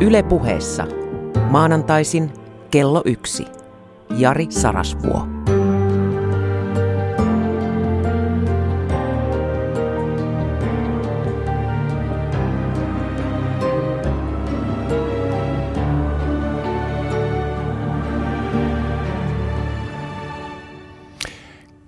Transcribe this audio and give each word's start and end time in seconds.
Yle 0.00 0.22
puheessa. 0.22 0.86
Maanantaisin 1.50 2.32
kello 2.70 3.02
yksi. 3.04 3.44
Jari 4.16 4.46
Sarasvuo. 4.50 5.26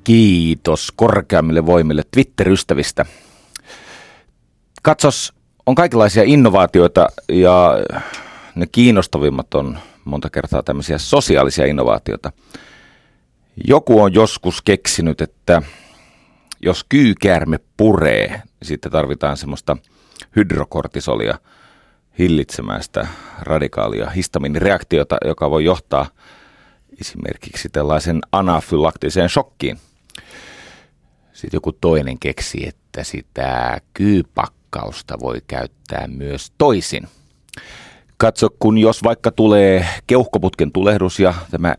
Kiitos 0.04 0.92
korkeammille 0.96 1.66
voimille 1.66 2.02
Twitter-ystävistä. 2.10 3.06
Katsos, 4.82 5.35
on 5.66 5.74
kaikenlaisia 5.74 6.22
innovaatioita 6.22 7.08
ja 7.28 7.72
ne 8.54 8.66
kiinnostavimmat 8.66 9.54
on 9.54 9.78
monta 10.04 10.30
kertaa 10.30 10.62
tämmöisiä 10.62 10.98
sosiaalisia 10.98 11.66
innovaatioita. 11.66 12.32
Joku 13.68 14.02
on 14.02 14.14
joskus 14.14 14.62
keksinyt, 14.62 15.20
että 15.20 15.62
jos 16.62 16.84
kyykäärme 16.88 17.60
puree, 17.76 18.28
niin 18.28 18.42
sitten 18.62 18.92
tarvitaan 18.92 19.36
semmoista 19.36 19.76
hydrokortisolia 20.36 21.38
hillitsemään 22.18 22.82
sitä 22.82 23.06
radikaalia 23.40 24.10
histamiinireaktiota, 24.10 25.16
joka 25.24 25.50
voi 25.50 25.64
johtaa 25.64 26.06
esimerkiksi 27.00 27.68
tällaisen 27.68 28.20
anafylaktiseen 28.32 29.28
shokkiin. 29.28 29.78
Sitten 31.32 31.56
joku 31.56 31.72
toinen 31.72 32.18
keksi, 32.18 32.68
että 32.68 33.04
sitä 33.04 33.80
kyypakkausta 34.76 35.14
voi 35.20 35.42
käyttää 35.46 36.06
myös 36.08 36.52
toisin. 36.58 37.08
Katso, 38.16 38.48
kun 38.58 38.78
jos 38.78 39.02
vaikka 39.02 39.30
tulee 39.30 39.86
keuhkoputken 40.06 40.72
tulehdus 40.72 41.20
ja 41.20 41.34
tämä 41.50 41.74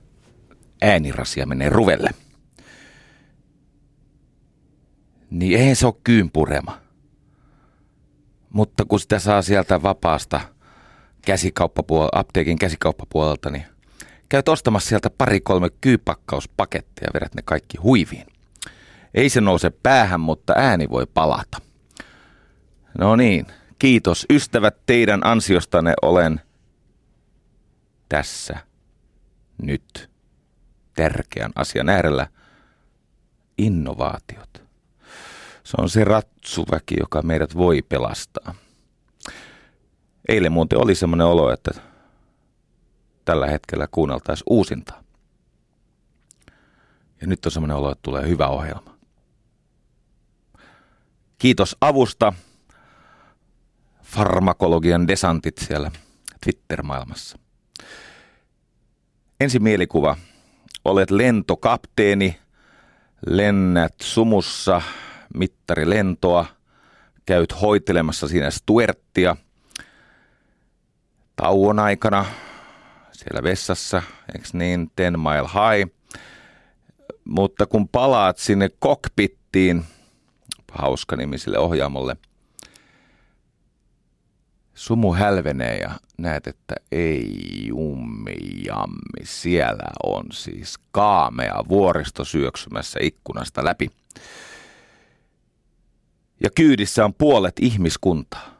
äänirasia 0.81 1.45
menee 1.45 1.69
ruvelle, 1.69 2.09
niin 5.29 5.59
eihän 5.59 5.75
se 5.75 5.85
ole 5.85 5.95
kyyn 6.03 6.31
purema. 6.31 6.77
Mutta 8.49 8.85
kun 8.85 8.99
sitä 8.99 9.19
saa 9.19 9.41
sieltä 9.41 9.83
vapaasta 9.83 10.41
käsikauppapuol- 11.29 12.09
apteekin 12.11 12.59
käsikauppapuolelta, 12.59 13.49
niin 13.49 13.65
käyt 14.29 14.49
ostamassa 14.49 14.89
sieltä 14.89 15.09
pari-kolme 15.09 15.69
kyypakkauspakettia 15.81 17.07
ja 17.07 17.13
vedät 17.13 17.35
ne 17.35 17.41
kaikki 17.41 17.77
huiviin. 17.77 18.27
Ei 19.13 19.29
se 19.29 19.41
nouse 19.41 19.69
päähän, 19.69 20.19
mutta 20.19 20.53
ääni 20.55 20.89
voi 20.89 21.05
palata. 21.13 21.66
No 22.97 23.15
niin, 23.15 23.45
kiitos 23.79 24.25
ystävät 24.29 24.85
teidän 24.85 25.25
ansiostanne 25.25 25.93
olen 26.01 26.41
tässä 28.09 28.57
nyt 29.61 30.09
tärkeän 30.93 31.51
asian 31.55 31.89
äärellä 31.89 32.27
innovaatiot. 33.57 34.63
Se 35.63 35.77
on 35.77 35.89
se 35.89 36.03
ratsuväki, 36.03 36.95
joka 36.99 37.21
meidät 37.21 37.55
voi 37.55 37.81
pelastaa. 37.81 38.55
Eilen 40.29 40.51
muuten 40.51 40.79
oli 40.79 40.95
semmoinen 40.95 41.27
olo, 41.27 41.51
että 41.51 41.71
tällä 43.25 43.47
hetkellä 43.47 43.87
kuunneltaisiin 43.91 44.47
uusintaa. 44.49 45.03
Ja 47.21 47.27
nyt 47.27 47.45
on 47.45 47.51
semmoinen 47.51 47.77
olo, 47.77 47.91
että 47.91 48.01
tulee 48.03 48.27
hyvä 48.27 48.47
ohjelma. 48.47 48.97
Kiitos 51.37 51.77
avusta 51.81 52.33
farmakologian 54.07 55.07
desantit 55.07 55.57
siellä 55.57 55.91
Twitter-maailmassa. 56.43 57.39
Ensi 59.39 59.59
mielikuva. 59.59 60.17
Olet 60.85 61.11
lentokapteeni, 61.11 62.39
lennät 63.25 63.95
sumussa 64.01 64.81
mittarilentoa, 65.33 66.45
käyt 67.25 67.61
hoitelemassa 67.61 68.27
siinä 68.27 68.51
Stuartia 68.51 69.35
tauon 71.35 71.79
aikana 71.79 72.25
siellä 73.11 73.43
vessassa, 73.43 74.01
eikö 74.35 74.47
niin, 74.53 74.91
Ten 74.95 75.19
Mile 75.19 75.49
High. 75.53 75.91
Mutta 77.25 77.65
kun 77.65 77.89
palaat 77.89 78.37
sinne 78.37 78.69
kokpittiin, 78.79 79.85
hauska 80.71 81.15
nimiselle 81.15 81.59
ohjaamolle, 81.59 82.17
sumu 84.77 85.13
hälvenee 85.13 85.77
ja 85.77 85.91
näet, 86.17 86.47
että 86.47 86.75
ei 86.91 87.43
jummi 87.67 88.35
jammi, 88.65 89.23
siellä 89.23 89.91
on 90.03 90.23
siis 90.31 90.75
kaamea 90.91 91.63
vuoristo 91.69 92.25
syöksymässä 92.25 92.99
ikkunasta 93.01 93.65
läpi. 93.65 93.91
Ja 96.43 96.49
kyydissä 96.55 97.05
on 97.05 97.13
puolet 97.13 97.55
ihmiskuntaa. 97.61 98.57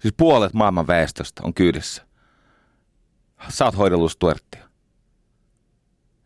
Siis 0.00 0.14
puolet 0.16 0.54
maailman 0.54 0.86
väestöstä 0.86 1.42
on 1.44 1.54
kyydissä. 1.54 2.06
Saat 3.48 3.76
hoidellut 3.76 4.12
Stuartia. 4.12 4.68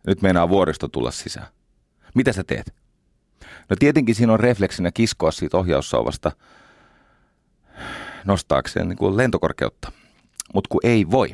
Nyt 0.06 0.22
meinaa 0.22 0.48
vuoristo 0.48 0.88
tulla 0.88 1.10
sisään. 1.10 1.46
Mitä 2.14 2.32
sä 2.32 2.44
teet? 2.44 2.74
No 3.68 3.76
tietenkin 3.78 4.14
siinä 4.14 4.32
on 4.32 4.40
refleksinä 4.40 4.92
kiskoa 4.92 5.30
siitä 5.30 5.56
ohjaussauvasta 5.56 6.32
nostaakseen 8.24 8.88
niin 8.88 8.96
kuin 8.96 9.16
lentokorkeutta. 9.16 9.92
Mutta 10.54 10.68
kun 10.68 10.80
ei 10.84 11.10
voi. 11.10 11.30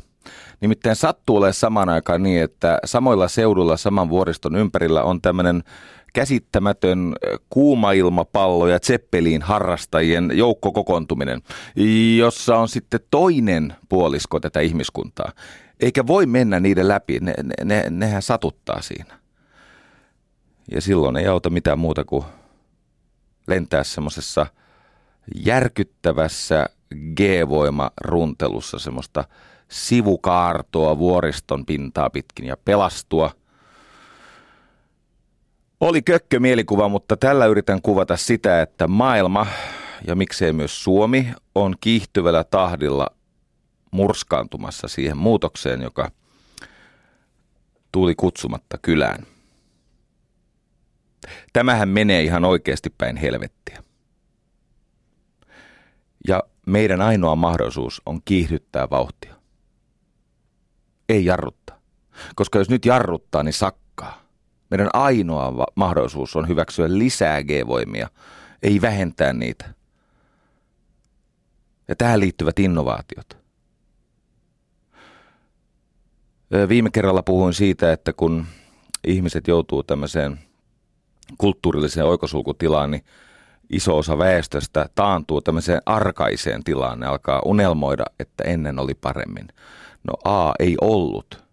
Nimittäin 0.61 0.97
sattuu 0.97 1.37
olemaan 1.37 1.55
samaan 1.55 1.89
aikaan 1.89 2.23
niin, 2.23 2.43
että 2.43 2.79
samoilla 2.85 3.29
seudulla 3.29 3.77
saman 3.77 4.09
vuoriston 4.11 4.57
ympärillä 4.57 5.03
on 5.03 5.23
tämmöinen 5.23 5.63
käsittämätön 6.13 7.15
kuumailmapallo 7.51 8.69
ja 8.69 8.81
Zeppelin 8.81 9.43
harrastajien 9.43 10.31
joukkokokoontuminen, 10.35 11.43
jossa 12.19 12.57
on 12.57 12.69
sitten 12.69 13.01
toinen 13.11 13.75
puolisko 13.89 14.41
tätä 14.41 14.61
ihmiskuntaa. 14.61 15.33
Eikä 15.81 16.07
voi 16.07 16.27
mennä 16.27 16.61
niiden 16.61 16.89
läpi, 16.89 17.19
ne, 17.21 17.35
ne, 17.65 17.85
nehän 17.91 18.23
satuttaa 18.23 18.83
siinä. 18.83 19.19
Ja 20.71 20.81
silloin 20.81 21.17
ei 21.17 21.27
auta 21.27 21.51
mitään 21.51 21.79
muuta 21.79 22.05
kuin 22.05 22.25
lentää 23.47 23.85
semmoisessa 23.85 24.47
järkyttävässä 25.45 26.67
G-voima-runtelussa 26.95 28.79
semmoista 28.79 29.25
sivukaartoa 29.69 30.99
vuoriston 30.99 31.67
pintaa 31.67 32.11
pitkin 32.11 32.47
ja 32.47 32.57
pelastua. 32.65 33.31
Oli 35.81 36.03
kökkö 36.03 36.41
mielikuva, 36.41 36.89
mutta 36.89 37.17
tällä 37.17 37.47
yritän 37.47 37.83
kuvata 37.83 38.17
sitä, 38.17 38.63
että 38.63 38.89
maailma 38.89 39.47
ja 40.07 40.15
miksei 40.15 40.53
myös 40.53 40.85
Suomi 40.85 41.29
on 41.55 41.75
kiihtyvällä 41.81 42.45
tahdilla 42.45 43.07
murskaantumassa 43.91 44.89
siihen 44.89 45.17
muutokseen, 45.17 45.83
joka 45.83 46.11
tuli 47.93 48.15
kutsumatta 48.15 48.79
kylään. 48.83 49.27
Tämähän 51.53 51.89
menee 51.89 52.23
ihan 52.23 52.45
oikeasti 52.45 52.91
päin 52.99 53.17
helvettiä. 53.17 53.83
Ja 56.29 56.43
meidän 56.69 57.01
ainoa 57.01 57.37
mahdollisuus 57.37 58.03
on 58.07 58.21
kiihdyttää 58.25 58.91
vauhtia. 58.91 59.35
Ei 61.09 61.25
jarruttaa. 61.25 61.81
Koska 62.35 62.59
jos 62.59 62.71
nyt 62.71 62.85
jarruttaa, 62.85 63.43
niin 63.43 63.53
sakkaa. 63.53 64.23
Meidän 64.71 64.89
ainoa 64.93 65.57
va- 65.57 65.67
mahdollisuus 65.75 66.37
on 66.37 66.49
hyväksyä 66.49 66.87
lisää 66.89 67.43
G-voimia, 67.43 68.09
ei 68.63 68.81
vähentää 68.81 69.33
niitä. 69.33 69.75
Ja 71.89 71.97
tähän 71.97 72.21
liittyvät 72.21 72.59
innovaatiot. 72.59 73.39
Viime 76.69 76.91
kerralla 76.91 77.23
puhuin 77.23 77.55
siitä, 77.55 77.93
että 77.93 78.13
kun 78.13 78.47
ihmiset 79.07 79.49
joutuu 79.49 79.83
tämmöiseen 79.83 80.39
kulttuurilliseen 81.39 82.07
oikosulkutilaan, 82.07 82.91
niin 82.91 83.05
iso 83.71 83.99
osa 83.99 84.19
väestöstä 84.19 84.89
taantuu 84.95 85.41
tämmöiseen 85.41 85.83
arkaiseen 85.87 86.65
tilaan. 86.65 87.01
Ne 87.01 87.07
alkaa 87.07 87.43
unelmoida, 87.45 88.05
että 88.19 88.45
ennen 88.45 88.79
oli 88.79 88.95
paremmin. 88.95 89.49
No 90.05 90.15
A 90.25 90.53
ei 90.59 90.77
ollut, 90.81 91.45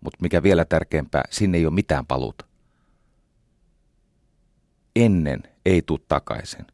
mutta 0.00 0.18
mikä 0.20 0.42
vielä 0.42 0.64
tärkeämpää, 0.64 1.22
sinne 1.30 1.58
ei 1.58 1.66
ole 1.66 1.74
mitään 1.74 2.06
paluuta. 2.06 2.44
Ennen 4.96 5.42
ei 5.66 5.82
tuu 5.82 5.98
takaisin. 5.98 6.66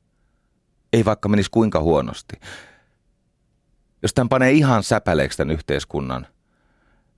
Ei 0.93 1.05
vaikka 1.05 1.29
menisi 1.29 1.51
kuinka 1.51 1.81
huonosti. 1.81 2.37
Jos 4.03 4.15
tämän 4.15 4.29
panee 4.29 4.53
ihan 4.53 4.83
säpäleeksi 4.83 5.39
tämän 5.39 5.55
yhteiskunnan, 5.55 6.27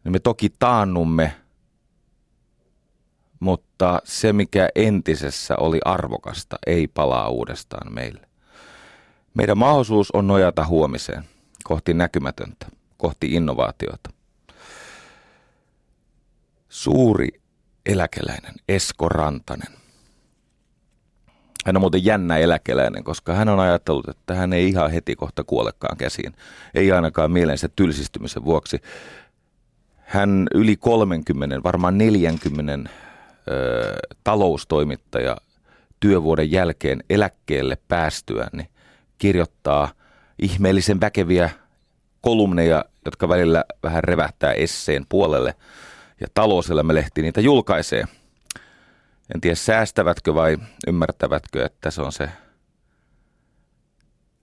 niin 0.05 0.13
me 0.13 0.19
toki 0.19 0.51
taannumme– 0.59 1.37
mutta 3.41 4.01
se 4.05 4.33
mikä 4.33 4.69
entisessä 4.75 5.57
oli 5.57 5.79
arvokasta 5.85 6.57
ei 6.67 6.89
palaa 6.89 7.29
uudestaan 7.29 7.95
meille. 7.95 8.29
Meidän 9.35 9.59
mahdollisuus 9.59 10.11
on 10.11 10.27
nojata 10.27 10.67
huomiseen. 10.67 11.25
kohti 11.65 11.95
näkymätöntä, 11.95 12.67
kohti 12.97 13.27
innovaatiota. 13.27 14.11
Suuri 16.69 17.29
eläkeläinen 17.87 18.55
Esko 18.69 19.09
Rantanen. 19.09 19.73
Hän 21.67 21.77
on 21.77 21.81
muuten 21.81 22.05
jännä 22.05 22.37
eläkeläinen, 22.37 23.05
koska 23.05 23.35
hän 23.35 23.49
on 23.49 23.61
ajatellut, 23.61 24.09
että 24.09 24.35
hän 24.35 24.53
ei 24.53 24.69
ihan 24.69 24.91
heti 24.91 25.17
kohta 25.17 25.45
kuolekaan 25.45 25.97
käsiin. 25.97 26.35
Ei 26.75 26.93
ainakaan 26.93 27.31
mielensä 27.31 27.69
tylsistymisen 27.77 28.45
vuoksi. 28.45 28.81
Hän 29.97 30.47
yli 30.55 30.77
30, 30.77 31.63
varmaan 31.63 31.99
40 31.99 32.91
ö, 33.51 33.97
taloustoimittaja 34.25 35.37
työvuoden 36.01 36.51
jälkeen 36.51 37.05
eläkkeelle 37.11 37.79
päästyään, 37.89 38.51
niin 38.53 38.69
kirjoittaa 39.19 39.89
ihmeellisen 40.39 41.01
väkeviä 41.01 41.51
kolumneja, 42.21 42.85
jotka 43.05 43.29
välillä 43.29 43.65
vähän 43.83 44.05
revähtää 44.05 44.53
esseen 44.53 45.07
puolelle. 45.09 45.55
Ja 46.21 46.27
talouselämä-lehti 46.35 47.23
niitä 47.23 47.41
julkaisee. 47.41 48.05
En 49.35 49.41
tiedä 49.41 49.55
säästävätkö 49.55 50.35
vai 50.35 50.59
ymmärtävätkö, 50.87 51.65
että 51.65 51.91
se 51.91 52.03
on 52.03 52.13
se 52.13 52.29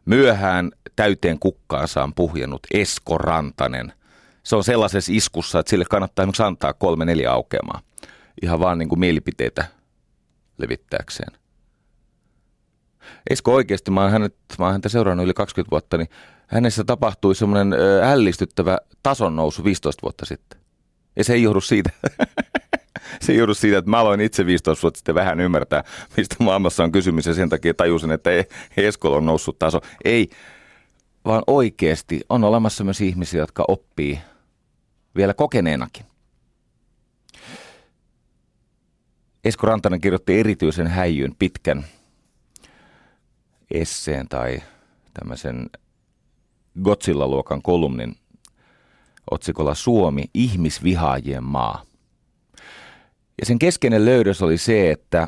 myöhään 0.06 0.72
täyteen 0.96 1.40
kukkaansa 1.40 2.10
puhjennut 2.16 2.68
Esko 2.74 3.18
Rantanen. 3.18 3.94
Se 4.44 4.56
on 4.56 4.64
sellaisessa 4.64 5.12
iskussa, 5.16 5.60
että 5.60 5.70
sille 5.70 5.86
kannattaa 5.90 6.24
esimerkiksi 6.24 6.44
antaa 6.44 6.74
kolme 6.74 7.06
neljä 7.06 7.32
aukeamaa. 7.32 7.82
Ihan 8.41 8.59
vaan 8.59 8.77
niin 8.77 8.89
kuin 8.89 9.00
mielipiteitä 9.00 9.65
levittääkseen. 10.57 11.39
Esko 13.30 13.53
oikeasti, 13.53 13.91
mä 13.91 14.01
oon, 14.01 14.12
hänet, 14.12 14.35
mä 14.59 14.65
oon 14.65 14.71
häntä 14.71 14.89
seurannut 14.89 15.24
yli 15.24 15.33
20 15.33 15.71
vuotta, 15.71 15.97
niin 15.97 16.09
hänessä 16.47 16.83
tapahtui 16.83 17.35
semmoinen 17.35 17.74
ällistyttävä 18.03 18.77
tason 19.03 19.35
nousu 19.35 19.63
15 19.63 20.01
vuotta 20.01 20.25
sitten. 20.25 20.59
Ja 21.15 21.24
se 21.24 21.33
ei 21.33 21.44
johdu 21.44 21.62
siitä. 21.62 21.89
se 23.21 23.31
ei 23.31 23.38
johdu 23.38 23.53
siitä, 23.53 23.77
että 23.77 23.91
mä 23.91 24.00
aloin 24.00 24.21
itse 24.21 24.45
15 24.45 24.81
vuotta 24.81 24.97
sitten 24.97 25.15
vähän 25.15 25.39
ymmärtää, 25.39 25.83
mistä 26.18 26.35
maailmassa 26.39 26.83
on 26.83 26.91
kysymys 26.91 27.25
ja 27.25 27.33
sen 27.33 27.50
takia 27.50 27.74
tajusin, 27.74 28.12
että 28.12 28.30
Eskolla 28.77 29.18
on 29.18 29.25
noussut 29.25 29.59
taso. 29.59 29.81
Ei, 30.06 30.30
vaan 31.25 31.44
oikeasti 31.47 32.21
on 32.30 32.44
olemassa 32.44 32.83
myös 32.83 33.01
ihmisiä, 33.01 33.39
jotka 33.39 33.65
oppii 33.68 34.19
vielä 35.15 35.33
kokeneenakin. 35.33 36.06
Esko 39.44 39.68
Rantanen 39.68 40.01
kirjoitti 40.01 40.40
erityisen 40.40 40.88
häijyn 40.88 41.36
pitkän 41.40 41.86
esseen 43.72 44.28
tai 44.28 44.62
tämmöisen 45.13 45.69
Godzilla-luokan 46.84 47.62
kolumnin 47.62 48.16
otsikolla 49.31 49.75
Suomi, 49.75 50.24
ihmisvihaajien 50.34 51.44
maa. 51.44 51.84
Ja 53.40 53.45
sen 53.45 53.60
keskeinen 53.60 54.06
löydös 54.06 54.42
oli 54.42 54.57
se, 54.57 54.92
että 54.92 55.28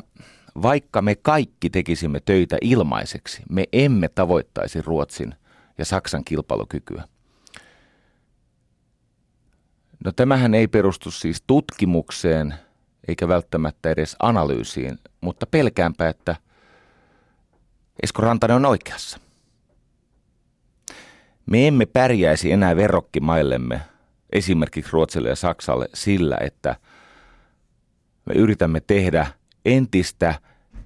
vaikka 0.62 1.02
me 1.02 1.14
kaikki 1.14 1.70
tekisimme 1.70 2.20
töitä 2.20 2.56
ilmaiseksi, 2.60 3.42
me 3.50 3.64
emme 3.72 4.08
tavoittaisi 4.08 4.82
Ruotsin 4.82 5.34
ja 5.78 5.84
Saksan 5.84 6.24
kilpailukykyä. 6.24 7.04
No 10.04 10.12
tämähän 10.12 10.54
ei 10.54 10.68
perustu 10.68 11.10
siis 11.10 11.42
tutkimukseen 11.46 12.54
eikä 13.08 13.28
välttämättä 13.28 13.90
edes 13.90 14.16
analyysiin, 14.22 14.98
mutta 15.20 15.46
pelkäänpä, 15.46 16.08
että 16.08 16.36
Esko 18.02 18.22
Rantanen 18.22 18.56
on 18.56 18.64
oikeassa. 18.64 19.20
Me 21.46 21.68
emme 21.68 21.86
pärjäisi 21.86 22.52
enää 22.52 22.76
verrokkimaillemme, 22.76 23.80
esimerkiksi 24.32 24.92
Ruotsille 24.92 25.28
ja 25.28 25.36
Saksalle, 25.36 25.88
sillä, 25.94 26.36
että 26.40 26.76
me 28.26 28.34
yritämme 28.34 28.80
tehdä 28.80 29.26
entistä 29.64 30.34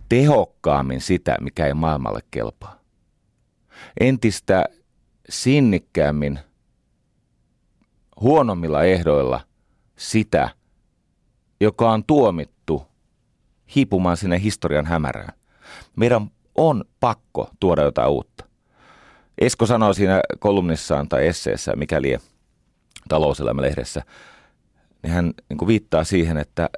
tehokkaammin 0.09 1.01
sitä, 1.01 1.37
mikä 1.41 1.67
ei 1.67 1.75
maailmalle 1.75 2.21
kelpaa. 2.31 2.81
Entistä 4.01 4.65
sinnikkäämmin, 5.29 6.39
huonommilla 8.21 8.83
ehdoilla 8.83 9.41
sitä, 9.97 10.51
joka 11.61 11.93
on 11.93 12.05
tuomittu 12.05 12.87
hiipumaan 13.75 14.17
sinne 14.17 14.43
historian 14.43 14.87
hämärään. 14.87 15.33
Meidän 15.97 16.31
on 16.55 16.85
pakko 17.01 17.51
tuoda 17.61 17.83
jotain 17.83 18.11
uutta. 18.11 18.45
Esko 19.39 19.67
sanoi 19.67 19.95
siinä 19.95 20.21
kolumnissaan 20.39 21.09
tai 21.09 21.27
esseessä, 21.27 21.73
mikäli 21.77 22.19
talouselämälehdessä, 23.09 24.03
niin 25.03 25.13
hän 25.13 25.33
niin 25.49 25.67
viittaa 25.67 26.05
siihen, 26.05 26.37
että 26.37 26.71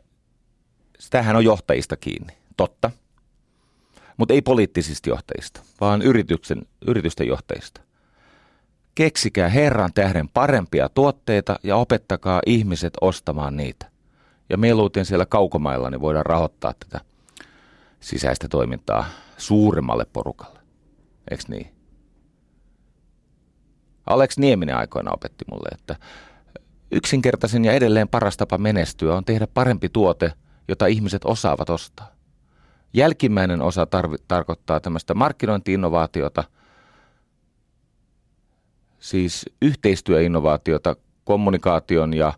sitähän 0.98 1.36
on 1.36 1.44
johtajista 1.44 1.96
kiinni. 1.96 2.32
Totta. 2.56 2.90
Mutta 4.16 4.34
ei 4.34 4.42
poliittisista 4.42 5.10
johtajista, 5.10 5.60
vaan 5.80 6.02
yrityksen, 6.02 6.62
yritysten 6.86 7.26
johtajista. 7.26 7.80
Keksikää 8.94 9.48
Herran 9.48 9.90
tähden 9.94 10.28
parempia 10.28 10.88
tuotteita 10.88 11.58
ja 11.62 11.76
opettakaa 11.76 12.40
ihmiset 12.46 12.92
ostamaan 13.00 13.56
niitä. 13.56 13.91
Ja 14.52 14.58
mieluiten 14.58 15.04
siellä 15.04 15.26
kaukomailla 15.26 15.90
niin 15.90 16.00
voidaan 16.00 16.26
rahoittaa 16.26 16.74
tätä 16.74 17.04
sisäistä 18.00 18.48
toimintaa 18.48 19.04
suuremmalle 19.36 20.06
porukalle. 20.12 20.60
Eikö 21.30 21.42
niin? 21.48 21.74
Alex 24.06 24.38
Nieminen 24.38 24.76
aikoina 24.76 25.10
opetti 25.12 25.44
mulle, 25.50 25.68
että 25.72 25.96
yksinkertaisin 26.90 27.64
ja 27.64 27.72
edelleen 27.72 28.08
paras 28.08 28.36
tapa 28.36 28.58
menestyä 28.58 29.14
on 29.14 29.24
tehdä 29.24 29.46
parempi 29.46 29.88
tuote, 29.88 30.32
jota 30.68 30.86
ihmiset 30.86 31.24
osaavat 31.24 31.70
ostaa. 31.70 32.12
Jälkimmäinen 32.92 33.62
osa 33.62 33.86
tarvi- 33.86 34.24
tarkoittaa 34.28 34.80
tämmöistä 34.80 35.14
markkinointiinnovaatiota, 35.14 36.44
siis 38.98 39.46
yhteistyöinnovaatiota 39.62 40.96
kommunikaation 41.24 42.14
ja 42.14 42.32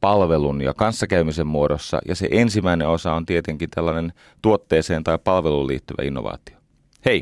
palvelun 0.00 0.62
ja 0.62 0.74
kanssakäymisen 0.74 1.46
muodossa, 1.46 1.98
ja 2.08 2.14
se 2.14 2.28
ensimmäinen 2.30 2.88
osa 2.88 3.12
on 3.12 3.26
tietenkin 3.26 3.70
tällainen 3.70 4.12
tuotteeseen 4.42 5.04
tai 5.04 5.18
palveluun 5.18 5.66
liittyvä 5.66 6.02
innovaatio. 6.02 6.56
Hei, 7.04 7.20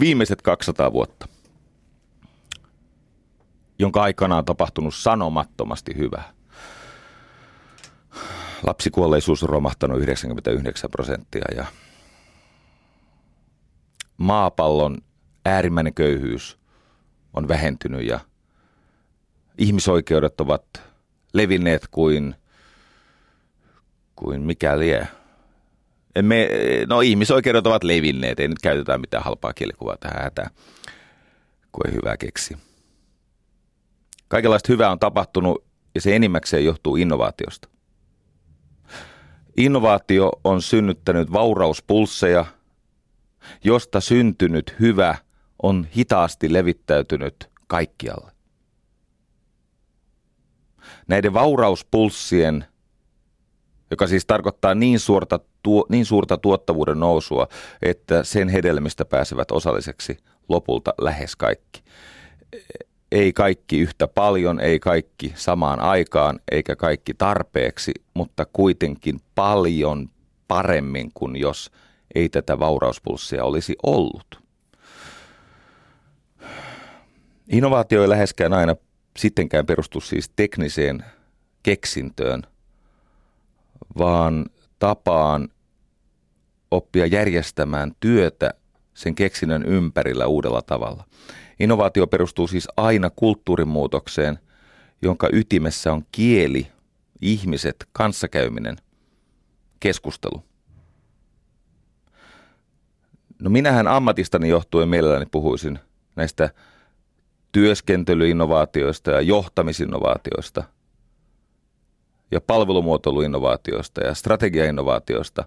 viimeiset 0.00 0.42
200 0.42 0.92
vuotta, 0.92 1.28
jonka 3.78 4.02
aikana 4.02 4.36
on 4.36 4.44
tapahtunut 4.44 4.94
sanomattomasti 4.94 5.96
hyvää. 5.96 6.32
Lapsikuolleisuus 8.62 9.42
on 9.42 9.48
romahtanut 9.48 10.00
99 10.00 10.90
prosenttia 10.90 11.44
ja 11.56 11.66
maapallon 14.16 14.98
äärimmäinen 15.44 15.94
köyhyys 15.94 16.58
on 17.32 17.48
vähentynyt 17.48 18.06
ja 18.06 18.20
ihmisoikeudet 19.58 20.40
ovat 20.40 20.64
levinneet 21.32 21.88
kuin, 21.90 22.34
kuin 24.16 24.42
mikä 24.42 24.78
lie. 24.78 25.08
Me, 26.22 26.48
no 26.86 27.00
ihmisoikeudet 27.00 27.66
ovat 27.66 27.84
levinneet, 27.84 28.40
ei 28.40 28.48
nyt 28.48 28.58
käytetä 28.62 28.98
mitään 28.98 29.24
halpaa 29.24 29.52
kielikuvaa 29.52 29.96
tähän 29.96 30.22
hätään, 30.22 30.50
kun 31.72 31.86
ei 31.86 31.94
hyvää 31.94 32.16
keksi. 32.16 32.56
Kaikenlaista 34.28 34.72
hyvää 34.72 34.90
on 34.90 34.98
tapahtunut 34.98 35.64
ja 35.94 36.00
se 36.00 36.16
enimmäkseen 36.16 36.64
johtuu 36.64 36.96
innovaatiosta. 36.96 37.68
Innovaatio 39.56 40.30
on 40.44 40.62
synnyttänyt 40.62 41.32
vaurauspulsseja, 41.32 42.44
josta 43.64 44.00
syntynyt 44.00 44.74
hyvä 44.80 45.14
on 45.62 45.86
hitaasti 45.96 46.52
levittäytynyt 46.52 47.50
kaikkialle. 47.66 48.32
Näiden 51.08 51.32
vaurauspulssien, 51.32 52.64
joka 53.90 54.06
siis 54.06 54.26
tarkoittaa 54.26 54.74
niin 54.74 55.00
suurta, 55.00 55.40
tuo, 55.62 55.86
niin 55.88 56.06
suurta 56.06 56.38
tuottavuuden 56.38 57.00
nousua, 57.00 57.48
että 57.82 58.24
sen 58.24 58.48
hedelmistä 58.48 59.04
pääsevät 59.04 59.50
osalliseksi 59.50 60.16
lopulta 60.48 60.94
lähes 61.00 61.36
kaikki. 61.36 61.82
Ei 63.12 63.32
kaikki 63.32 63.78
yhtä 63.78 64.08
paljon, 64.08 64.60
ei 64.60 64.78
kaikki 64.78 65.32
samaan 65.36 65.80
aikaan, 65.80 66.40
eikä 66.52 66.76
kaikki 66.76 67.14
tarpeeksi, 67.14 67.92
mutta 68.14 68.46
kuitenkin 68.52 69.20
paljon 69.34 70.08
paremmin 70.48 71.10
kuin 71.14 71.36
jos 71.36 71.70
ei 72.14 72.28
tätä 72.28 72.58
vaurauspulssia 72.58 73.44
olisi 73.44 73.76
ollut. 73.82 74.40
Innovaatio 77.48 78.02
ei 78.02 78.08
läheskään 78.08 78.52
aina 78.52 78.76
sittenkään 79.18 79.66
perustu 79.66 80.00
siis 80.00 80.28
tekniseen 80.36 81.04
keksintöön, 81.62 82.42
vaan 83.98 84.46
tapaan 84.78 85.48
oppia 86.70 87.06
järjestämään 87.06 87.92
työtä 88.00 88.54
sen 88.94 89.14
keksinnön 89.14 89.62
ympärillä 89.62 90.26
uudella 90.26 90.62
tavalla. 90.62 91.04
Innovaatio 91.60 92.06
perustuu 92.06 92.46
siis 92.46 92.68
aina 92.76 93.10
kulttuurimuutokseen, 93.10 94.38
jonka 95.02 95.28
ytimessä 95.32 95.92
on 95.92 96.04
kieli, 96.12 96.66
ihmiset, 97.20 97.76
kanssakäyminen, 97.92 98.76
keskustelu. 99.80 100.44
No 103.42 103.50
minähän 103.50 103.86
ammatistani 103.86 104.48
johtuen 104.48 104.88
mielelläni 104.88 105.26
puhuisin 105.30 105.78
näistä 106.16 106.50
työskentelyinnovaatioista 107.52 109.10
ja 109.10 109.20
johtamisinnovaatioista 109.20 110.64
ja 112.30 112.40
palvelumuotoiluinnovaatioista 112.40 114.00
ja 114.00 114.14
strategiainnovaatioista. 114.14 115.44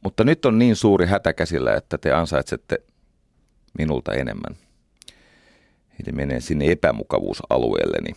Mutta 0.00 0.24
nyt 0.24 0.44
on 0.44 0.58
niin 0.58 0.76
suuri 0.76 1.06
hätä 1.06 1.32
käsillä, 1.32 1.74
että 1.74 1.98
te 1.98 2.12
ansaitsette 2.12 2.78
minulta 3.78 4.12
enemmän. 4.12 4.56
Eli 5.92 6.12
menee 6.12 6.40
sinne 6.40 6.70
epämukavuusalueelleni. 6.70 8.16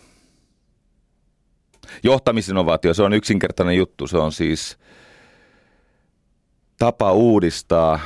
Johtamisinnovaatio, 2.02 2.94
se 2.94 3.02
on 3.02 3.12
yksinkertainen 3.12 3.76
juttu. 3.76 4.06
Se 4.06 4.18
on 4.18 4.32
siis 4.32 4.78
tapa 6.78 7.12
uudistaa 7.12 8.00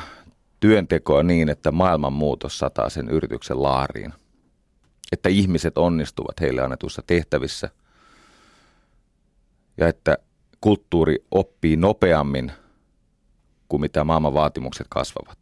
työntekoa 0.60 1.22
niin, 1.22 1.48
että 1.48 1.72
maailmanmuutos 1.72 2.58
sataa 2.58 2.88
sen 2.90 3.08
yrityksen 3.08 3.62
laariin. 3.62 4.12
Että 5.12 5.28
ihmiset 5.28 5.78
onnistuvat 5.78 6.40
heille 6.40 6.62
annetuissa 6.62 7.02
tehtävissä. 7.06 7.70
Ja 9.76 9.88
että 9.88 10.18
kulttuuri 10.60 11.24
oppii 11.30 11.76
nopeammin 11.76 12.52
kuin 13.68 13.80
mitä 13.80 14.04
maailman 14.04 14.34
vaatimukset 14.34 14.86
kasvavat. 14.90 15.38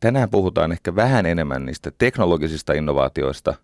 Tänään 0.00 0.30
puhutaan 0.30 0.72
ehkä 0.72 0.96
vähän 0.96 1.26
enemmän 1.26 1.66
niistä 1.66 1.92
teknologisista 1.98 2.72
innovaatioista, 2.72 3.54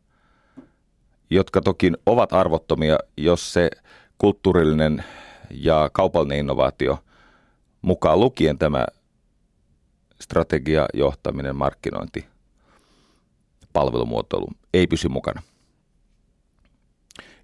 jotka 1.30 1.60
toki 1.60 1.92
ovat 2.06 2.32
arvottomia, 2.32 2.98
jos 3.16 3.52
se 3.52 3.70
kulttuurillinen 4.18 5.04
ja 5.50 5.90
kaupallinen 5.92 6.38
innovaatio, 6.38 7.04
mukaan 7.82 8.20
lukien 8.20 8.58
tämä 8.58 8.86
strategia, 10.20 10.86
johtaminen, 10.94 11.56
markkinointi, 11.56 12.26
palvelumuotoilu, 13.78 14.48
ei 14.74 14.86
pysy 14.86 15.08
mukana. 15.08 15.42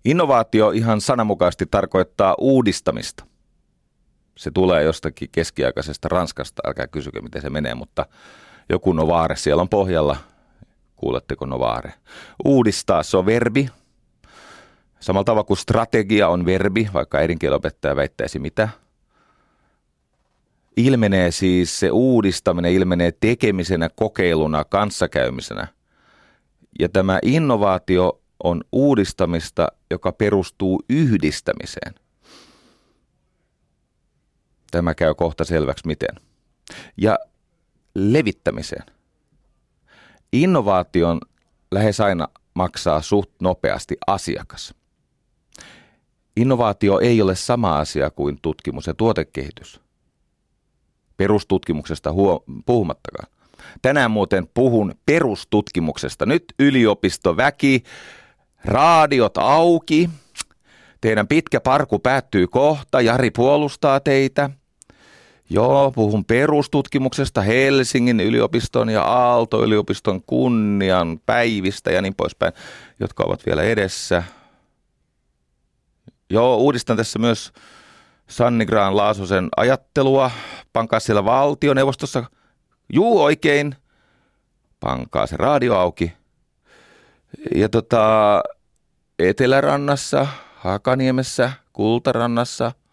Innovaatio 0.05 0.71
ihan 0.71 1.01
sananmukaisesti 1.01 1.67
tarkoittaa 1.67 2.35
uudistamista. 2.39 3.25
Se 4.37 4.51
tulee 4.51 4.83
jostakin 4.83 5.29
keskiaikaisesta 5.33 6.09
Ranskasta, 6.09 6.63
älkää 6.67 6.87
kysykö 6.87 7.23
miten 7.23 7.43
se 7.43 7.51
menee, 7.51 7.75
mutta 7.75 8.07
joku 8.69 8.93
Novare 8.93 9.37
siellä 9.37 9.61
on 9.61 9.69
pohjalla. 9.69 10.17
Kuuletteko 10.97 11.47
Novare? 11.47 11.95
Uudistaa, 12.45 13.03
se 13.03 13.17
on 13.17 13.27
verbi. 13.27 13.69
Samalla 15.01 15.25
tavalla 15.25 15.45
kuin 15.45 15.59
strategia 15.59 16.29
on 16.29 16.45
verbi, 16.45 16.89
vaikka 16.95 17.19
äidinkielopettaja 17.19 17.97
väittäisi 17.97 18.39
mitä. 18.39 18.69
Ilmenee 20.77 21.31
siis 21.31 21.81
se 21.81 21.91
uudistaminen, 21.91 22.73
ilmenee 22.73 23.13
tekemisenä, 23.13 23.89
kokeiluna, 23.97 24.65
kanssakäymisenä. 24.65 25.67
Ja 26.81 26.89
tämä 26.89 27.19
innovaatio 27.23 28.21
on 28.45 28.65
uudistamista, 28.73 29.69
joka 29.91 30.13
perustuu 30.13 30.83
yhdistämiseen. 30.91 31.95
Tämä 34.71 34.95
käy 34.95 35.15
kohta 35.15 35.45
selväksi 35.45 35.87
miten. 35.87 36.17
Ja 36.97 37.19
levittämiseen. 37.95 38.87
Innovaation 40.33 41.21
lähes 41.71 42.01
aina 42.01 42.29
maksaa 42.55 43.03
suht 43.03 43.31
nopeasti 43.41 43.97
asiakas. 44.07 44.75
Innovaatio 46.37 47.01
ei 47.01 47.23
ole 47.23 47.37
sama 47.37 47.79
asia 47.79 48.11
kuin 48.11 48.39
tutkimus 48.43 48.87
ja 48.87 48.95
tuotekehitys. 48.95 49.81
Perustutkimuksesta 51.17 52.13
huo- 52.13 52.45
puhumattakaan. 52.67 53.33
Tänään 53.83 54.11
muuten 54.11 54.49
puhun 54.55 54.95
perustutkimuksesta. 55.07 56.27
Nyt 56.27 56.45
yliopistoväki, 56.59 57.83
raadiot 58.65 59.39
auki. 59.39 60.11
Teidän 61.01 61.29
pitkä 61.29 61.61
parku 61.61 61.99
päättyy 61.99 62.47
kohta. 62.47 63.01
Jari 63.01 63.31
puolustaa 63.31 64.01
teitä– 64.01 64.51
Joo, 65.51 65.93
puhun 65.93 66.25
perustutkimuksesta 66.25 67.41
Helsingin 67.43 68.21
yliopiston 68.21 68.89
ja 68.89 69.03
Aalto-yliopiston 69.03 70.23
kunnian 70.27 71.21
päivistä 71.27 71.91
ja 71.91 72.03
niin 72.03 72.15
poispäin, 72.15 72.53
jotka 73.01 73.25
ovat 73.27 73.47
vielä 73.47 73.63
edessä. 73.63 74.23
Joo, 76.31 76.57
uudistan 76.57 76.97
tässä 76.97 77.19
myös 77.19 77.53
Sanni 78.29 78.67
Graan 78.67 78.97
Laasosen 78.97 79.49
ajattelua. 79.57 80.31
Pankaa 80.73 81.01
siellä 81.01 81.25
valtioneuvostossa. 81.25 82.25
Juu, 82.93 83.23
oikein. 83.23 83.75
Pankaa 84.81 85.27
se 85.27 85.37
radio 85.37 85.75
auki. 85.75 86.13
Ja 87.55 87.69
tota, 87.69 88.43
Etelärannassa, 89.19 90.27
Hakaniemessä, 90.57 91.53
Kultarannassa– 91.73 92.73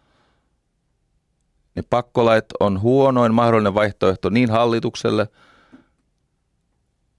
ne 1.74 1.82
pakkolait 1.90 2.44
on 2.60 2.80
huonoin 2.80 3.34
mahdollinen 3.34 3.74
vaihtoehto 3.74 4.30
niin 4.30 4.50
hallitukselle, 4.50 5.28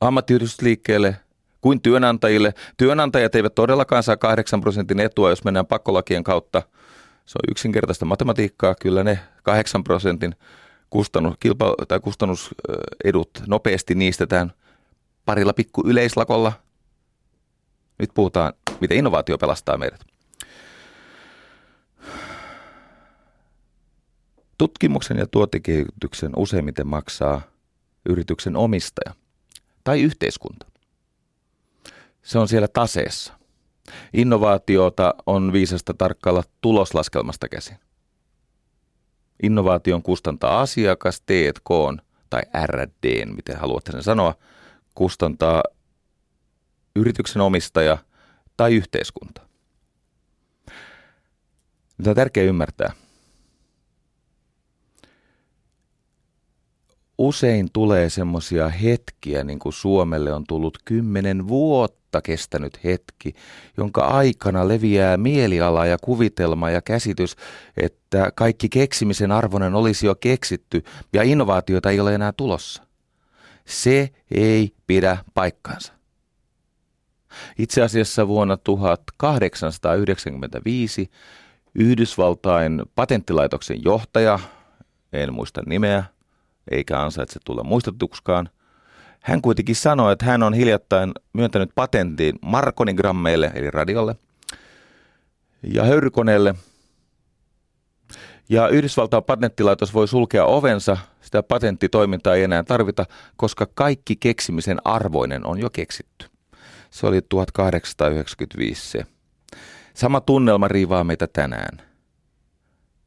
ammattiyhdistysliikkeelle 0.02 1.16
kuin 1.62 1.82
työnantajille. 1.82 2.54
Työnantajat 2.78 3.36
eivät 3.36 3.56
todellakaan 3.56 4.04
saa 4.04 4.18
8 4.18 4.62
prosentin 4.62 5.00
etua, 5.00 5.30
jos 5.30 5.44
mennään 5.44 5.66
pakkolakien 5.66 6.24
kautta. 6.24 6.62
Se 7.26 7.38
on 7.38 7.52
yksinkertaista 7.52 8.06
matematiikkaa. 8.06 8.76
Kyllä 8.76 9.04
ne 9.04 9.20
8 9.44 9.84
prosentin 9.84 10.36
kustannus, 10.94 11.36
kilpa, 11.40 11.76
tai 11.88 12.00
kustannusedut 12.00 13.30
nopeasti 13.48 13.96
niistetään 13.96 14.54
parilla 15.26 15.54
pikku 15.54 15.84
yleislakolla. 15.86 16.54
Nyt 18.00 18.10
puhutaan, 18.14 18.54
miten 18.82 18.98
innovaatio 18.98 19.38
pelastaa 19.38 19.78
meidät. 19.78 20.06
Tutkimuksen 24.58 25.18
ja 25.18 25.28
tuotekehityksen 25.28 26.32
useimmiten 26.36 26.88
maksaa 26.88 27.42
yrityksen 28.10 28.56
omistaja 28.56 29.14
tai 29.84 30.02
yhteiskunta. 30.02 30.66
Se 32.22 32.40
on 32.40 32.48
siellä 32.48 32.68
taseessa. 32.68 33.34
Innovaatiota 34.14 35.14
on 35.26 35.54
viisasta 35.54 35.94
tarkkailla 35.94 36.44
tuloslaskelmasta 36.62 37.50
käsin. 37.50 37.78
Innovaation 39.44 40.04
kustantaa 40.04 40.62
asiakas, 40.62 41.22
T&K 41.22 41.70
tai 42.30 42.42
RD, 42.66 43.26
miten 43.26 43.58
haluatte 43.58 43.92
sen 43.92 44.04
sanoa, 44.04 44.36
kustantaa 44.96 45.64
yrityksen 46.96 47.42
omistaja 47.42 47.98
tai 48.58 48.76
yhteiskunta. 48.76 49.42
Nyt 51.98 52.08
on 52.08 52.16
tärkeää 52.16 52.46
ymmärtää, 52.46 52.94
usein 57.18 57.70
tulee 57.74 58.10
semmoisia 58.10 58.70
hetkiä, 58.70 59.44
niin 59.44 59.60
kuin 59.60 59.74
Suomelle 59.74 60.34
on 60.34 60.44
tullut 60.48 60.78
kymmenen 60.86 61.48
vuotta 61.48 62.22
kestänyt 62.22 62.84
hetki, 62.84 63.34
jonka 63.78 64.02
aikana 64.02 64.68
leviää 64.68 65.18
mieliala 65.18 65.86
ja 65.86 65.98
kuvitelma 66.02 66.70
ja 66.70 66.82
käsitys, 66.82 67.36
että 67.78 68.32
kaikki 68.36 68.70
keksimisen 68.70 69.32
arvoinen 69.32 69.76
olisi 69.76 70.06
jo 70.06 70.16
keksitty 70.16 70.84
ja 71.14 71.24
innovaatioita 71.24 71.90
ei 71.90 72.00
ole 72.00 72.16
enää 72.16 72.32
tulossa. 72.32 72.84
Se 73.66 74.10
ei 74.32 74.74
pidä 74.88 75.18
paikkaansa. 75.34 75.94
Itse 77.58 77.82
asiassa 77.82 78.28
vuonna 78.28 78.58
1895 78.58 81.10
Yhdysvaltain 81.76 82.82
patenttilaitoksen 82.96 83.84
johtaja, 83.84 84.40
en 85.14 85.34
muista 85.34 85.62
nimeä, 85.66 86.04
eikä 86.72 87.02
ansaitse 87.02 87.40
tulla 87.46 87.64
muistetuksikaan. 87.64 88.50
Hän 89.20 89.42
kuitenkin 89.42 89.76
sanoi, 89.76 90.14
että 90.14 90.26
hän 90.26 90.44
on 90.44 90.54
hiljattain 90.54 91.12
myöntänyt 91.34 91.72
patentin 91.76 92.40
Markonigrammeille, 92.42 93.52
eli 93.56 93.72
radiolle, 93.72 94.16
ja 95.64 95.84
höyrykoneelle. 95.84 96.56
Ja 98.50 98.68
Yhdysvaltain 98.68 99.24
patenttilaitos 99.24 99.94
voi 99.94 100.08
sulkea 100.08 100.46
ovensa, 100.46 100.98
sitä 101.22 101.44
patenttitoimintaa 101.44 102.36
ei 102.36 102.44
enää 102.44 102.64
tarvita, 102.64 103.06
koska 103.36 103.68
kaikki 103.74 104.16
keksimisen 104.16 104.78
arvoinen 104.86 105.46
on 105.46 105.60
jo 105.60 105.70
keksitty. 105.70 106.26
Se 106.90 107.08
oli 107.08 107.22
1895 107.30 108.92
se. 108.92 109.06
Sama 109.94 110.22
tunnelma 110.22 110.68
riivaa 110.68 111.04
meitä 111.04 111.28
tänään. 111.28 111.82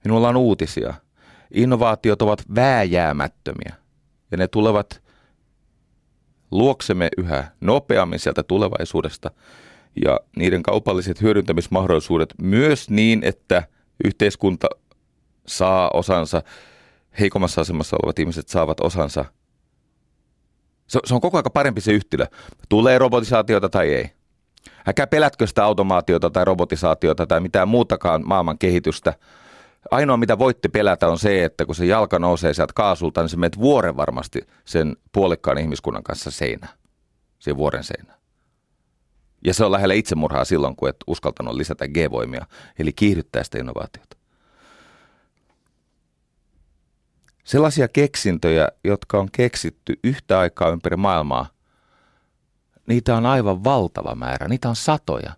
Minulla 0.04 0.28
on 0.28 0.36
uutisia– 0.36 0.94
Innovaatiot 1.50 2.22
ovat 2.22 2.42
vääjäämättömiä. 2.54 3.76
Ja 4.30 4.36
ne 4.36 4.48
tulevat 4.48 5.02
luoksemme 6.50 7.08
yhä 7.18 7.44
nopeammin 7.60 8.18
sieltä 8.18 8.42
tulevaisuudesta. 8.42 9.30
Ja 10.04 10.20
niiden 10.36 10.62
kaupalliset 10.62 11.22
hyödyntämismahdollisuudet 11.22 12.34
myös 12.42 12.90
niin, 12.90 13.24
että 13.24 13.62
yhteiskunta 14.04 14.68
saa 15.46 15.90
osansa, 15.94 16.42
heikommassa 17.20 17.60
asemassa 17.60 17.96
olevat 18.02 18.18
ihmiset 18.18 18.48
saavat 18.48 18.80
osansa. 18.80 19.24
Se, 20.86 21.00
se 21.04 21.14
on 21.14 21.20
koko 21.20 21.36
ajan 21.36 21.52
parempi 21.54 21.80
se 21.80 21.92
yhtälö. 21.92 22.26
Tulee 22.68 22.98
robotisaatiota 22.98 23.68
tai 23.68 23.94
ei. 23.94 24.10
Älkää 24.86 25.06
pelätkö 25.06 25.46
sitä 25.46 25.64
automaatiota 25.64 26.30
tai 26.30 26.44
robotisaatiota 26.44 27.26
tai 27.26 27.40
mitään 27.40 27.68
muutakaan 27.68 28.22
maailman 28.26 28.58
kehitystä. 28.58 29.14
Ainoa 29.90 30.16
mitä 30.16 30.38
voitte 30.38 30.68
pelätä 30.68 31.08
on 31.08 31.18
se, 31.18 31.44
että 31.44 31.66
kun 31.66 31.74
se 31.74 31.86
jalka 31.86 32.18
nousee 32.18 32.54
sieltä 32.54 32.72
kaasulta, 32.74 33.20
niin 33.20 33.28
se 33.28 33.36
menet 33.36 33.58
vuoren 33.58 33.96
varmasti 33.96 34.46
sen 34.64 34.96
puolikkaan 35.12 35.58
ihmiskunnan 35.58 36.02
kanssa 36.02 36.30
seinä. 36.30 36.68
Siihen 37.38 37.56
vuoren 37.56 37.84
seinä. 37.84 38.14
Ja 39.44 39.54
se 39.54 39.64
on 39.64 39.72
lähellä 39.72 39.94
itsemurhaa 39.94 40.44
silloin, 40.44 40.76
kun 40.76 40.88
et 40.88 40.96
uskaltanut 41.06 41.54
lisätä 41.54 41.88
G-voimia, 41.88 42.46
eli 42.78 42.92
kiihdyttää 42.92 43.44
sitä 43.44 43.58
innovaatiota. 43.58 44.16
Sellaisia 47.44 47.88
keksintöjä, 47.88 48.68
jotka 48.84 49.18
on 49.18 49.28
keksitty 49.32 49.98
yhtä 50.04 50.38
aikaa 50.38 50.68
ympäri 50.68 50.96
maailmaa, 50.96 51.48
niitä 52.86 53.16
on 53.16 53.26
aivan 53.26 53.64
valtava 53.64 54.14
määrä, 54.14 54.48
niitä 54.48 54.68
on 54.68 54.76
satoja. 54.76 55.32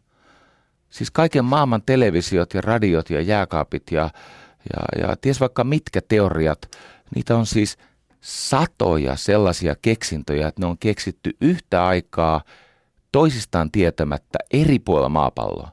Siis 0.90 1.10
kaiken 1.10 1.44
maailman 1.44 1.82
televisiot 1.82 2.54
ja 2.54 2.60
radiot 2.60 3.10
ja 3.10 3.20
jääkaapit 3.20 3.82
ja, 3.90 4.10
ja, 4.72 5.08
ja 5.08 5.16
ties 5.16 5.40
vaikka 5.40 5.64
mitkä 5.64 6.00
teoriat, 6.08 6.70
niitä 7.14 7.36
on 7.36 7.46
siis 7.46 7.78
satoja 8.20 9.16
sellaisia 9.16 9.76
keksintöjä, 9.82 10.48
että 10.48 10.62
ne 10.62 10.66
on 10.66 10.78
keksitty 10.78 11.36
yhtä 11.40 11.86
aikaa 11.86 12.42
toisistaan 13.12 13.70
tietämättä 13.70 14.38
eri 14.52 14.78
puolilla 14.78 15.08
maapalloa. 15.08 15.72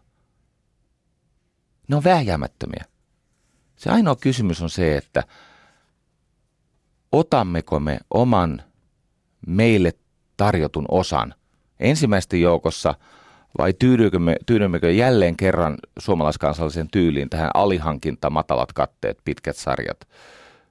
Ne 1.87 1.95
on 1.95 2.03
vähjäämättömiä. 2.03 2.85
Se 3.75 3.89
ainoa 3.89 4.15
kysymys 4.15 4.61
on 4.61 4.69
se, 4.69 4.97
että 4.97 5.23
otammeko 7.11 7.79
me 7.79 7.99
oman 8.11 8.63
meille 9.47 9.93
tarjotun 10.37 10.85
osan– 10.89 11.33
ensimmäisten 11.79 12.41
joukossa 12.41 12.95
vai 13.57 13.73
tyydymmekö, 13.73 14.39
tyydymmekö 14.45 14.91
jälleen 14.91 15.37
kerran 15.37 15.77
suomalaiskansallisen 15.99 16.87
tyyliin 16.91 17.29
tähän 17.29 17.49
alihankinta, 17.53 18.29
matalat 18.29 18.73
katteet, 18.73 19.17
pitkät 19.25 19.55
sarjat 19.55 20.07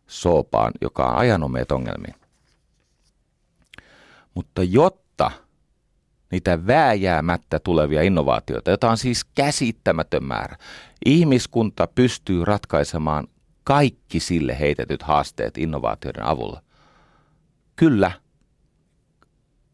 soopaan, 0.07 0.73
joka 0.81 1.05
on 1.05 1.17
ajanut 1.17 1.53
meitä 1.53 1.75
ongelmiin. 1.75 2.15
Mutta 4.35 4.63
jotta 4.63 5.31
niitä 6.31 6.67
vääjäämättä 6.67 7.59
tulevia 7.59 8.03
innovaatioita, 8.03 8.71
joita 8.71 8.91
on 8.91 8.99
siis 8.99 9.25
käsittämätön 9.25 10.25
määrä, 10.25 10.57
ihmiskunta 11.07 11.87
pystyy 11.87 12.45
ratkaisemaan 12.45 13.27
kaikki 13.65 14.21
sille 14.21 14.59
heitetyt 14.61 15.03
haasteet 15.03 15.59
innovaatioiden 15.59 16.25
avulla. 16.25 16.63
Kyllä, 17.77 18.13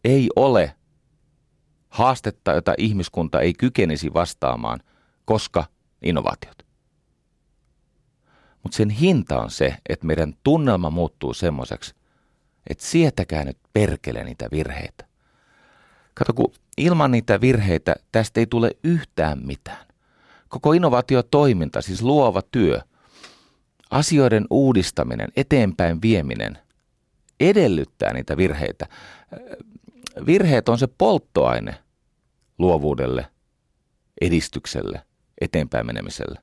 ei 0.05 0.29
ole 0.37 0.75
haastetta, 1.91 2.53
jota 2.53 2.75
ihmiskunta 2.79 3.41
ei 3.41 3.53
kykenisi 3.55 4.15
vastaamaan, 4.15 4.81
koska 5.25 5.65
innovaatiot. 6.03 6.67
Mutta 8.63 8.77
sen 8.77 8.91
hinta 8.91 9.41
on 9.41 9.51
se, 9.51 9.77
että 9.89 10.07
meidän 10.07 10.35
tunnelma 10.45 10.91
muuttuu 10.91 11.35
semmoiseksi, 11.35 11.95
että 12.71 12.85
sietäkää 12.85 13.45
nyt 13.45 13.59
perkele 13.73 14.25
niitä 14.25 14.49
virheitä. 14.53 15.05
Kato, 16.15 16.33
kun 16.33 16.53
ilman 16.77 17.11
niitä 17.11 17.41
virheitä 17.41 17.95
tästä 18.13 18.41
ei 18.41 18.47
tule 18.47 18.71
yhtään 18.85 19.39
mitään. 19.47 19.87
Koko 20.49 20.73
innovaatiotoiminta, 20.73 21.83
siis 21.83 22.03
luova 22.03 22.43
työ, 22.43 22.81
asioiden 23.91 24.47
uudistaminen, 24.51 25.29
eteenpäin 25.37 26.03
vieminen, 26.03 26.59
edellyttää 27.41 28.13
niitä 28.13 28.37
virheitä 28.37 28.87
virheet 30.27 30.69
on 30.69 30.79
se 30.79 30.87
polttoaine 30.99 31.75
luovuudelle, 32.59 33.27
edistykselle, 34.21 35.03
eteenpäin 35.41 35.87
menemiselle. 35.87 36.41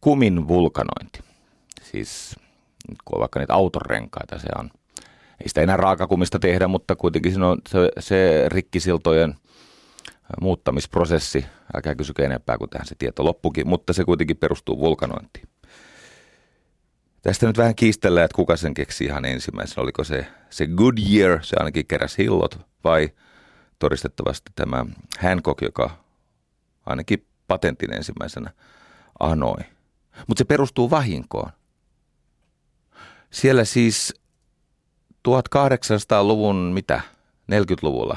Kumin 0.00 0.48
vulkanointi. 0.48 1.20
Siis 1.82 2.36
kun 3.04 3.16
on 3.16 3.20
vaikka 3.20 3.40
niitä 3.40 3.54
autorenkaita, 3.54 4.38
se 4.38 4.46
on, 4.58 4.70
ei 5.40 5.48
sitä 5.48 5.60
enää 5.60 5.76
raakakumista 5.76 6.38
tehdä, 6.38 6.68
mutta 6.68 6.96
kuitenkin 6.96 7.32
siinä 7.32 7.48
on 7.48 7.58
se, 7.68 7.78
se 7.98 8.44
rikkisiltojen 8.48 9.34
muuttamisprosessi. 10.40 11.46
Älkää 11.76 11.94
kysykö 11.94 12.24
enempää, 12.24 12.58
kun 12.58 12.68
tähän 12.68 12.86
se 12.86 12.94
tieto 12.98 13.24
loppukin, 13.24 13.68
mutta 13.68 13.92
se 13.92 14.04
kuitenkin 14.04 14.36
perustuu 14.36 14.78
vulkanointiin. 14.78 15.48
Tästä 17.24 17.46
nyt 17.46 17.58
vähän 17.58 17.74
kiistellään, 17.74 18.24
että 18.24 18.36
kuka 18.36 18.56
sen 18.56 18.74
keksi 18.74 19.04
ihan 19.04 19.24
ensimmäisenä. 19.24 19.82
Oliko 19.82 20.04
se, 20.04 20.26
se 20.50 20.66
Goodyear, 20.66 21.44
se 21.44 21.56
ainakin 21.58 21.86
keräsi 21.86 22.18
hillot, 22.18 22.58
vai 22.84 23.08
todistettavasti 23.78 24.52
tämä 24.54 24.86
Hancock, 25.18 25.62
joka 25.62 25.90
ainakin 26.86 27.26
patentin 27.46 27.94
ensimmäisenä 27.94 28.50
anoi. 29.20 29.58
Mutta 30.26 30.38
se 30.38 30.44
perustuu 30.44 30.90
vahinkoon. 30.90 31.50
Siellä 33.30 33.64
siis 33.64 34.14
1800-luvun, 35.28 36.56
mitä, 36.56 37.00
40-luvulla, 37.52 38.16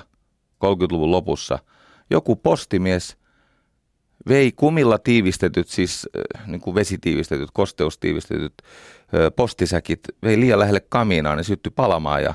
30-luvun 0.65 1.11
lopussa, 1.11 1.59
joku 2.09 2.35
postimies 2.35 3.17
vei 4.27 4.51
kumilla 4.51 4.97
tiivistetyt, 4.97 5.67
siis 5.67 6.09
niin 6.47 6.61
kuin 6.61 6.75
vesitiivistetyt, 6.75 7.49
kosteustiivistetyt 7.53 8.53
postisäkit, 9.35 9.99
vei 10.23 10.39
liian 10.39 10.59
lähelle 10.59 10.79
kamiinaa, 10.89 11.35
ne 11.35 11.43
syttyi 11.43 11.71
palamaan. 11.75 12.23
Ja, 12.23 12.33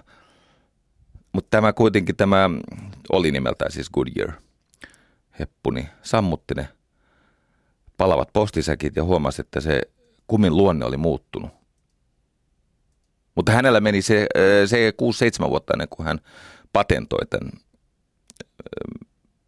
mutta 1.33 1.49
tämä 1.51 1.73
kuitenkin, 1.73 2.17
tämä 2.17 2.51
oli 3.13 3.31
nimeltään 3.31 3.73
siis 3.73 3.91
Goodyear, 3.91 4.33
heppuni, 5.39 5.81
niin 5.81 5.91
sammutti 6.03 6.55
ne 6.55 6.69
palavat 7.97 8.33
postisäkit 8.33 8.97
ja 8.97 9.05
huomasi, 9.05 9.41
että 9.41 9.61
se 9.61 9.81
kumin 10.27 10.57
luonne 10.57 10.85
oli 10.85 10.97
muuttunut. 10.97 11.51
Mutta 13.35 13.53
hänellä 13.53 13.81
meni 13.81 14.03
se, 14.03 14.27
se 14.67 14.93
6-7 15.47 15.49
vuotta 15.51 15.73
ennen 15.75 15.89
kuin 15.89 16.07
hän 16.07 16.19
patentoi 16.73 17.27
tämän 17.31 17.53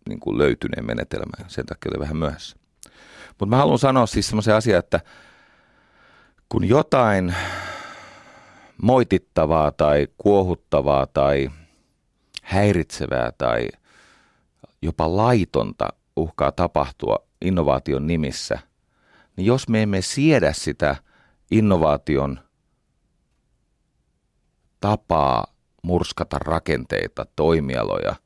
niin 0.09 0.21
kuin 0.21 0.39
löytyneen 0.39 0.87
menetelmän. 0.87 1.51
Sen 1.51 1.67
takia 1.67 1.91
oli 1.95 2.01
vähän 2.01 2.17
myöhässä. 2.17 2.57
Mutta 3.29 3.47
mä 3.47 3.57
haluan 3.57 3.79
sanoa 3.79 4.07
siis 4.07 4.27
semmoisen 4.27 4.55
asian, 4.55 4.79
että 4.79 5.01
kun 6.49 6.69
jotain 6.69 7.35
moitittavaa 8.83 9.73
tai 9.73 10.09
kuohuttavaa 10.19 11.07
tai 11.07 11.51
häiritsevää 12.43 13.33
tai 13.39 13.69
jopa 14.83 15.17
laitonta 15.17 15.89
uhkaa 16.17 16.53
tapahtua 16.53 17.17
innovaation 17.41 18.07
nimissä, 18.07 18.59
niin 19.37 19.47
jos 19.47 19.69
me 19.69 19.83
emme 19.83 20.03
siedä 20.03 20.53
sitä 20.53 20.97
innovaation 21.51 22.41
tapaa 24.81 25.47
murskata 25.83 26.39
rakenteita, 26.39 27.27
toimialoja, 27.37 28.17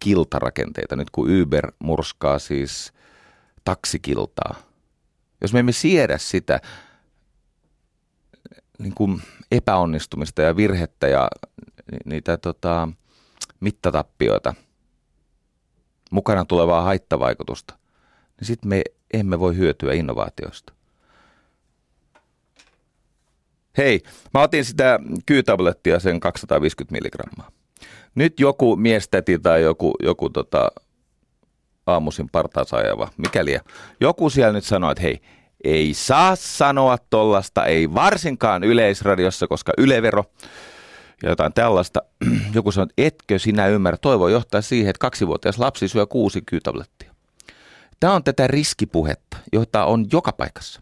kiltarakenteita, 0.00 0.96
nyt 0.96 1.10
kun 1.10 1.42
Uber 1.42 1.72
murskaa 1.78 2.38
siis 2.38 2.92
taksikiltaa. 3.64 4.54
Jos 5.40 5.52
me 5.52 5.58
emme 5.58 5.72
siedä 5.72 6.18
sitä 6.18 6.60
niin 8.78 8.94
kuin 8.94 9.22
epäonnistumista 9.50 10.42
ja 10.42 10.56
virhettä 10.56 11.08
ja 11.08 11.28
niitä 12.04 12.36
tota, 12.36 12.88
mittatappioita, 13.60 14.54
mukana 16.10 16.44
tulevaa 16.44 16.82
haittavaikutusta, 16.82 17.74
niin 18.40 18.46
sitten 18.46 18.68
me 18.68 18.82
emme 19.12 19.40
voi 19.40 19.56
hyötyä 19.56 19.92
innovaatioista. 19.92 20.72
Hei, 23.78 24.00
mä 24.34 24.42
otin 24.42 24.64
sitä 24.64 24.98
kyytablettia 25.26 26.00
sen 26.00 26.20
250 26.20 26.92
milligrammaa. 26.92 27.59
Nyt 28.14 28.40
joku 28.40 28.76
miestäti 28.76 29.38
tai 29.38 29.62
joku, 29.62 29.94
joku 30.02 30.30
tota, 30.30 30.70
aamuisin 31.86 32.28
partaansa 32.28 32.76
ajava, 32.76 33.08
mikäli 33.16 33.58
joku 34.00 34.30
siellä 34.30 34.52
nyt 34.52 34.64
sanoo, 34.64 34.90
että 34.90 35.02
hei, 35.02 35.20
ei 35.64 35.94
saa 35.94 36.36
sanoa 36.36 36.98
tollasta, 37.10 37.66
ei 37.66 37.94
varsinkaan 37.94 38.64
yleisradiossa, 38.64 39.46
koska 39.46 39.72
ylevero 39.78 40.24
ja 41.22 41.28
jotain 41.28 41.52
tällaista. 41.52 42.02
Joku 42.54 42.72
sanoo, 42.72 42.84
että 42.84 42.94
etkö 42.96 43.38
sinä 43.38 43.66
ymmärrä, 43.66 43.98
toivo 44.02 44.28
johtaa 44.28 44.60
siihen, 44.60 44.90
että 44.90 45.00
kaksivuotias 45.00 45.58
lapsi 45.58 45.88
syö 45.88 46.06
kuusi 46.06 46.42
kyytablettia. 46.42 47.14
Tämä 48.00 48.14
on 48.14 48.24
tätä 48.24 48.46
riskipuhetta, 48.46 49.36
jota 49.52 49.84
on 49.84 50.06
joka 50.12 50.32
paikassa. 50.32 50.80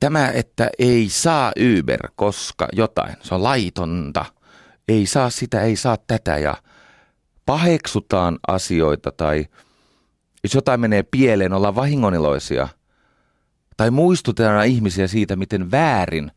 Tämä, 0.00 0.28
että 0.30 0.70
ei 0.78 1.08
saa 1.08 1.52
Uber, 1.78 2.08
koska 2.16 2.68
jotain, 2.72 3.16
se 3.22 3.34
on 3.34 3.42
laitonta. 3.42 4.24
Ei 4.88 5.06
saa 5.06 5.30
sitä, 5.30 5.62
ei 5.62 5.76
saa 5.76 5.96
tätä 6.06 6.38
ja 6.38 6.56
paheksutaan 7.46 8.38
asioita 8.48 9.12
tai 9.12 9.46
jos 10.42 10.54
jotain 10.54 10.80
menee 10.80 11.02
pieleen, 11.02 11.52
ollaan 11.52 11.74
vahingoniloisia. 11.74 12.68
Tai 13.76 13.90
muistutetaan 13.90 14.66
ihmisiä 14.66 15.06
siitä, 15.06 15.36
miten 15.36 15.70
väärin 15.70 16.32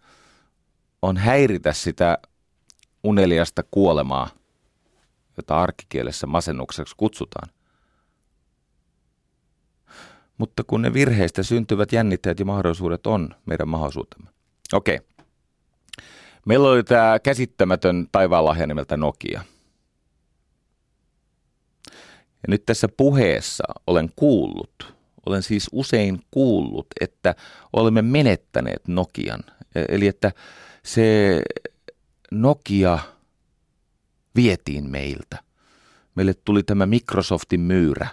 on 1.02 1.18
häiritä 1.18 1.74
sitä 1.74 2.18
uneliasta 3.04 3.64
kuolemaa, 3.72 4.30
jota 5.38 5.62
arkikielessä 5.62 6.28
masennukseksi 6.28 6.94
kutsutaan. 6.98 7.50
Mutta 10.44 10.64
kun 10.64 10.82
ne 10.82 10.94
virheistä 10.94 11.44
syntyvät 11.44 11.92
jännitteet 11.92 12.40
ja 12.40 12.46
mahdollisuudet 12.46 13.08
on 13.08 13.36
meidän 13.46 13.68
mahdollisuutemme. 13.68 14.30
Okei. 14.74 15.00
Meillä 16.46 16.70
oli 16.70 16.84
tämä 16.84 17.20
käsittämätön 17.20 18.08
taivaanlahja 18.12 18.68
nimeltä 18.68 18.98
Nokia. 18.98 19.44
Ja 22.18 22.48
nyt 22.48 22.66
tässä 22.66 22.88
puheessa 22.98 23.64
olen 23.88 24.10
kuullut, 24.16 24.94
olen 25.26 25.44
siis 25.44 25.70
usein 25.72 26.20
kuullut, 26.32 26.88
että 27.02 27.36
olemme 27.74 28.02
menettäneet 28.02 28.88
Nokian. 28.88 29.40
E, 29.76 29.86
eli 29.90 30.08
että 30.08 30.32
se 30.86 31.42
Nokia 32.32 33.00
vietiin 34.36 34.90
meiltä. 34.90 35.38
Meille 36.16 36.34
tuli 36.34 36.64
tämä 36.64 36.86
Microsoftin 36.86 37.60
myyrä 37.60 38.08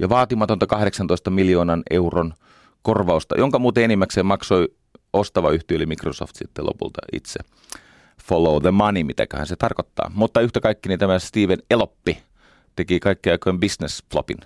ja 0.00 0.08
vaatimatonta 0.08 0.66
18 0.66 1.30
miljoonan 1.30 1.82
euron 1.90 2.34
korvausta, 2.82 3.38
jonka 3.38 3.58
muuten 3.58 3.84
enimmäkseen 3.84 4.26
maksoi 4.26 4.68
ostava 5.12 5.50
yhtiö 5.50 5.76
eli 5.76 5.86
Microsoft 5.86 6.36
sitten 6.36 6.66
lopulta 6.66 7.00
itse. 7.12 7.40
Follow 8.22 8.62
the 8.62 8.70
money, 8.70 9.04
mitäköhän 9.04 9.46
se 9.46 9.56
tarkoittaa. 9.56 10.10
Mutta 10.14 10.40
yhtä 10.40 10.60
kaikki 10.60 10.88
niin 10.88 10.98
tämä 10.98 11.18
Steven 11.18 11.58
Eloppi 11.70 12.22
teki 12.76 13.00
kaikkea 13.00 13.32
aikojen 13.32 13.60
business 13.60 14.04
flopin. 14.12 14.38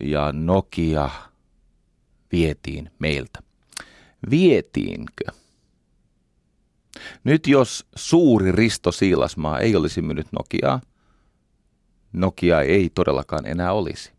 Ja 0.00 0.32
Nokia 0.32 1.10
vietiin 2.32 2.90
meiltä. 2.98 3.38
Vietiinkö? 4.30 5.24
Nyt 7.24 7.46
jos 7.46 7.86
suuri 7.96 8.52
Risto 8.52 8.92
Siilasmaa 8.92 9.58
ei 9.58 9.76
olisi 9.76 10.02
myynyt 10.02 10.26
Nokiaa, 10.32 10.80
Nokia 12.12 12.60
ei 12.60 12.90
todellakaan 12.94 13.46
enää 13.46 13.72
olisi. 13.72 14.12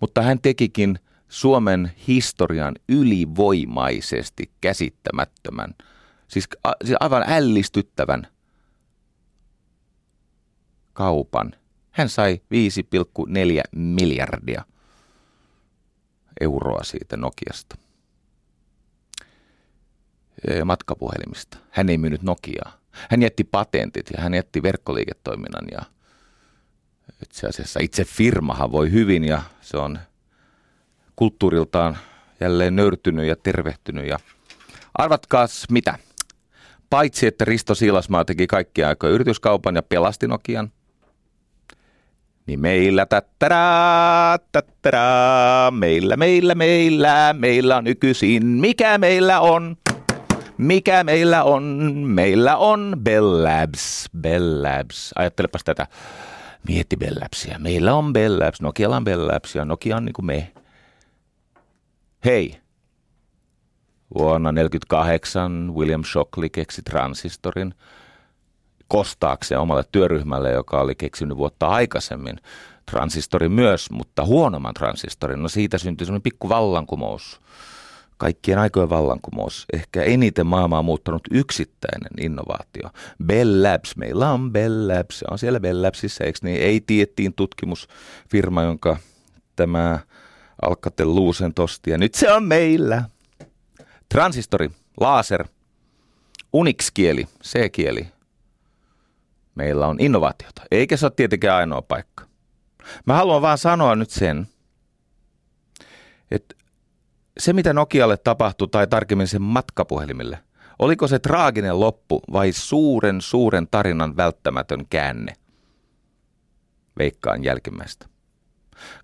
Mutta 0.00 0.22
hän 0.22 0.40
tekikin 0.40 0.98
Suomen 1.28 1.92
historian 2.08 2.74
ylivoimaisesti 2.88 4.50
käsittämättömän, 4.60 5.74
siis, 6.28 6.48
siis 6.84 6.96
aivan 7.00 7.24
ällistyttävän 7.26 8.26
kaupan. 10.92 11.54
Hän 11.90 12.08
sai 12.08 12.40
5,4 12.54 13.62
miljardia 13.72 14.64
euroa 16.40 16.84
siitä 16.84 17.16
Nokiasta 17.16 17.76
matkapuhelimista. 20.64 21.58
Hän 21.70 21.88
ei 21.88 21.98
myynyt 21.98 22.22
Nokiaa. 22.22 22.78
Hän 23.10 23.22
jätti 23.22 23.44
patentit 23.44 24.06
ja 24.16 24.22
hän 24.22 24.34
jätti 24.34 24.62
verkkoliiketoiminnan 24.62 25.64
ja 25.70 25.78
itse 27.22 27.46
asiassa 27.46 27.80
itse 27.82 28.04
firmahan 28.04 28.72
voi 28.72 28.92
hyvin 28.92 29.24
ja 29.24 29.42
se 29.60 29.76
on 29.76 29.98
kulttuuriltaan 31.16 31.98
jälleen 32.40 32.76
nöyrtynyt 32.76 33.26
ja 33.26 33.36
tervehtynyt 33.36 34.06
ja 34.06 34.18
arvatkaas 34.94 35.64
mitä? 35.70 35.98
Paitsi 36.90 37.26
että 37.26 37.44
Risto 37.44 37.74
Siilasmaa 37.74 38.24
teki 38.24 38.46
kaikkia 38.46 38.88
aikoja 38.88 39.12
yrityskaupan 39.12 39.74
ja 39.74 39.82
pelasti 39.82 40.26
Nokian, 40.26 40.72
niin 42.46 42.60
meillä 42.60 43.06
tättärää, 43.06 44.38
tättärää, 44.52 45.70
meillä, 45.70 46.16
meillä, 46.16 46.54
meillä, 46.54 47.34
meillä 47.38 47.76
on 47.76 47.84
nykyisin, 47.84 48.46
mikä 48.46 48.98
meillä 48.98 49.40
on? 49.40 49.76
Mikä 50.58 51.04
meillä 51.04 51.44
on? 51.44 51.62
Meillä 52.06 52.56
on 52.56 52.96
Bell 53.02 53.44
Labs. 53.44 54.08
Bell 54.20 54.62
Labs. 54.62 55.12
Ajattelepas 55.16 55.64
tätä. 55.64 55.86
Mietti 56.68 56.96
Bell 56.96 57.16
Labsia. 57.20 57.58
Meillä 57.58 57.94
on 57.94 58.12
Bell 58.12 58.38
Labs. 58.38 58.60
Nokialla 58.60 58.96
on 58.96 59.04
Bell 59.04 59.26
Labs 59.26 59.54
ja 59.54 59.64
Nokia 59.64 59.96
on 59.96 60.04
niin 60.04 60.12
kuin 60.12 60.26
me. 60.26 60.52
Hei. 62.24 62.60
Vuonna 64.14 64.52
1948 64.52 65.74
William 65.74 66.04
Shockley 66.04 66.48
keksi 66.48 66.82
transistorin 66.82 67.74
kostaakseen 68.88 69.60
omalle 69.60 69.84
työryhmälle, 69.92 70.52
joka 70.52 70.80
oli 70.80 70.94
keksinyt 70.94 71.36
vuotta 71.36 71.66
aikaisemmin 71.66 72.36
transistorin 72.90 73.52
myös, 73.52 73.90
mutta 73.90 74.24
huonomman 74.24 74.74
transistorin. 74.74 75.42
No 75.42 75.48
siitä 75.48 75.78
syntyi 75.78 76.04
semmoinen 76.06 76.22
pikku 76.22 76.48
vallankumous 76.48 77.40
kaikkien 78.18 78.58
aikojen 78.58 78.90
vallankumous, 78.90 79.66
ehkä 79.72 80.02
eniten 80.02 80.46
maailmaa 80.46 80.82
muuttanut 80.82 81.22
yksittäinen 81.30 82.10
innovaatio. 82.20 82.90
Bell 83.24 83.62
Labs, 83.62 83.96
meillä 83.96 84.30
on 84.30 84.52
Bell 84.52 84.88
Labs, 84.88 85.24
on 85.30 85.38
siellä 85.38 85.60
Bell 85.60 85.82
Labsissa, 85.82 86.24
eikö 86.24 86.38
niin? 86.42 86.62
Ei 86.62 86.80
tiettiin 86.80 87.34
tutkimusfirma, 87.34 88.62
jonka 88.62 88.96
tämä 89.56 89.98
Alcatel 90.62 91.14
Lucent 91.14 91.54
tosti, 91.54 91.90
ja 91.90 91.98
nyt 91.98 92.14
se 92.14 92.32
on 92.32 92.44
meillä. 92.44 93.04
Transistori, 94.08 94.70
laser, 95.00 95.44
Unix-kieli, 96.52 97.28
C-kieli. 97.44 98.08
Meillä 99.54 99.86
on 99.86 99.96
innovaatiota, 100.00 100.62
eikä 100.70 100.96
se 100.96 101.06
ole 101.06 101.12
tietenkään 101.16 101.56
ainoa 101.56 101.82
paikka. 101.82 102.24
Mä 103.06 103.14
haluan 103.14 103.42
vaan 103.42 103.58
sanoa 103.58 103.96
nyt 103.96 104.10
sen, 104.10 104.48
että 106.30 106.54
se, 107.38 107.52
mitä 107.52 107.72
Nokialle 107.72 108.16
tapahtui, 108.16 108.68
tai 108.68 108.86
tarkemmin 108.86 109.28
sen 109.28 109.42
matkapuhelimille, 109.42 110.38
oliko 110.78 111.08
se 111.08 111.18
traaginen 111.18 111.80
loppu 111.80 112.20
vai 112.32 112.52
suuren, 112.52 113.20
suuren 113.20 113.68
tarinan 113.70 114.16
välttämätön 114.16 114.86
käänne? 114.90 115.32
Veikkaan 116.98 117.44
jälkimmäistä. 117.44 118.06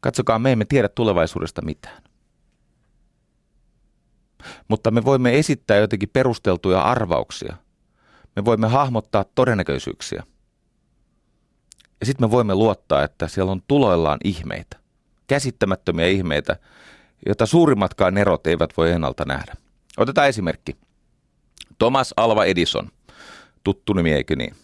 Katsokaa, 0.01 0.39
me 0.39 0.53
emme 0.53 0.65
tiedä 0.65 0.89
tulevaisuudesta 0.89 1.63
mitään. 1.63 2.03
Mutta 4.69 4.91
me 4.91 5.05
voimme 5.05 5.39
esittää 5.39 5.77
jotenkin 5.77 6.09
perusteltuja 6.13 6.81
arvauksia. 6.81 7.57
Me 8.37 8.45
voimme 8.45 8.69
hahmottaa 8.69 9.25
todennäköisyyksiä. 9.35 10.23
Ja 12.01 12.07
sitten 12.07 12.27
me 12.27 12.31
voimme 12.31 12.55
luottaa, 12.55 13.03
että 13.03 13.29
siellä 13.29 13.53
on 13.53 13.63
tuloillaan 13.69 14.19
ihmeitä. 14.25 14.77
Käsittämättömiä 15.27 16.07
ihmeitä, 16.07 16.57
jota 17.27 17.47
suurimmatkaan 17.47 18.19
erot 18.19 18.47
eivät 18.47 18.71
voi 18.77 18.91
ennalta 18.91 19.25
nähdä. 19.25 19.55
Otetaan 19.97 20.29
esimerkki. 20.29 20.77
Thomas 21.79 22.15
Alva 22.17 22.45
Edison, 22.45 22.91
tuttu 23.65 23.93
nimi 23.93 24.13
eikö 24.13 24.37
niin? 24.37 24.55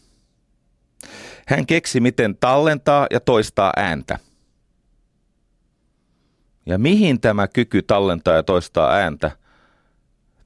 Hän 1.46 1.66
keksi, 1.66 2.00
miten 2.00 2.36
tallentaa 2.36 3.06
ja 3.10 3.20
toistaa 3.20 3.72
ääntä. 3.76 4.18
Ja 6.66 6.78
mihin 6.78 7.20
tämä 7.20 7.48
kyky 7.48 7.82
tallentaa 7.82 8.34
ja 8.34 8.42
toistaa 8.42 8.92
ääntä, 8.92 9.30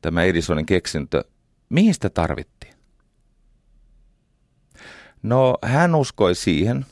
tämä 0.01 0.23
Edisonin 0.23 0.67
keksintö, 0.67 1.25
mihin 1.69 1.95
sitä 1.95 2.11
tarvittiin? 2.11 2.75
No 5.23 5.59
hän 5.63 5.95
uskoi 5.95 6.35
siihen, 6.35 6.87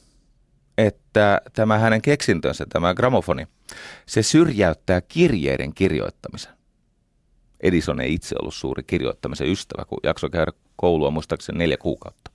että 0.78 1.40
tämä 1.52 1.78
hänen 1.78 2.02
keksintönsä, 2.02 2.66
tämä 2.68 2.94
gramofoni– 2.94 3.46
se 4.06 4.22
syrjäyttää 4.22 5.00
kirjeiden 5.00 5.74
kirjoittamisen. 5.74 6.52
Edison 7.60 8.00
ei 8.00 8.14
itse 8.14 8.34
ollut 8.40 8.54
suuri 8.54 8.82
kirjoittamisen 8.82 9.48
ystävä, 9.48 9.84
kun 9.84 9.98
jaksoi 10.02 10.30
käydä 10.30 10.52
koulua 10.76 11.10
muistaakseni 11.10 11.58
neljä 11.58 11.76
kuukautta. 11.76 12.30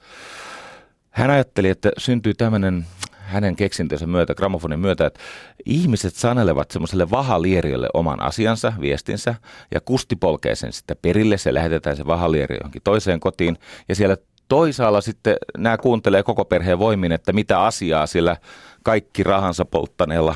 Hän 1.10 1.30
ajatteli, 1.30 1.70
että 1.70 1.92
syntyy 1.98 2.34
tämmöinen 2.34 2.86
hänen 3.28 3.56
keksintönsä 3.56 4.08
myötä, 4.08 4.36
gramofonin 4.36 4.80
myötä, 4.80 5.06
että 5.06 5.20
ihmiset 5.66 6.16
sanelevat 6.16 6.72
semmoiselle 6.72 7.10
vahalieriölle 7.10 7.88
oman 7.94 8.22
asiansa, 8.22 8.74
viestinsä, 8.82 9.36
ja 9.74 9.82
kusti 9.82 10.16
polkee 10.16 10.56
sen 10.56 10.74
sitten 10.74 10.98
perille, 11.02 11.38
se 11.38 11.54
lähetetään 11.54 11.96
se 11.96 12.06
vahalieri 12.06 12.56
johonkin 12.56 12.82
toiseen 12.82 13.20
kotiin, 13.20 13.58
ja 13.90 13.96
siellä 13.96 14.18
toisaalla 14.48 15.02
sitten 15.02 15.36
nämä 15.58 15.78
kuuntelee 15.78 16.24
koko 16.24 16.46
perheen 16.46 16.80
voimin, 16.80 17.12
että 17.12 17.34
mitä 17.34 17.62
asiaa 17.62 18.08
sillä 18.08 18.38
kaikki 18.84 19.24
rahansa 19.24 19.66
polttaneella 19.66 20.36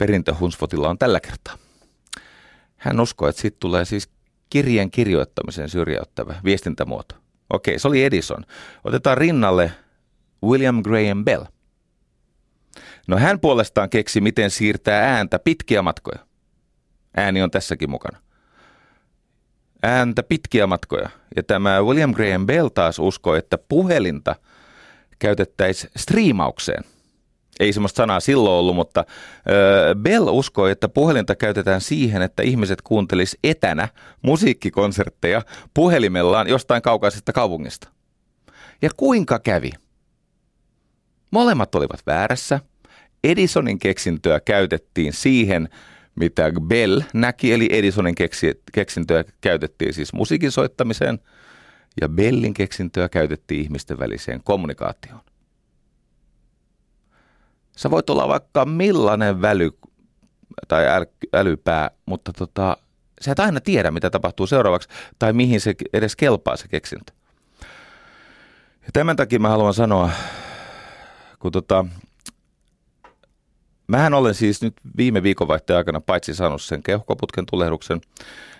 perintöhunsfotilla 0.00 0.88
on 0.88 0.98
tällä 0.98 1.20
kertaa. 1.20 1.58
Hän 2.76 3.00
uskoi, 3.00 3.30
että 3.30 3.42
siitä 3.42 3.56
tulee 3.60 3.84
siis 3.84 4.10
kirjeen 4.50 4.90
kirjoittamisen 4.90 5.68
syrjäyttävä 5.68 6.34
viestintämuoto. 6.44 7.14
Okei, 7.50 7.78
se 7.78 7.88
oli 7.88 8.04
Edison. 8.04 8.44
Otetaan 8.84 9.18
rinnalle 9.18 9.72
William 10.44 10.82
Graham 10.82 11.24
Bell. 11.24 11.44
No 13.08 13.18
hän 13.18 13.40
puolestaan 13.40 13.90
keksi, 13.90 14.20
miten 14.20 14.50
siirtää 14.50 15.16
ääntä 15.16 15.38
pitkiä 15.38 15.82
matkoja. 15.82 16.18
Ääni 17.16 17.42
on 17.42 17.50
tässäkin 17.50 17.90
mukana. 17.90 18.18
Ääntä 19.82 20.22
pitkiä 20.22 20.66
matkoja. 20.66 21.10
Ja 21.36 21.42
tämä 21.42 21.82
William 21.82 22.12
Graham 22.12 22.46
Bell 22.46 22.68
taas 22.68 22.98
uskoi, 22.98 23.38
että 23.38 23.58
puhelinta 23.68 24.36
käytettäisiin 25.18 25.92
striimaukseen. 25.96 26.84
Ei 27.60 27.72
semmoista 27.72 27.96
sanaa 27.96 28.20
silloin 28.20 28.58
ollut, 28.58 28.74
mutta 28.74 29.04
Bell 30.02 30.28
uskoi, 30.28 30.70
että 30.70 30.88
puhelinta 30.88 31.36
käytetään 31.36 31.80
siihen, 31.80 32.22
että 32.22 32.42
ihmiset 32.42 32.82
kuuntelis 32.82 33.38
etänä 33.44 33.88
musiikkikonsertteja 34.22 35.42
puhelimellaan 35.74 36.48
jostain 36.48 36.82
kaukaisesta 36.82 37.32
kaupungista. 37.32 37.88
Ja 38.82 38.90
kuinka 38.96 39.38
kävi? 39.38 39.70
Molemmat 41.30 41.74
olivat 41.74 42.00
väärässä. 42.06 42.60
Edisonin 43.24 43.78
keksintöä 43.78 44.40
käytettiin 44.40 45.12
siihen, 45.12 45.68
mitä 46.14 46.52
Bell 46.60 47.00
näki, 47.14 47.52
eli 47.52 47.68
Edisonin 47.70 48.14
keksi, 48.14 48.62
keksintöä 48.72 49.24
käytettiin 49.40 49.94
siis 49.94 50.12
musiikin 50.12 50.50
soittamiseen, 50.50 51.18
ja 52.00 52.08
Bellin 52.08 52.54
keksintöä 52.54 53.08
käytettiin 53.08 53.60
ihmisten 53.60 53.98
väliseen 53.98 54.40
kommunikaatioon. 54.44 55.20
Sä 57.76 57.90
voit 57.90 58.10
olla 58.10 58.28
vaikka 58.28 58.64
millainen 58.64 59.42
väly 59.42 59.70
tai 60.68 60.88
äly, 60.88 61.06
älypää, 61.32 61.90
mutta 62.06 62.32
tota, 62.32 62.76
sä 63.20 63.32
et 63.32 63.40
aina 63.40 63.60
tiedä, 63.60 63.90
mitä 63.90 64.10
tapahtuu 64.10 64.46
seuraavaksi 64.46 64.88
tai 65.18 65.32
mihin 65.32 65.60
se 65.60 65.74
edes 65.92 66.16
kelpaa 66.16 66.56
se 66.56 66.68
keksintö. 66.68 67.12
Ja 68.82 68.88
tämän 68.92 69.16
takia 69.16 69.38
mä 69.38 69.48
haluan 69.48 69.74
sanoa, 69.74 70.10
kun 71.38 71.52
tota, 71.52 71.84
Mähän 73.90 74.14
olen 74.14 74.34
siis 74.34 74.62
nyt 74.62 74.74
viime 74.96 75.22
viikonvaihteen 75.22 75.76
aikana 75.76 76.00
paitsi 76.00 76.34
saanut 76.34 76.62
sen 76.62 76.82
keuhkoputken 76.82 77.46
tulehduksen, 77.50 78.00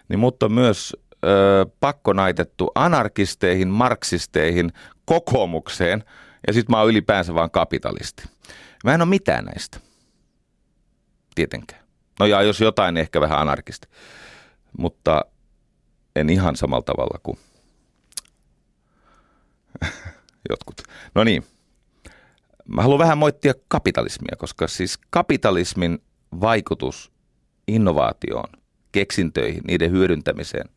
niin 0.08 0.18
mutta 0.18 0.48
myös 0.48 0.96
ö, 1.24 1.66
pakkonaitettu 1.80 2.70
anarkisteihin, 2.74 3.68
marksisteihin, 3.68 4.72
kokoomukseen 5.04 6.04
ja 6.46 6.52
sitten 6.52 6.72
mä 6.72 6.80
oon 6.80 6.88
ylipäänsä 6.88 7.34
vaan 7.34 7.50
kapitalisti. 7.50 8.22
Mä 8.84 8.94
en 8.94 9.02
ole 9.02 9.08
mitään 9.08 9.44
näistä. 9.44 9.80
Tietenkään. 11.34 11.84
No 12.20 12.26
ja 12.26 12.42
jos 12.42 12.60
jotain, 12.60 12.94
niin 12.94 13.00
ehkä 13.00 13.20
vähän 13.20 13.38
anarkisti. 13.38 13.88
Mutta 14.78 15.24
en 16.16 16.30
ihan 16.30 16.56
samalla 16.56 16.82
tavalla 16.82 17.20
kuin 17.22 17.38
jotkut. 20.50 20.82
No 21.14 21.24
niin. 21.24 21.44
Mä 22.68 22.82
haluan 22.82 22.98
vähän 22.98 23.18
moittia 23.18 23.54
kapitalismia, 23.68 24.36
koska 24.38 24.68
siis 24.68 24.98
kapitalismin 25.10 25.98
vaikutus 26.40 27.12
innovaatioon, 27.68 28.48
keksintöihin, 28.92 29.62
niiden 29.66 29.90
hyödyntämiseen, 29.90 30.68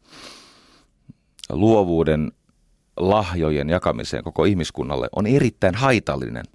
luovuuden 1.50 2.32
lahjojen 2.98 3.70
jakamiseen 3.70 4.24
koko 4.24 4.46
ihmiskunnalle 4.46 5.08
on 5.16 5.28
erittäin 5.28 5.76
haitallinen. 5.76 6.46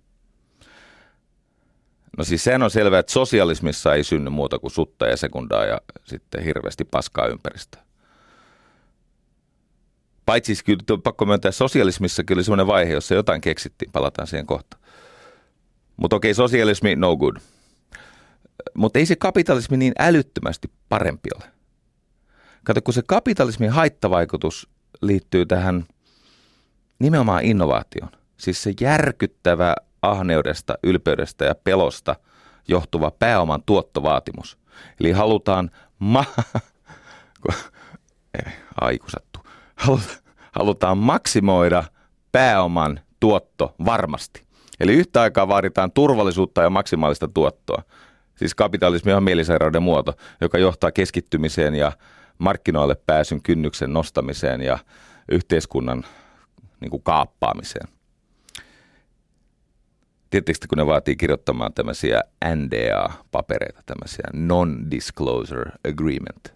No 2.19 2.25
siis 2.25 2.45
sehän 2.45 2.63
on 2.63 2.71
selvää, 2.71 3.01
että 3.01 3.13
sosialismissa 3.13 3.95
ei 3.95 4.05
synny 4.05 4.31
muuta 4.31 4.59
kuin 4.59 4.71
sutta 4.71 5.07
ja 5.07 5.17
sekundaa 5.17 5.65
ja 5.65 5.81
sitten 6.05 6.45
hirveästi 6.45 6.85
paskaa 6.85 7.27
ympäristöä. 7.27 7.83
Paitsi 10.27 10.55
siis 10.55 10.63
kyllä 10.63 11.01
pakko 11.03 11.27
myöntää, 11.27 11.51
sosialismissa 11.51 12.25
kyllä 12.25 12.43
semmoinen 12.43 12.67
vaihe, 12.67 12.93
jossa 12.93 13.15
jotain 13.15 13.41
keksittiin, 13.41 13.93
palataan 13.93 14.27
siihen 14.27 14.47
kohtaan. 14.47 14.83
Mutta 15.97 16.17
okei, 16.17 16.35
sosialismi, 16.35 16.97
no 16.97 17.17
good. 17.17 17.37
Mutta 18.75 18.99
ei 18.99 19.07
se 19.07 19.17
kapitalismi 19.17 19.77
niin 19.77 19.93
älyttömästi 19.99 20.71
parempi 20.89 21.29
ole. 21.37 21.45
Kato, 22.65 22.83
kun 22.83 22.95
se 22.95 23.03
kapitalismin 23.07 23.71
haittavaikutus 23.71 24.69
liittyy 25.03 25.47
tähän 25.47 25.85
nimenomaan 26.99 27.45
innovaatioon. 27.45 28.11
Siis 28.37 28.63
se 28.63 28.73
järkyttävä 28.81 29.75
ahneudesta, 30.03 30.75
ylpeydestä 30.83 31.45
ja 31.45 31.55
pelosta 31.65 32.17
johtuva 32.69 33.11
pääoman 33.11 33.63
tuottovaatimus. 33.67 34.59
Eli 35.01 35.13
halutaan 35.13 35.71
ma... 35.99 36.25
Aikusattu. 38.81 39.41
Halutaan 40.53 40.99
maksimoida 40.99 41.85
pääoman 42.33 43.01
tuotto 43.21 43.75
varmasti. 43.85 44.43
Eli 44.81 44.95
yhtä 44.95 45.23
aikaa 45.23 45.49
vaaditaan 45.49 45.93
turvallisuutta 45.93 46.63
ja 46.63 46.71
maksimaalista 46.71 47.29
tuottoa. 47.29 47.83
Siis 48.37 48.55
kapitalismi 48.55 49.13
on 49.13 49.23
mielisairauden 49.23 49.83
muoto, 49.83 50.15
joka 50.41 50.59
johtaa 50.59 50.93
keskittymiseen 50.93 51.75
ja 51.75 51.93
markkinoille 52.39 52.95
pääsyn 53.07 53.43
kynnyksen 53.43 53.93
nostamiseen 53.93 54.61
ja 54.61 54.79
yhteiskunnan 55.29 56.05
niin 56.81 56.91
kuin 56.91 57.03
kaappaamiseen. 57.03 57.89
Tietysti 60.31 60.67
kun 60.67 60.79
ne 60.79 60.87
vaatii 60.87 61.17
kirjoittamaan 61.17 61.75
tämmöisiä 61.75 62.23
NDA-papereita, 62.45 63.83
tämmöisiä 63.87 64.25
Non-Disclosure 64.33 65.73
Agreement, 65.89 66.55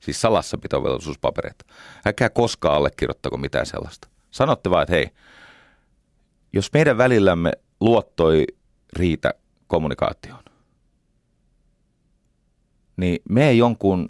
siis 0.00 0.20
salassapitovelvollisuuspapereita. 0.20 1.64
Älkää 2.06 2.30
koskaan 2.30 2.74
allekirjoittako 2.76 3.36
mitään 3.36 3.66
sellaista. 3.66 4.08
Sanotte 4.30 4.70
vaan, 4.70 4.82
että 4.82 4.94
hei, 4.94 5.10
jos 6.52 6.70
meidän 6.72 6.98
välillämme 6.98 7.52
luottoi 7.80 8.46
riitä 8.96 9.34
kommunikaatioon, 9.66 10.44
niin 12.96 13.18
me 13.28 13.52
jonkun 13.52 14.08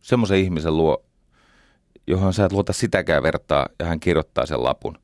semmoisen 0.00 0.38
ihmisen 0.38 0.76
luo, 0.76 1.04
johon 2.06 2.34
sä 2.34 2.44
et 2.44 2.52
luota 2.52 2.72
sitäkään 2.72 3.22
vertaa 3.22 3.66
ja 3.78 3.86
hän 3.86 4.00
kirjoittaa 4.00 4.46
sen 4.46 4.62
lapun, 4.62 4.98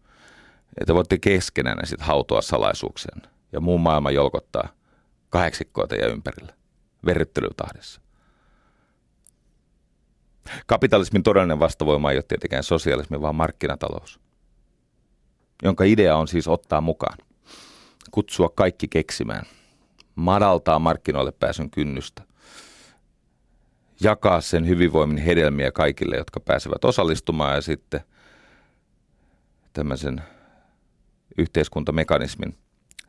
että 0.80 0.94
voitte 0.94 1.18
keskenään 1.18 1.86
sitten 1.86 2.06
hautoa 2.06 2.42
salaisuuksien 2.42 3.22
ja 3.52 3.60
muun 3.60 3.80
maailma 3.80 4.10
jolkottaa 4.10 4.68
kahdeksikkoa 5.30 5.86
teidän 5.86 6.10
ympärillä 6.10 6.54
verryttelytahdessa. 7.06 8.00
Kapitalismin 10.66 11.22
todellinen 11.22 11.58
vastavoima 11.58 12.10
ei 12.10 12.16
ole 12.16 12.24
tietenkään 12.28 12.64
sosialismi, 12.64 13.20
vaan 13.20 13.34
markkinatalous, 13.34 14.20
jonka 15.62 15.84
idea 15.84 16.16
on 16.16 16.28
siis 16.28 16.48
ottaa 16.48 16.80
mukaan– 16.80 17.18
kutsua 18.14 18.48
kaikki 18.48 18.88
keksimään, 18.88 19.46
madaltaa 20.14 20.78
markkinoille 20.78 21.32
pääsyn 21.32 21.70
kynnystä, 21.70 22.22
jakaa 24.00 24.40
sen 24.40 24.68
hyvinvoimin 24.68 25.18
hedelmiä 25.18 25.72
kaikille, 25.72 26.16
jotka 26.16 26.40
pääsevät 26.40 26.84
osallistumaan 26.84 27.54
ja 27.54 27.60
sitten 27.60 28.00
tämmöisen 29.72 30.22
yhteiskuntamekanismin 31.38 32.56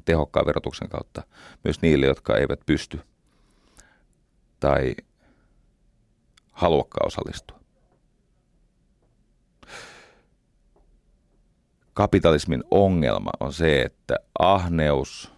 tehokkaan 0.06 0.46
verotuksen 0.46 0.90
kautta 0.90 1.24
myös 1.64 1.82
niille, 1.82 2.06
jotka 2.06 2.38
eivät 2.38 2.60
pysty 2.66 3.00
tai 4.60 4.96
haluakaan 6.52 7.08
osallistua. 7.08 7.66
kapitalismin 11.96 12.64
ongelma 12.72 13.30
on 13.40 13.54
se, 13.54 13.82
että 13.82 14.16
ahneus, 14.40 15.32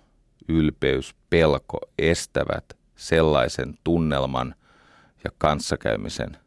ylpeys, 0.48 1.16
pelko 1.30 1.80
estävät 1.98 2.66
sellaisen 2.96 3.78
tunnelman 3.84 4.56
ja 5.24 5.32
kanssakäymisen, 5.38 6.38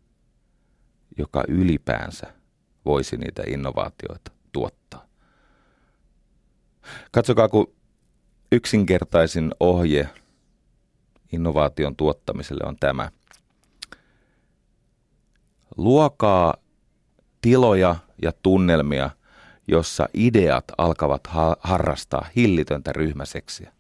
joka 1.19 1.45
ylipäänsä 1.49 2.27
voisi 2.85 3.17
niitä 3.17 3.43
innovaatioita. 3.47 4.33
Katsokaa, 7.11 7.49
kun 7.49 7.73
yksinkertaisin 8.53 9.53
ohje 9.61 10.09
innovaation 11.33 11.97
tuottamiselle 11.97 12.65
on 12.67 12.77
tämä. 12.81 13.11
Luokaa 15.77 16.55
tiloja 17.41 17.97
ja 18.23 18.33
tunnelmia– 18.43 19.11
jossa 19.71 20.09
ideat 20.15 20.65
alkavat 20.79 21.27
ha- 21.27 21.57
harrastaa 21.61 22.27
hillitöntä 22.37 22.93
ryhmäseksiä. 22.93 23.73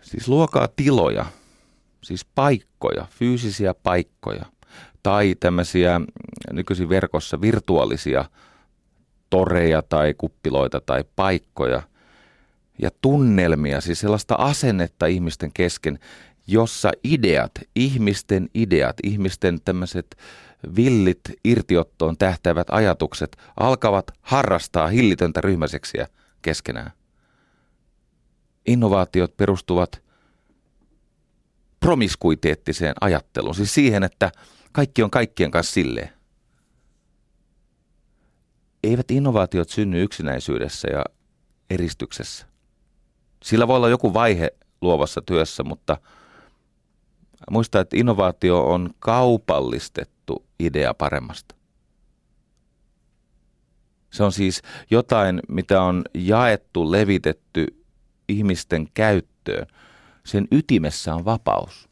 Siis 0.00 0.28
luokaa 0.28 0.68
tiloja, 0.76 1.26
siis 2.04 2.24
paikkoja, 2.24 3.06
fyysisiä 3.10 3.74
paikkoja 3.74 4.44
tai 5.02 5.34
tämmöisiä 5.40 6.00
nykyisin 6.52 6.88
verkossa 6.88 7.40
virtuaalisia 7.40 8.24
toreja 9.30 9.82
tai 9.82 10.14
kuppiloita 10.14 10.80
tai 10.80 11.04
paikkoja 11.16 11.82
ja 12.82 12.90
tunnelmia, 13.00 13.80
siis 13.80 14.00
sellaista 14.00 14.34
asennetta 14.34 15.06
ihmisten 15.06 15.52
kesken, 15.52 15.98
jossa 16.46 16.92
ideat, 17.04 17.52
ihmisten 17.74 18.48
ideat, 18.54 18.96
ihmisten 19.02 19.60
tämmöiset 19.64 20.16
villit 20.76 21.20
irtiottoon 21.44 22.16
tähtävät 22.16 22.66
ajatukset 22.70 23.36
alkavat 23.56 24.10
harrastaa 24.20 24.88
hillitöntä 24.88 25.40
ryhmäseksiä 25.40 26.08
keskenään. 26.42 26.90
Innovaatiot 28.66 29.36
perustuvat 29.36 30.02
promiskuiteettiseen 31.80 32.94
ajatteluun. 33.00 33.54
Siis 33.54 33.74
siihen, 33.74 34.02
että 34.02 34.32
kaikki 34.72 35.02
on 35.02 35.10
kaikkien 35.10 35.50
kanssa 35.50 35.72
silleen. 35.72 36.17
Eivät 38.82 39.10
innovaatiot 39.10 39.68
synny 39.68 40.02
yksinäisyydessä 40.02 40.88
ja 40.92 41.04
eristyksessä. 41.70 42.46
Sillä 43.44 43.68
voi 43.68 43.76
olla 43.76 43.88
joku 43.88 44.14
vaihe 44.14 44.50
luovassa 44.80 45.22
työssä, 45.22 45.64
mutta 45.64 45.96
muista, 47.50 47.80
että 47.80 47.96
innovaatio 47.96 48.70
on 48.70 48.90
kaupallistettu 48.98 50.46
idea 50.60 50.94
paremmasta. 50.94 51.54
Se 54.10 54.24
on 54.24 54.32
siis 54.32 54.62
jotain, 54.90 55.40
mitä 55.48 55.82
on 55.82 56.04
jaettu, 56.14 56.92
levitetty 56.92 57.84
ihmisten 58.28 58.88
käyttöön. 58.94 59.66
Sen 60.24 60.48
ytimessä 60.50 61.14
on 61.14 61.24
vapaus, 61.24 61.88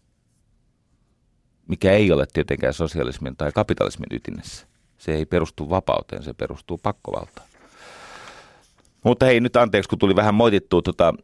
mikä 1.69 1.93
ei 1.93 2.13
ole 2.13 2.27
tietenkään 2.33 2.75
sosialismin 2.75 3.37
tai 3.37 3.53
kapitalismin 3.53 4.09
ytimessä. 4.11 4.67
Se 4.99 5.15
ei 5.15 5.27
perustu 5.27 5.71
vapauteen, 5.71 6.23
se 6.23 6.33
perustuu 6.33 6.79
pakkovaltaan. 6.79 7.49
Mutta 9.05 9.27
hei, 9.27 9.41
nyt 9.41 9.57
anteeksi, 9.57 9.89
kun 9.89 9.99
tuli 9.99 10.17
vähän 10.17 10.35
moitittua 10.35 10.83
tota, 10.83 11.15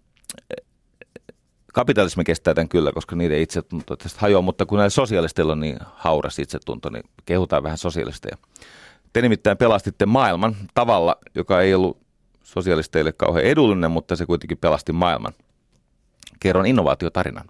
kapitalismi 1.72 2.24
kestää 2.24 2.54
tämän 2.54 2.68
kyllä, 2.68 2.92
koska 2.92 3.16
niiden 3.16 3.40
itsetunto 3.40 3.96
tästä 3.96 4.20
hajoaa, 4.20 4.42
mutta 4.42 4.66
kun 4.66 4.78
näillä 4.78 4.90
sosialisteilla 4.90 5.52
on 5.52 5.60
niin 5.60 5.78
hauras 5.94 6.38
itsetunto, 6.38 6.90
niin 6.90 7.04
kehutaan 7.24 7.62
vähän 7.62 7.78
sosialisteja. 7.78 8.36
Te 9.12 9.22
nimittäin 9.22 9.56
pelastitte 9.56 10.06
maailman 10.06 10.56
tavalla, 10.74 11.16
joka 11.34 11.60
ei 11.60 11.74
ollut 11.74 11.98
sosialisteille 12.42 13.12
kauhean 13.12 13.46
edullinen, 13.46 13.90
mutta 13.90 14.16
se 14.16 14.26
kuitenkin 14.26 14.58
pelasti 14.58 14.92
maailman. 14.92 15.32
Kerron 16.40 16.66
innovaatiotarinan. 16.66 17.46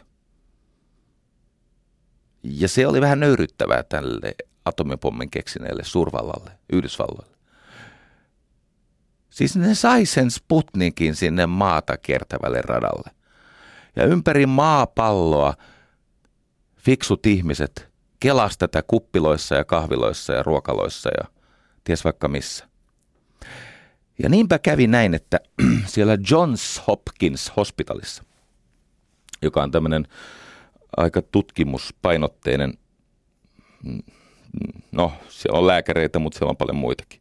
Ja 2.44 2.68
se 2.68 2.88
oli 2.88 3.02
vähän 3.02 3.20
nöyryttävää 3.20 3.84
tälle 3.84 4.36
atomipommin 4.66 5.30
keksineelle 5.30 5.84
suurvallalle, 5.84 6.52
Yhdysvalloille. 6.74 7.35
Siis 9.36 9.56
ne 9.56 9.76
sai 9.76 10.06
sen 10.06 10.32
Sputnikin 10.32 11.16
sinne 11.16 11.46
maata 11.46 11.98
kiertävälle 11.98 12.62
radalle. 12.62 13.12
Ja 13.96 14.06
ympäri 14.06 14.46
maapalloa 14.46 15.54
fiksut 16.78 17.26
ihmiset 17.26 17.90
kelas 18.20 18.58
tätä 18.58 18.84
kuppiloissa 18.88 19.56
ja 19.56 19.64
kahviloissa 19.64 20.34
ja 20.34 20.44
ruokaloissa 20.44 21.10
ja 21.10 21.28
ties 21.84 22.04
vaikka 22.04 22.28
missä. 22.28 22.68
Ja 24.24 24.30
niinpä 24.30 24.60
kävi 24.60 24.88
näin, 24.88 25.14
että 25.14 25.40
siellä 25.86 26.18
Johns 26.30 26.82
Hopkins 26.88 27.52
Hospitalissa, 27.58 28.24
joka 29.42 29.64
on 29.64 29.72
tämmöinen 29.72 30.08
aika 30.98 31.22
tutkimuspainotteinen, 31.22 32.74
mm, 33.84 34.04
no 34.92 35.14
siellä 35.30 35.60
on 35.60 35.68
lääkäreitä, 35.68 36.20
mutta 36.20 36.38
siellä 36.38 36.50
on 36.50 36.58
paljon 36.58 36.78
muitakin. 36.78 37.20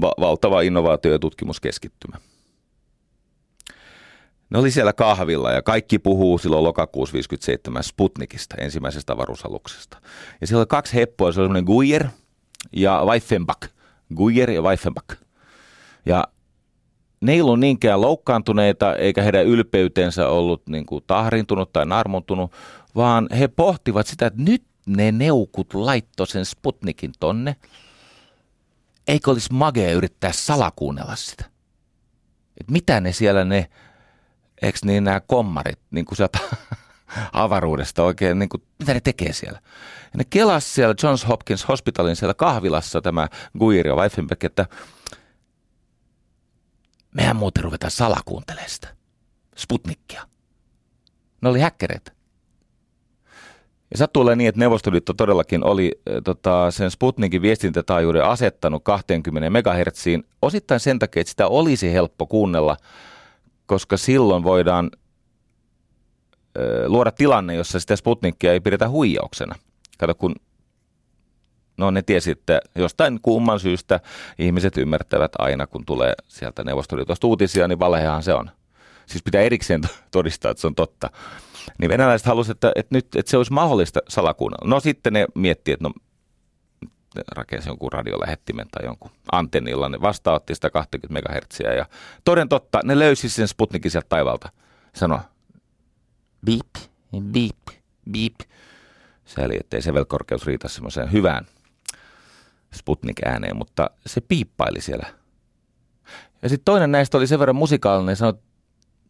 Va- 0.00 0.14
valtava 0.20 0.60
innovaatio- 0.60 1.12
ja 1.12 1.18
tutkimuskeskittymä. 1.18 2.16
Ne 4.50 4.58
oli 4.58 4.70
siellä 4.70 4.92
kahvilla 4.92 5.52
ja 5.52 5.62
kaikki 5.62 5.98
puhuu 5.98 6.38
silloin 6.38 6.64
lokakuussa 6.64 7.12
57 7.12 7.82
Sputnikista, 7.82 8.56
ensimmäisestä 8.58 9.12
avaruusaluksesta. 9.12 9.98
Ja 10.40 10.46
siellä 10.46 10.60
oli 10.60 10.66
kaksi 10.66 10.94
heppoa, 10.94 11.32
se 11.32 11.40
oli 11.40 11.46
semmoinen 11.46 11.64
Guyer 11.64 12.06
ja 12.72 13.02
Weifenbach. 13.06 13.70
Guyer 14.16 14.50
ja 14.50 14.62
Weifenbach. 14.62 15.16
Ja 16.06 16.24
ne 17.20 17.32
ei 17.32 17.40
ollut 17.40 17.60
niinkään 17.60 18.00
loukkaantuneita, 18.00 18.96
eikä 18.96 19.22
heidän 19.22 19.46
ylpeytensä 19.46 20.28
ollut 20.28 20.62
niin 20.68 20.86
kuin 20.86 21.04
tahrintunut 21.06 21.72
tai 21.72 21.86
narmontunut, 21.86 22.52
vaan 22.96 23.28
he 23.38 23.48
pohtivat 23.48 24.06
sitä, 24.06 24.26
että 24.26 24.42
nyt 24.42 24.64
ne 24.86 25.12
neukut 25.12 25.74
laittoi 25.74 26.26
sen 26.26 26.44
Sputnikin 26.44 27.12
tonne. 27.20 27.56
Eikö 29.08 29.30
olisi 29.30 29.52
magea 29.52 29.92
yrittää 29.92 30.32
salakuunnella 30.32 31.16
sitä? 31.16 31.44
Et 32.60 32.70
mitä 32.70 33.00
ne 33.00 33.12
siellä 33.12 33.44
ne, 33.44 33.70
eikö 34.62 34.78
niin 34.84 35.04
nämä 35.04 35.20
kommarit, 35.20 35.78
niin 35.90 36.04
kuin 36.04 36.16
sieltä 36.16 36.38
avaruudesta 37.32 38.02
oikein, 38.02 38.38
niin 38.38 38.48
kuin, 38.48 38.62
mitä 38.78 38.94
ne 38.94 39.00
tekee 39.00 39.32
siellä? 39.32 39.60
Ja 40.04 40.18
ne 40.18 40.24
kelas 40.30 40.74
siellä 40.74 40.94
Johns 41.02 41.28
Hopkins 41.28 41.68
Hospitalin 41.68 42.16
siellä 42.16 42.34
kahvilassa 42.34 43.00
tämä 43.00 43.28
Guir 43.58 43.86
ja 43.86 43.94
että 44.42 44.66
mehän 47.14 47.36
muuten 47.36 47.64
ruvetaan 47.64 47.90
salakuuntelemaan 47.90 48.70
sitä. 48.70 48.96
Sputnikkia. 49.56 50.28
Ne 51.40 51.48
oli 51.48 51.60
häkkereitä. 51.60 52.15
Ja 53.96 53.98
sattuu 53.98 54.20
olla 54.20 54.34
niin, 54.34 54.48
että 54.48 54.58
Neuvostoliitto 54.58 55.12
todellakin 55.12 55.64
oli 55.64 55.92
äh, 56.10 56.14
tota, 56.24 56.70
sen 56.70 56.90
Sputnikin 56.90 57.42
viestintätaajuuden 57.42 58.24
asettanut 58.24 58.84
20 58.84 59.50
MHz 59.50 60.06
osittain 60.42 60.80
sen 60.80 60.98
takia, 60.98 61.20
että 61.20 61.30
sitä 61.30 61.48
olisi 61.48 61.92
helppo 61.92 62.26
kuunnella, 62.26 62.76
koska 63.66 63.96
silloin 63.96 64.44
voidaan 64.44 64.90
luoda 66.86 67.10
tilanne, 67.10 67.54
jossa 67.54 67.80
sitä 67.80 67.96
Sputnikia 67.96 68.52
ei 68.52 68.60
pidetä 68.60 68.88
huijauksena. 68.88 69.54
Kato, 69.98 70.14
kun 70.14 70.34
no 71.76 71.90
ne 71.90 72.02
tiesi, 72.02 72.30
että 72.30 72.60
jostain 72.74 73.18
kumman 73.22 73.60
syystä 73.60 74.00
ihmiset 74.38 74.76
ymmärtävät 74.76 75.32
aina, 75.38 75.66
kun 75.66 75.84
tulee 75.84 76.14
sieltä 76.28 76.64
Neuvostoliitosta 76.64 77.26
uutisia, 77.26 77.68
niin 77.68 77.78
valehan 77.78 78.22
se 78.22 78.34
on. 78.34 78.50
Siis 79.06 79.22
pitää 79.22 79.42
erikseen 79.42 79.80
todistaa, 80.10 80.50
että 80.50 80.60
se 80.60 80.66
on 80.66 80.74
totta. 80.74 81.10
Niin 81.78 81.88
venäläiset 81.88 82.26
halusivat, 82.26 82.56
että, 82.56 82.72
että 82.74 82.94
nyt 82.94 83.16
että 83.16 83.30
se 83.30 83.36
olisi 83.36 83.52
mahdollista 83.52 84.00
salakuunnella. 84.08 84.68
No 84.68 84.80
sitten 84.80 85.12
ne 85.12 85.26
miettii, 85.34 85.74
että 85.74 85.84
no 85.84 85.92
rakensi 87.36 87.68
jonkun 87.68 87.92
radiolähettimen 87.92 88.66
tai 88.70 88.84
jonkun 88.84 89.10
antennilla, 89.32 89.88
ne 89.88 90.00
vastaanotti 90.00 90.54
sitä 90.54 90.70
20 90.70 91.20
MHz. 91.20 91.60
Ja 91.76 91.86
toden 92.24 92.48
totta, 92.48 92.80
ne 92.84 92.98
löysi 92.98 93.28
sen 93.28 93.48
Sputnikin 93.48 93.90
sieltä 93.90 94.08
taivalta. 94.08 94.52
Sano, 94.94 95.20
beep, 96.46 96.88
beep, 97.32 97.78
beep. 98.10 98.34
Sääli, 99.24 99.56
ettei 99.60 99.82
se 99.82 99.94
velkorkeus 99.94 100.46
riitä 100.46 100.68
semmoiseen 100.68 101.12
hyvään 101.12 101.46
Sputnik-ääneen, 102.74 103.56
mutta 103.56 103.90
se 104.06 104.20
piippaili 104.20 104.80
siellä. 104.80 105.06
Ja 106.42 106.48
sitten 106.48 106.64
toinen 106.64 106.92
näistä 106.92 107.18
oli 107.18 107.26
sen 107.26 107.38
verran 107.38 107.56
musikaalinen 107.56 108.16
sanoi, 108.16 108.34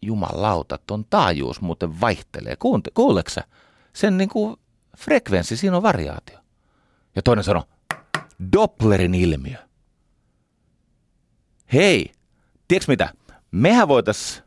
jumalauta, 0.03 0.79
ton 0.87 1.05
taajuus 1.11 1.61
muuten 1.61 2.01
vaihtelee. 2.01 2.57
Kuunte, 2.57 2.91
kuuleksä? 2.95 3.45
Sen 3.93 4.17
niinku 4.17 4.59
frekvenssi, 4.99 5.57
siinä 5.57 5.77
on 5.77 5.83
variaatio. 5.83 6.39
Ja 7.17 7.23
toinen 7.23 7.45
sanoi, 7.45 7.63
Dopplerin 8.53 9.15
ilmiö. 9.15 9.57
Hei, 11.73 12.13
tiedätkö 12.69 12.93
mitä? 12.93 13.13
Mehän 13.51 13.89
voitais 13.89 14.43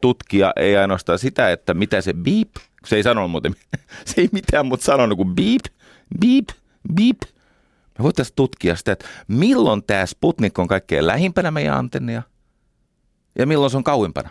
tutkia 0.00 0.52
ei 0.56 0.76
ainoastaan 0.76 1.18
sitä, 1.18 1.50
että 1.50 1.74
mitä 1.74 2.00
se 2.00 2.12
beep, 2.12 2.48
se 2.86 2.96
ei 2.96 3.02
sanonut 3.02 3.30
muuten, 3.30 3.54
se 4.06 4.20
ei 4.20 4.28
mitään 4.32 4.66
mutta 4.66 4.84
sanonut 4.84 5.16
kuin 5.16 5.34
beep, 5.34 5.62
beep, 6.20 6.48
beep. 6.94 7.18
Me 7.98 8.02
voitaisiin 8.02 8.36
tutkia 8.36 8.76
sitä, 8.76 8.92
että 8.92 9.08
milloin 9.28 9.82
tämä 9.82 10.06
Sputnik 10.06 10.58
on 10.58 10.68
kaikkein 10.68 11.06
lähimpänä 11.06 11.50
meidän 11.50 11.76
antennia 11.76 12.22
ja 13.38 13.46
milloin 13.46 13.70
se 13.70 13.76
on 13.76 13.84
kauimpana. 13.84 14.28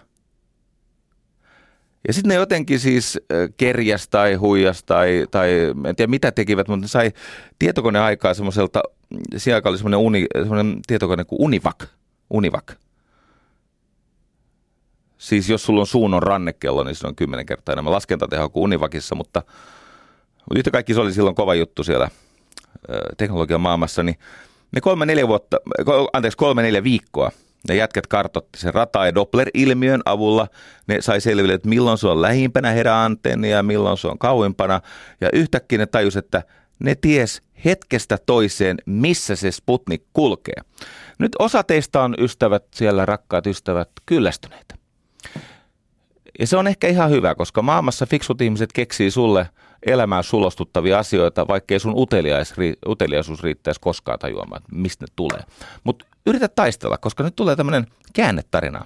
Ja 2.08 2.14
sitten 2.14 2.30
ne 2.30 2.36
jotenkin 2.36 2.80
siis 2.80 3.20
kerjäs 3.58 4.08
tai 4.08 4.34
huijas 4.34 4.84
tai, 4.84 5.28
tai 5.32 5.50
en 5.86 5.96
tiedä 5.96 6.10
mitä 6.10 6.32
tekivät, 6.32 6.68
mutta 6.68 6.84
ne 6.84 6.88
sai 6.88 7.12
tietokoneaikaa 7.60 8.34
semmoiselta, 8.34 8.82
siinä 9.38 9.56
aikaa 9.56 9.70
oli 9.70 9.78
semmoinen, 9.78 10.00
uni, 10.00 10.26
semmoinen 10.34 10.80
tietokone 10.88 11.24
kuin 11.24 11.42
Univac. 11.42 11.84
Univac. 12.30 12.72
Siis 15.18 15.50
jos 15.50 15.64
sulla 15.64 15.80
on 15.80 15.88
suunnon 15.88 16.24
rannekello, 16.24 16.84
niin 16.84 16.96
se 16.96 17.08
on 17.08 17.16
kymmenen 17.16 17.46
kertaa 17.46 17.74
enemmän 17.74 17.94
laskentatehoa 17.94 18.50
kuin 18.50 18.64
Univakissa, 18.64 19.16
mutta 19.16 19.44
yhtä 20.56 20.72
kaikki 20.72 20.94
se 20.94 21.00
oli 21.00 21.14
silloin 21.14 21.36
kova 21.36 21.56
juttu 21.56 21.84
siellä 21.84 22.10
teknologian 23.18 23.62
maailmassa, 23.62 24.04
niin 24.04 24.16
ne 24.72 24.82
kolme 24.82 25.06
neljä 25.06 25.28
vuotta, 25.28 25.58
anteeksi 26.14 26.38
kolme 26.38 26.62
neljä 26.62 26.84
viikkoa 26.84 27.32
ne 27.70 27.76
jätkät 27.76 28.08
kartotti 28.08 28.60
sen 28.60 28.74
rata- 28.74 29.06
ja 29.06 29.16
Doppler-ilmiön 29.16 30.02
avulla. 30.06 30.48
Ne 30.88 31.02
sai 31.02 31.22
selville, 31.22 31.54
että 31.54 31.70
milloin 31.70 31.98
se 31.98 32.08
on 32.08 32.22
lähimpänä 32.22 32.72
heidän 32.72 32.94
antennia 32.94 33.56
ja 33.56 33.64
milloin 33.64 33.98
se 33.98 34.08
on 34.08 34.20
kauimpana. 34.20 34.82
Ja 35.22 35.30
yhtäkkiä 35.34 35.78
ne 35.78 35.86
tajus, 35.86 36.18
että 36.18 36.44
ne 36.80 36.96
ties 36.96 37.42
hetkestä 37.66 38.18
toiseen, 38.26 38.78
missä 38.86 39.36
se 39.36 39.52
Sputnik 39.52 40.04
kulkee. 40.14 40.62
Nyt 41.20 41.32
osa 41.40 41.64
teistä 41.64 42.02
on 42.02 42.16
ystävät 42.18 42.64
siellä, 42.76 43.06
rakkaat 43.06 43.48
ystävät, 43.48 43.90
kyllästyneitä. 44.06 44.76
Ja 46.40 46.48
se 46.48 46.58
on 46.58 46.68
ehkä 46.68 46.88
ihan 46.88 47.10
hyvä, 47.10 47.36
koska 47.36 47.62
maailmassa 47.62 48.06
fiksut 48.06 48.42
ihmiset 48.42 48.74
keksii 48.74 49.12
sulle 49.12 49.50
elämään 49.86 50.24
sulostuttavia 50.24 51.00
asioita, 51.00 51.48
vaikkei 51.48 51.80
sun 51.80 51.96
uteliaisuus 52.88 53.44
riittäisi 53.44 53.82
koskaan 53.82 54.20
tajuamaan, 54.20 54.62
mistä 54.72 55.06
ne 55.06 55.14
tulee. 55.16 55.40
Mutta 55.84 56.06
yritä 56.26 56.48
taistella, 56.48 56.98
koska 56.98 57.24
nyt 57.24 57.36
tulee 57.36 57.56
tämmöinen 57.56 57.88
käännetarina. 58.14 58.86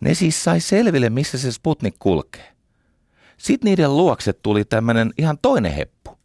Ne 0.00 0.14
siis 0.14 0.44
sai 0.44 0.60
selville, 0.60 1.10
missä 1.10 1.38
se 1.38 1.52
Sputnik 1.52 1.94
kulkee. 1.98 2.52
Sitten 3.36 3.70
niiden 3.70 3.96
luokse 3.96 4.32
tuli 4.32 4.64
tämmöinen 4.64 5.12
ihan 5.18 5.38
toinen 5.42 5.72
heppu 5.72 6.18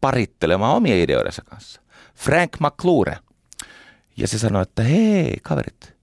parittelemaan 0.00 0.76
omia 0.76 1.02
ideoidensa 1.02 1.42
kanssa. 1.44 1.80
Frank 2.14 2.56
McClure. 2.60 3.18
Ja 4.16 4.28
se 4.28 4.38
sanoi, 4.38 4.62
että 4.62 4.82
hei 4.82 5.36
kaverit, 5.42 5.96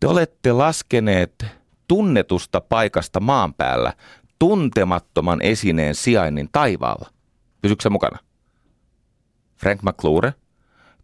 te 0.00 0.06
olette 0.06 0.52
laskeneet 0.52 1.46
tunnetusta 1.88 2.60
paikasta 2.60 3.20
maan 3.20 3.54
päällä 3.54 3.92
tuntemattoman 4.38 5.42
esineen 5.42 5.94
sijainnin 5.94 6.48
taivaalla. 6.52 7.10
Pysyksä 7.62 7.90
mukana? 7.90 8.18
Frank 9.56 9.82
McClure, 9.82 10.34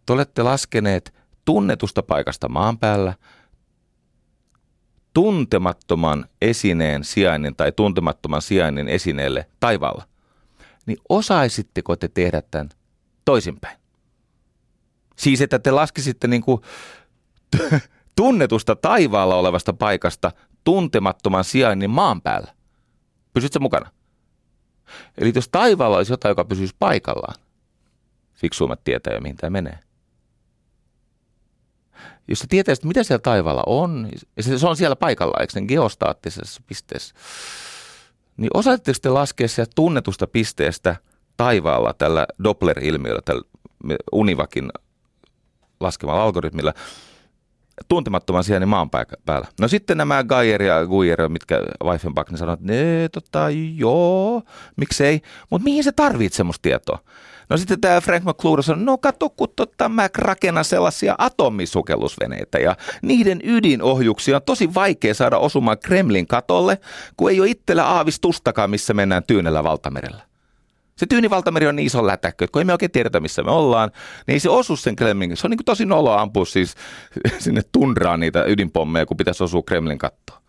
te 0.07 0.13
olette 0.13 0.43
laskeneet 0.43 1.15
tunnetusta 1.45 2.03
paikasta 2.03 2.49
maan 2.49 2.79
päällä 2.79 3.15
tuntemattoman 5.15 6.27
esineen 6.41 7.05
sijainnin 7.05 7.57
tai 7.57 7.73
tuntemattoman 7.73 8.43
sijainnin 8.43 8.89
esineelle 8.89 9.47
taivaalla, 9.61 10.05
niin 10.87 10.99
osaisitteko 11.09 11.97
te 11.97 12.09
tehdä 12.09 12.43
tämän 12.51 12.69
toisinpäin? 13.25 13.79
Siis, 15.17 15.41
että 15.41 15.59
te 15.59 15.71
laskisitte 15.71 16.29
niin 16.29 16.43
kuin 16.43 16.61
tunnetusta 18.17 18.77
taivaalla 18.77 19.35
olevasta 19.35 19.73
paikasta 19.73 20.33
tuntemattoman 20.65 21.45
sijainnin 21.45 21.91
maan 21.91 22.21
päällä. 22.21 22.55
Pysytkö 23.33 23.59
mukana? 23.61 23.91
Eli 25.19 25.33
jos 25.35 25.49
taivaalla 25.49 25.97
olisi 25.97 26.13
jotain, 26.13 26.31
joka 26.31 26.45
pysyisi 26.45 26.77
paikallaan, 26.79 27.35
fiksuimmat 28.35 28.85
tietää 28.85 29.15
jo, 29.15 29.21
mihin 29.21 29.37
tämä 29.37 29.51
menee 29.51 29.90
jos 32.29 32.39
sä 32.39 32.47
tietäisit, 32.49 32.85
mitä 32.85 33.03
siellä 33.03 33.23
taivaalla 33.23 33.63
on, 33.67 34.09
ja 34.37 34.43
se 34.43 34.67
on 34.67 34.77
siellä 34.77 34.97
paikalla, 34.97 35.41
eikö 35.41 35.53
sen 35.53 35.65
geostaattisessa 35.69 36.63
pisteessä, 36.67 37.15
niin 38.37 38.51
osaatteko 38.55 38.99
te 39.03 39.09
laskea 39.09 39.49
sieltä 39.49 39.73
tunnetusta 39.75 40.27
pisteestä 40.27 40.97
taivaalla 41.37 41.93
tällä 41.93 42.27
Doppler-ilmiöllä, 42.45 43.23
tällä 43.25 43.43
Univakin 44.13 44.71
laskemalla 45.81 46.23
algoritmilla, 46.23 46.75
tuntemattoman 47.89 48.45
sijainnin 48.45 48.69
maan 48.69 48.91
päällä. 49.25 49.47
No 49.61 49.69
sitten 49.69 49.97
nämä 49.97 50.25
Geyer 50.25 50.63
ja 50.63 50.87
Guyer, 50.87 51.29
mitkä 51.29 51.61
Weifenbach, 51.85 52.31
ne 52.31 52.39
sanoo, 52.39 52.55
että 52.55 52.67
ne, 52.67 53.09
tota, 53.13 53.47
joo, 53.75 54.43
miksei, 54.77 55.21
mutta 55.51 55.65
mihin 55.65 55.85
se 55.85 55.93
tarvitsee 55.93 56.37
semmoista 56.37 56.63
tietoa? 56.63 56.99
No 57.49 57.57
sitten 57.57 57.81
tämä 57.81 58.01
Frank 58.01 58.25
McClure 58.25 58.63
sanoi, 58.63 58.85
no 58.85 58.99
kato, 58.99 59.31
kun 59.31 59.49
totta, 59.57 59.89
mä 59.89 60.09
rakennan 60.19 60.65
sellaisia 60.65 61.15
atomisukellusveneitä 61.19 62.59
ja 62.59 62.77
niiden 63.03 63.41
ydinohjuksia 63.45 64.37
on 64.37 64.43
tosi 64.43 64.75
vaikea 64.75 65.15
saada 65.15 65.39
osumaan 65.39 65.79
Kremlin 65.79 66.27
katolle, 66.27 66.79
kun 67.17 67.31
ei 67.31 67.41
ole 67.41 67.51
itsellä 67.51 67.87
aavistustakaan, 67.87 68.71
missä 68.71 68.95
mennään 68.95 69.23
Tyynellä 69.27 69.65
valtamerellä. 69.65 70.30
Se 71.01 71.07
Tyynivaltameri 71.07 71.67
on 71.67 71.77
niin 71.77 71.87
iso 71.87 72.07
lätäkkö, 72.07 72.45
että 72.45 72.53
kun 72.53 72.61
emme 72.61 72.73
oikein 72.73 72.91
tiedetä, 72.91 73.21
missä 73.21 73.43
me 73.43 73.51
ollaan, 73.51 73.91
niin 74.27 74.33
ei 74.33 74.41
se 74.41 74.51
osu 74.51 74.77
sen 74.77 74.97
Kremlin. 74.97 75.37
Se 75.37 75.47
on 75.47 75.51
niin 75.51 75.59
kuin 75.59 75.65
tosi 75.65 75.87
nolo 75.87 76.13
ampua 76.13 76.45
siis 76.45 76.75
sinne 77.39 77.63
tundraan 77.73 78.21
niitä 78.21 78.45
ydinpommeja, 78.45 79.07
kun 79.07 79.17
pitäisi 79.17 79.45
osua 79.45 79.63
Kremlin 79.63 79.99
kattoon. 79.99 80.43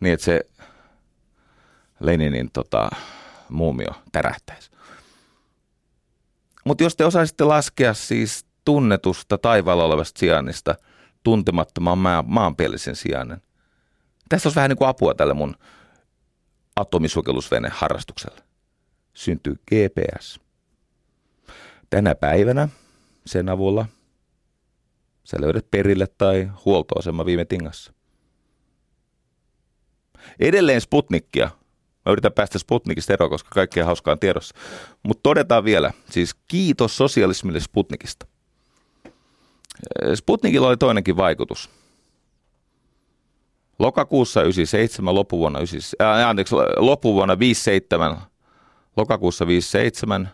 Niin, 0.00 0.12
että 0.12 0.24
se 0.24 0.40
Leninin 2.00 2.50
tota, 2.52 2.90
muumio 3.48 3.90
tärähtäisi. 4.12 4.70
Mutta 6.64 6.84
jos 6.84 6.96
te 6.96 7.04
osaisitte 7.04 7.44
laskea 7.44 7.94
siis 7.94 8.46
tunnetusta 8.64 9.38
taivaalla 9.38 9.84
olevasta 9.84 10.18
sijainnista 10.18 10.74
tuntemattoman 11.22 11.98
maa, 11.98 12.22
maanpielisen 12.22 12.96
sijainnin, 12.96 13.42
tässä 14.28 14.48
olisi 14.48 14.56
vähän 14.56 14.68
niin 14.68 14.78
kuin 14.78 14.88
apua 14.88 15.14
tälle 15.14 15.34
mun 15.34 15.56
atomisukellusvene 16.76 17.68
harrastukselle. 17.72 18.51
Syntyy 19.14 19.54
GPS. 19.54 20.40
Tänä 21.90 22.14
päivänä 22.14 22.68
sen 23.26 23.48
avulla 23.48 23.86
sä 25.24 25.36
löydät 25.40 25.70
perille 25.70 26.06
tai 26.18 26.50
huoltoasema 26.64 27.26
viime 27.26 27.44
tingassa. 27.44 27.92
Edelleen 30.38 30.80
Sputnikkia 30.80 31.50
Mä 32.06 32.12
yritän 32.12 32.32
päästä 32.32 32.58
Sputnikista 32.58 33.12
eroon, 33.12 33.30
koska 33.30 33.50
kaikkea 33.52 33.84
hauskaa 33.84 34.12
on 34.12 34.18
tiedossa. 34.18 34.54
Mutta 35.02 35.20
todetaan 35.22 35.64
vielä, 35.64 35.92
siis 36.10 36.34
kiitos 36.48 36.96
sosialismille 36.96 37.60
Sputnikista. 37.60 38.26
Sputnikilla 40.14 40.68
oli 40.68 40.76
toinenkin 40.76 41.16
vaikutus. 41.16 41.70
Lokakuussa 43.78 44.42
97, 44.42 45.14
loppuvuonna, 45.14 45.58
97, 45.58 46.22
äh, 46.22 46.28
anteeksi, 46.28 46.54
loppuvuonna 46.76 47.38
57, 47.38 48.16
lokakuussa 48.96 49.46
57, 49.46 50.28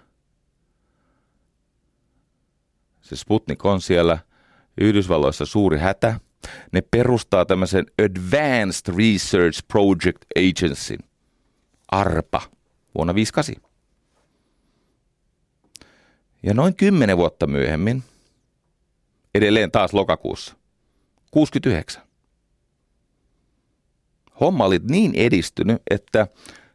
se 3.01 3.17
Sputnik 3.17 3.65
on 3.65 3.81
siellä 3.81 4.19
Yhdysvalloissa 4.81 5.47
suuri 5.47 5.79
hätä. 5.79 6.21
Ne 6.73 6.81
perustaa 6.81 7.45
tämmöisen 7.45 7.87
Advanced 8.05 8.95
Research 8.97 9.63
Project 9.69 10.25
Agency– 10.37 10.99
ARPA 11.93 12.41
vuonna 12.95 13.15
58. 13.15 13.71
Ja 16.43 16.55
noin 16.55 16.77
kymmenen 16.77 17.17
vuotta 17.17 17.47
myöhemmin, 17.47 18.03
edelleen 19.35 19.71
taas 19.71 19.93
lokakuussa, 19.95 20.55
69. 21.31 22.03
Homma 24.41 24.65
oli 24.65 24.81
niin 24.83 25.15
edistynyt, 25.15 25.83
että 25.91 26.27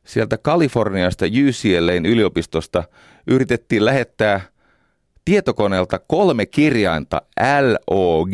sieltä 0.05 0.37
Kaliforniasta 0.37 1.25
UCLAn 1.25 2.05
yliopistosta 2.05 2.83
yritettiin 3.27 3.85
lähettää 3.85 4.41
tietokoneelta 5.25 5.99
kolme 5.99 6.45
kirjainta 6.45 7.21
LOG, 7.61 8.33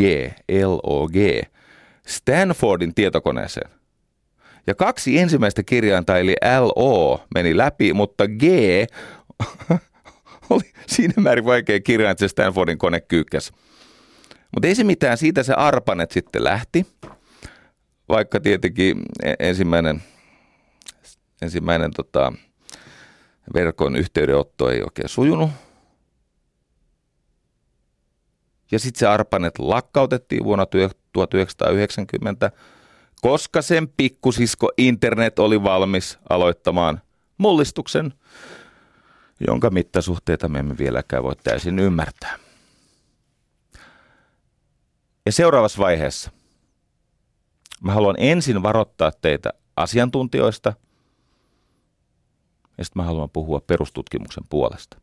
LOG, 0.65 1.15
Stanfordin 2.07 2.95
tietokoneeseen. 2.95 3.69
Ja 4.67 4.75
kaksi 4.75 5.19
ensimmäistä 5.19 5.63
kirjainta, 5.63 6.17
eli 6.17 6.35
LO, 6.59 7.23
meni 7.35 7.57
läpi, 7.57 7.93
mutta 7.93 8.27
G 8.27 8.43
oli 10.49 10.71
siinä 10.87 11.13
määrin 11.17 11.45
vaikea 11.45 11.79
kirjain, 11.79 12.11
että 12.11 12.19
se 12.19 12.27
Stanfordin 12.27 12.77
kone 12.77 13.01
kyykkäs. 13.01 13.51
Mutta 14.55 14.67
ei 14.67 14.75
se 14.75 14.83
mitään, 14.83 15.17
siitä 15.17 15.43
se 15.43 15.53
Arpanet 15.53 16.11
sitten 16.11 16.43
lähti, 16.43 16.85
vaikka 18.09 18.39
tietenkin 18.39 19.01
e- 19.23 19.33
ensimmäinen, 19.39 20.03
ensimmäinen 21.41 21.91
tota, 21.91 22.33
verkon 23.53 23.95
yhteydenotto 23.95 24.69
ei 24.69 24.81
oikein 24.83 25.09
sujunut. 25.09 25.49
Ja 28.71 28.79
sitten 28.79 28.99
se 28.99 29.07
Arpanet 29.07 29.59
lakkautettiin 29.59 30.43
vuonna 30.43 30.65
1990 30.65 32.51
koska 33.21 33.61
sen 33.61 33.87
pikkusisko 33.87 34.71
internet 34.77 35.39
oli 35.39 35.63
valmis 35.63 36.19
aloittamaan 36.29 37.01
mullistuksen, 37.37 38.13
jonka 39.47 39.69
mittasuhteita 39.69 40.49
me 40.49 40.59
emme 40.59 40.77
vieläkään 40.77 41.23
voi 41.23 41.35
täysin 41.35 41.79
ymmärtää. 41.79 42.39
Ja 45.25 45.31
seuraavassa 45.31 45.79
vaiheessa 45.79 46.31
mä 47.81 47.93
haluan 47.93 48.15
ensin 48.17 48.63
varoittaa 48.63 49.11
teitä 49.21 49.53
asiantuntijoista 49.75 50.73
ja 52.79 52.85
sitten 52.85 53.01
mä 53.01 53.05
haluan 53.05 53.29
puhua 53.29 53.61
perustutkimuksen 53.67 54.43
puolesta. 54.49 55.01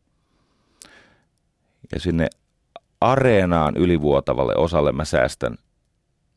Ja 1.93 1.99
sinne 1.99 2.27
areenaan 3.01 3.77
ylivuotavalle 3.77 4.55
osalle 4.55 4.91
mä 4.91 5.05
säästän 5.05 5.57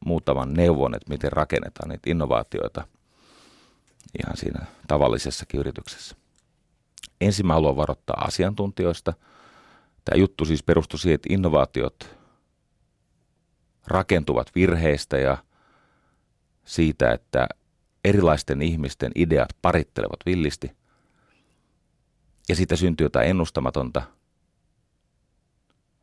muutaman 0.06 0.54
neuvon, 0.54 0.94
että 0.94 1.10
miten 1.10 1.32
rakennetaan 1.32 1.88
niitä 1.88 2.10
innovaatioita 2.10 2.86
ihan 4.24 4.36
siinä 4.36 4.66
tavallisessakin 4.88 5.60
yrityksessä. 5.60 6.16
Ensin 7.20 7.46
mä 7.46 7.54
haluan 7.54 7.76
varoittaa 7.76 8.24
asiantuntijoista. 8.24 9.12
Tämä 10.04 10.20
juttu 10.20 10.44
siis 10.44 10.62
perustuu 10.62 10.98
siihen, 10.98 11.14
että 11.14 11.34
innovaatiot 11.34 12.16
rakentuvat 13.86 14.50
virheistä 14.54 15.18
ja 15.18 15.38
siitä, 16.64 17.12
että 17.12 17.48
erilaisten 18.04 18.62
ihmisten 18.62 19.12
ideat 19.14 19.48
parittelevat 19.62 20.20
villisti. 20.26 20.79
Ja 22.50 22.56
siitä 22.56 22.76
syntyy 22.76 23.04
jotain 23.04 23.30
ennustamatonta, 23.30 24.02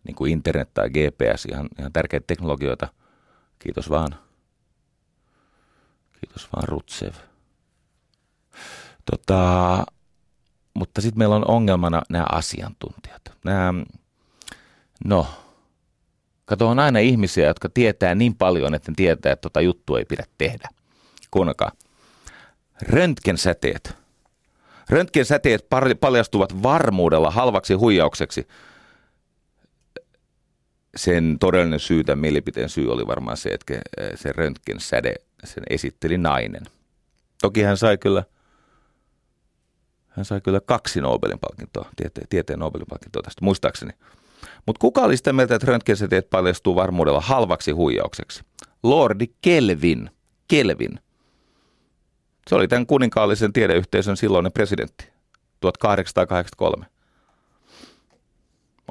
niin 0.03 0.15
kuin 0.15 0.31
internet 0.31 0.73
tai 0.73 0.89
GPS, 0.89 1.45
ihan, 1.45 1.69
ihan 1.79 1.93
tärkeitä 1.93 2.27
teknologioita. 2.27 2.87
Kiitos 3.59 3.89
vaan. 3.89 4.15
Kiitos 6.21 6.49
vaan 6.55 6.67
Rutsev. 6.67 7.13
Tota, 9.11 9.83
mutta 10.73 11.01
sitten 11.01 11.19
meillä 11.19 11.35
on 11.35 11.47
ongelmana 11.47 12.01
nämä 12.09 12.25
asiantuntijat. 12.31 13.21
Nämä, 13.45 13.73
no, 15.05 15.27
kato 16.45 16.69
on 16.69 16.79
aina 16.79 16.99
ihmisiä, 16.99 17.47
jotka 17.47 17.69
tietää 17.69 18.15
niin 18.15 18.35
paljon, 18.35 18.73
että 18.73 18.91
ne 18.91 18.95
tietää, 18.95 19.31
että 19.31 19.41
tota 19.41 19.61
juttua 19.61 19.99
ei 19.99 20.05
pidä 20.05 20.23
tehdä. 20.37 20.69
Kuunnelkaa. 21.31 21.71
Röntgensäteet. 22.81 24.06
Röntgensäteet 24.89 25.67
paljastuvat 25.99 26.63
varmuudella 26.63 27.31
halvaksi 27.31 27.73
huijaukseksi. 27.73 28.47
Sen 30.95 31.37
todellinen 31.39 31.79
syy, 31.79 32.03
tämän 32.03 32.19
mielipiteen 32.19 32.69
syy 32.69 32.91
oli 32.91 33.07
varmaan 33.07 33.37
se, 33.37 33.49
että 33.49 33.73
se 34.15 34.31
röntgensäde, 34.31 35.13
sen 35.43 35.63
esitteli 35.69 36.17
nainen. 36.17 36.63
Toki 37.41 37.61
hän 37.61 37.77
sai 37.77 37.97
kyllä– 37.97 38.23
hän 40.17 40.25
sai 40.25 40.41
kyllä 40.41 40.61
kaksi 40.65 41.01
Nobelin 41.01 41.39
palkintoa, 41.39 41.89
tieteen, 41.95 42.27
tieteen 42.29 42.59
Nobelin 42.59 42.87
palkintoa 42.89 43.21
tästä, 43.21 43.45
muistaakseni. 43.45 43.91
Mutta 44.65 44.79
kuka 44.79 45.01
oli 45.01 45.17
sitä 45.17 45.33
mieltä, 45.33 45.55
että 45.55 45.67
röntgensäteet 45.67 46.29
paljastuu 46.29 46.75
varmuudella 46.75 47.21
halvaksi 47.21 47.71
huijaukseksi? 47.71 48.43
Lordi 48.83 49.27
Kelvin. 49.41 50.09
Kelvin. 50.47 50.99
Se 52.47 52.55
oli 52.55 52.67
tämän 52.67 52.85
kuninkaallisen 52.85 53.53
tiedeyhteisön 53.53 54.17
silloinen 54.17 54.51
presidentti 54.51 55.09
1883. 55.59 56.85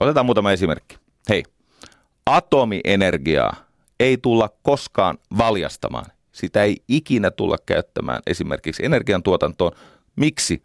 Otetaan 0.00 0.26
muutama 0.26 0.52
esimerkki. 0.52 0.98
Hei, 1.28 1.42
atomienergiaa 2.26 3.56
ei 4.00 4.18
tulla 4.18 4.50
koskaan 4.62 5.18
valjastamaan. 5.38 6.06
Sitä 6.32 6.62
ei 6.62 6.76
ikinä 6.88 7.30
tulla 7.30 7.56
käyttämään 7.66 8.22
esimerkiksi 8.26 8.84
energiantuotantoon. 8.84 9.72
Miksi? 10.16 10.62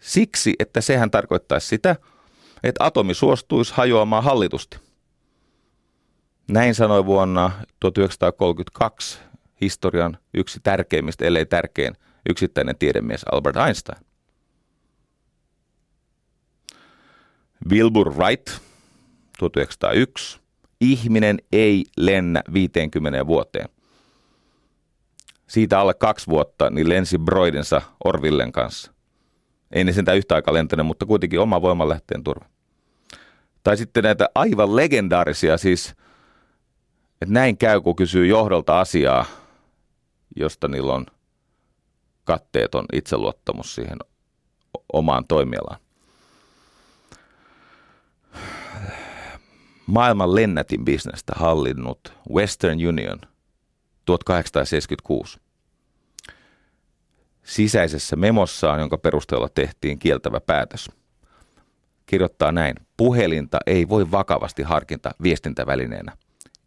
Siksi, 0.00 0.54
että 0.58 0.80
sehän 0.80 1.10
tarkoittaisi 1.10 1.66
sitä, 1.66 1.96
että 2.62 2.84
atomi 2.84 3.14
suostuisi 3.14 3.74
hajoamaan 3.76 4.24
hallitusti. 4.24 4.78
Näin 6.48 6.74
sanoi 6.74 7.06
vuonna 7.06 7.50
1932 7.80 9.18
historian 9.62 10.18
yksi 10.34 10.60
tärkeimmistä, 10.62 11.24
ellei 11.24 11.46
tärkein 11.46 11.94
yksittäinen 12.28 12.76
tiedemies 12.78 13.24
Albert 13.32 13.56
Einstein. 13.56 14.04
Wilbur 17.70 18.14
Wright, 18.14 18.50
1901. 19.38 20.40
Ihminen 20.80 21.38
ei 21.52 21.84
lennä 21.96 22.42
50 22.52 23.26
vuoteen. 23.26 23.68
Siitä 25.46 25.80
alle 25.80 25.94
kaksi 25.94 26.26
vuotta 26.26 26.70
niin 26.70 26.88
lensi 26.88 27.18
Broidinsa 27.18 27.82
Orvillen 28.04 28.52
kanssa. 28.52 28.92
Ei 29.72 29.84
ne 29.84 29.92
sentään 29.92 30.18
yhtä 30.18 30.34
aikaa 30.34 30.54
lentänyt, 30.54 30.86
mutta 30.86 31.06
kuitenkin 31.06 31.40
oma 31.40 31.62
voimanlähteen 31.62 32.24
turva. 32.24 32.44
Tai 33.62 33.76
sitten 33.76 34.04
näitä 34.04 34.28
aivan 34.34 34.76
legendaarisia 34.76 35.58
siis, 35.58 35.94
että 37.22 37.34
näin 37.34 37.58
käy, 37.58 37.80
kun 37.80 37.96
kysyy 37.96 38.26
johdolta 38.26 38.80
asiaa, 38.80 39.24
josta 40.36 40.68
niillä 40.68 40.92
on 40.92 41.06
katteeton 42.24 42.84
itseluottamus 42.92 43.74
siihen 43.74 43.98
omaan 44.92 45.26
toimialaan. 45.26 45.80
Maailman 49.86 50.34
lennätin 50.34 50.84
bisnestä 50.84 51.32
hallinnut 51.36 52.12
Western 52.34 52.88
Union 52.88 53.18
1876 54.04 55.40
sisäisessä 57.42 58.16
memossaan, 58.16 58.80
jonka 58.80 58.98
perusteella 58.98 59.48
tehtiin 59.48 59.98
kieltävä 59.98 60.40
päätös. 60.40 60.90
Kirjoittaa 62.06 62.52
näin, 62.52 62.74
puhelinta 62.96 63.58
ei 63.66 63.88
voi 63.88 64.10
vakavasti 64.10 64.62
harkinta 64.62 65.10
viestintävälineenä. 65.22 66.16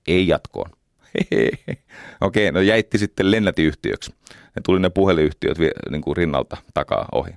Ei 0.08 0.28
jatkoon. 0.28 0.72
Okei, 2.22 2.52
no 2.52 2.62
jäitti 2.62 2.98
sitten 2.98 3.32
lennätiyhtiöksi. 3.32 4.14
Ne 4.56 4.62
tuli 4.66 4.80
ne 4.80 4.90
puhelinyhtiöt 4.90 5.58
niin 5.90 6.02
kuin 6.02 6.18
rinnalta 6.18 6.58
takaa 6.74 7.08
ohi. 7.12 7.32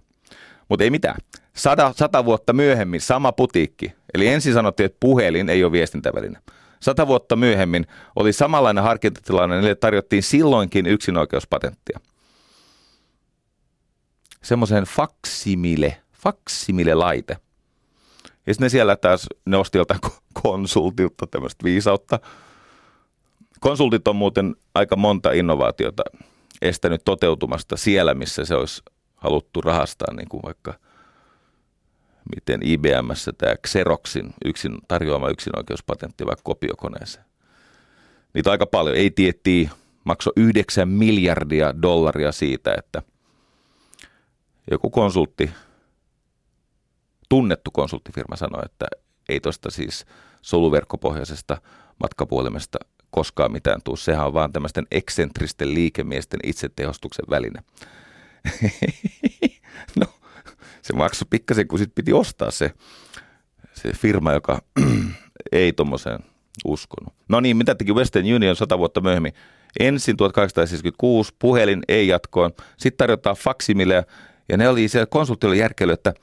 Mutta 0.69 0.85
ei 0.85 0.91
mitään. 0.91 1.17
Sata, 1.57 1.93
sata 1.97 2.25
vuotta 2.25 2.53
myöhemmin 2.53 3.01
sama 3.01 3.33
putiikki. 3.33 3.93
Eli 4.15 4.27
ensin 4.27 4.53
sanottiin, 4.53 4.85
että 4.85 4.97
puhelin 5.01 5.49
ei 5.49 5.65
ole 5.65 5.73
viestintäväline. 5.73 6.39
Sata 6.81 7.07
vuotta 7.07 7.37
myöhemmin 7.37 7.87
oli 8.17 8.33
samanlainen 8.33 8.85
harkintatilanne, 8.85 9.57
niille 9.57 9.75
tarjottiin 9.75 10.23
silloinkin 10.23 10.87
yksinoikeuspatenttia 10.87 12.01
semmoisen 14.43 14.85
faksimile, 14.85 16.03
faksimile-laite. 16.13 17.37
Ja 18.47 18.55
sitten 18.55 18.67
ne 18.67 18.69
siellä 18.69 18.97
taas, 18.97 19.27
ne 19.47 19.57
osti 19.57 19.79
joltain 19.79 20.01
konsultilta 20.43 21.27
tämmöistä 21.27 21.65
viisautta. 21.65 22.21
Konsultit 23.61 24.09
on 24.09 24.17
muuten 24.17 24.57
aika 24.75 24.97
monta 24.97 25.33
innovaatiota 25.33 26.03
estänyt 26.63 27.03
toteutumasta 27.05 27.77
siellä, 27.77 28.15
missä 28.15 28.45
se 28.45 28.55
olisi 28.55 28.83
haluttu 29.17 29.61
rahastaa, 29.61 30.15
niin 30.15 30.29
kuin 30.29 30.43
vaikka 30.43 30.75
miten 32.37 32.61
IBMssä 32.63 33.33
tämä 33.33 33.55
Xeroxin 33.67 34.35
yksin, 34.45 34.79
tarjoama 34.89 35.29
yksinoikeuspatentti 35.29 36.27
vaikka 36.27 36.43
kopiokoneeseen. 36.45 37.25
Niitä 38.35 38.51
aika 38.51 38.67
paljon. 38.67 38.97
Ei 38.97 39.11
tiettiin, 39.11 39.71
maksoi 40.05 40.33
9 40.37 40.89
miljardia 40.89 41.83
dollaria 41.83 42.33
siitä, 42.33 42.75
että– 42.79 43.03
joku 44.71 44.91
konsultti, 44.91 45.51
tunnettu 47.29 47.71
konsulttifirma 47.71 48.37
sanoi, 48.37 48.63
että 48.65 48.87
ei 49.29 49.41
tuosta 49.41 49.71
siis 49.71 50.07
soluverkkopohjaisesta 50.43 51.63
matkapuolimesta 52.01 52.79
koskaan 53.11 53.53
mitään 53.53 53.81
tuu. 53.85 53.97
Sehän 53.97 54.27
on 54.27 54.33
vaan 54.33 54.53
tämmöisten 54.53 54.87
eksentristen 54.91 55.75
liikemiesten 55.75 56.41
itsetehostuksen 56.45 57.25
väline. 57.31 57.63
no, 60.01 60.07
se 60.83 60.93
maksoi 60.93 61.27
pikkasen, 61.31 61.69
kun 61.69 61.79
sitten 61.79 61.95
piti 61.95 62.13
ostaa 62.13 62.51
se, 62.51 62.73
se 63.75 63.93
firma, 63.93 64.33
joka 64.33 64.59
ei 65.53 65.73
tuommoiseen 65.73 66.19
uskonut. 66.65 67.15
No 67.29 67.41
niin, 67.41 67.57
mitä 67.57 67.75
teki 67.75 67.95
Western 67.95 68.35
Union 68.35 68.57
sata 68.57 68.79
vuotta 68.79 69.01
myöhemmin? 69.01 69.33
Ensin 69.81 70.17
1876 70.17 71.35
puhelin 71.39 71.83
ei 71.89 72.09
jatkoon, 72.09 72.53
sitten 72.77 72.99
tarjotaan 72.99 73.37
faksimille 73.37 74.05
ja 74.49 74.57
ne 74.57 74.69
oli 74.69 74.89
siellä 74.89 75.07
konsulttilla 75.07 75.55
järkely, 75.55 75.93
että 75.93 76.15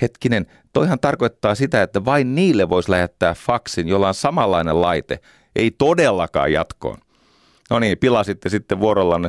hetkinen, 0.00 0.46
toihan 0.72 1.00
tarkoittaa 1.00 1.54
sitä, 1.54 1.82
että 1.82 2.04
vain 2.04 2.34
niille 2.34 2.68
voisi 2.68 2.90
lähettää 2.90 3.34
faksin, 3.34 3.88
jolla 3.88 4.08
on 4.08 4.14
samanlainen 4.14 4.80
laite. 4.80 5.20
Ei 5.56 5.70
todellakaan 5.70 6.52
jatkoon. 6.52 6.98
No 7.70 7.78
niin, 7.78 7.98
pilasitte 7.98 8.48
sitten 8.48 8.80
vuorollanne 8.80 9.28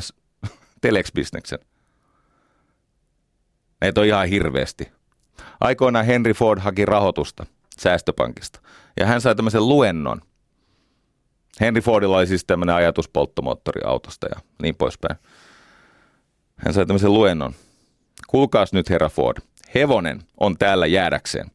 telex-bisneksen. 0.82 1.60
Näitä 3.82 4.02
on 4.02 4.08
ihan 4.08 4.28
hirveästi. 4.28 4.92
Aikoinaan 5.60 6.06
Henry 6.06 6.34
Ford 6.34 6.60
haki 6.60 6.86
rahoitusta 6.86 7.46
säästöpankista. 7.80 8.60
Ja 9.00 9.06
hän 9.06 9.22
sai 9.22 9.36
tämmöisen 9.36 9.68
luennon. 9.68 10.22
Henry 11.62 11.82
Fordilla 11.82 12.18
oli 12.18 12.28
siis 12.28 12.46
tämmöinen 12.46 12.76
ajatus 12.76 13.10
polttomoottoriautosta 13.10 14.28
ja 14.28 14.42
niin 14.62 14.76
poispäin. 14.76 15.16
Hän 16.56 16.74
sai 16.74 16.86
tämmöisen 16.86 17.14
luennon. 17.14 17.54
Kuulkaas 18.28 18.74
nyt 18.74 18.90
herra 18.90 19.10
Ford, 19.10 19.38
hevonen 19.76 20.22
on 20.40 20.58
täällä 20.58 20.86
jäädäkseen. 20.86 21.52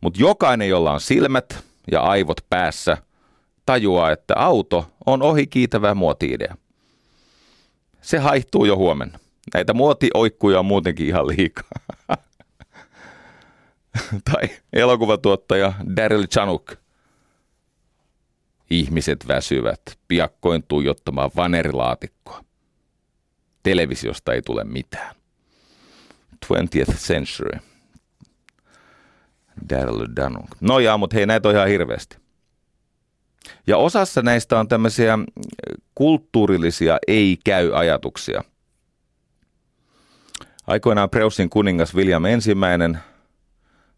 Mutta 0.00 0.20
jokainen, 0.20 0.68
jolla 0.68 0.92
on 0.92 1.00
silmät 1.00 1.64
ja 1.92 2.00
aivot 2.00 2.40
päässä, 2.50 2.96
tajuaa, 3.68 4.10
että 4.10 4.34
auto 4.36 4.90
on 5.06 5.22
ohi 5.22 5.46
kiitävä 5.46 5.94
muoti-idea. 5.94 6.56
Se 8.00 8.18
haihtuu 8.18 8.64
jo 8.64 8.76
huomenna. 8.76 9.18
Näitä 9.54 9.74
muotioikkuja 9.74 10.58
on 10.58 10.66
muutenkin 10.66 11.06
ihan 11.06 11.26
liikaa. 11.26 11.70
tai 14.30 14.48
elokuvatuottaja 14.72 15.72
Daryl 15.96 16.26
Chanuk. 16.26 16.72
Ihmiset 18.70 19.28
väsyvät 19.28 19.80
piakkoin 20.08 20.62
tuijottamaan 20.68 21.30
vanerilaatikkoa. 21.36 22.44
Televisiosta 23.62 24.32
ei 24.32 24.42
tule 24.42 24.64
mitään. 24.64 25.14
20th 26.46 26.94
Century. 26.94 27.58
Daryl 29.70 30.06
Dunung. 30.16 30.48
No 30.60 30.78
jaa, 30.78 30.98
mutta 30.98 31.16
hei, 31.16 31.26
näitä 31.26 31.48
on 31.48 31.54
ihan 31.54 31.68
hirveästi. 31.68 32.27
Ja 33.66 33.76
osassa 33.76 34.22
näistä 34.22 34.60
on 34.60 34.68
tämmöisiä 34.68 35.18
kulttuurillisia 35.94 36.98
ei-käy-ajatuksia. 37.08 38.44
Aikoinaan 40.66 41.10
Preussin 41.10 41.50
kuningas 41.50 41.94
William 41.94 42.24
ensimmäinen 42.24 42.98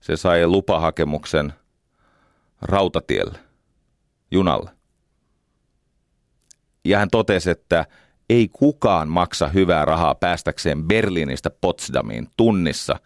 se 0.01 0.16
sai 0.16 0.46
lupahakemuksen 0.46 1.53
rautatielle, 2.62 3.38
junalle. 4.30 4.70
Ja 6.84 6.98
hän 6.98 7.09
totesi, 7.11 7.51
että 7.51 7.86
ei 8.30 8.48
kukaan 8.48 9.09
maksa 9.09 9.48
hyvää 9.48 9.84
rahaa 9.84 10.14
päästäkseen 10.14 10.84
Berliinistä 10.84 11.51
Potsdamiin 11.61 12.28
tunnissa, 12.36 12.96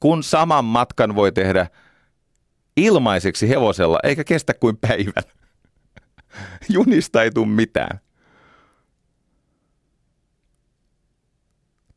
kun 0.00 0.22
saman 0.22 0.64
matkan 0.64 1.14
voi 1.14 1.32
tehdä 1.32 1.66
ilmaiseksi 2.76 3.48
hevosella, 3.48 3.98
eikä 4.02 4.24
kestä 4.24 4.54
kuin 4.54 4.76
päivän. 4.76 5.24
Junista 6.68 7.22
ei 7.22 7.30
tule 7.30 7.46
mitään. 7.46 8.00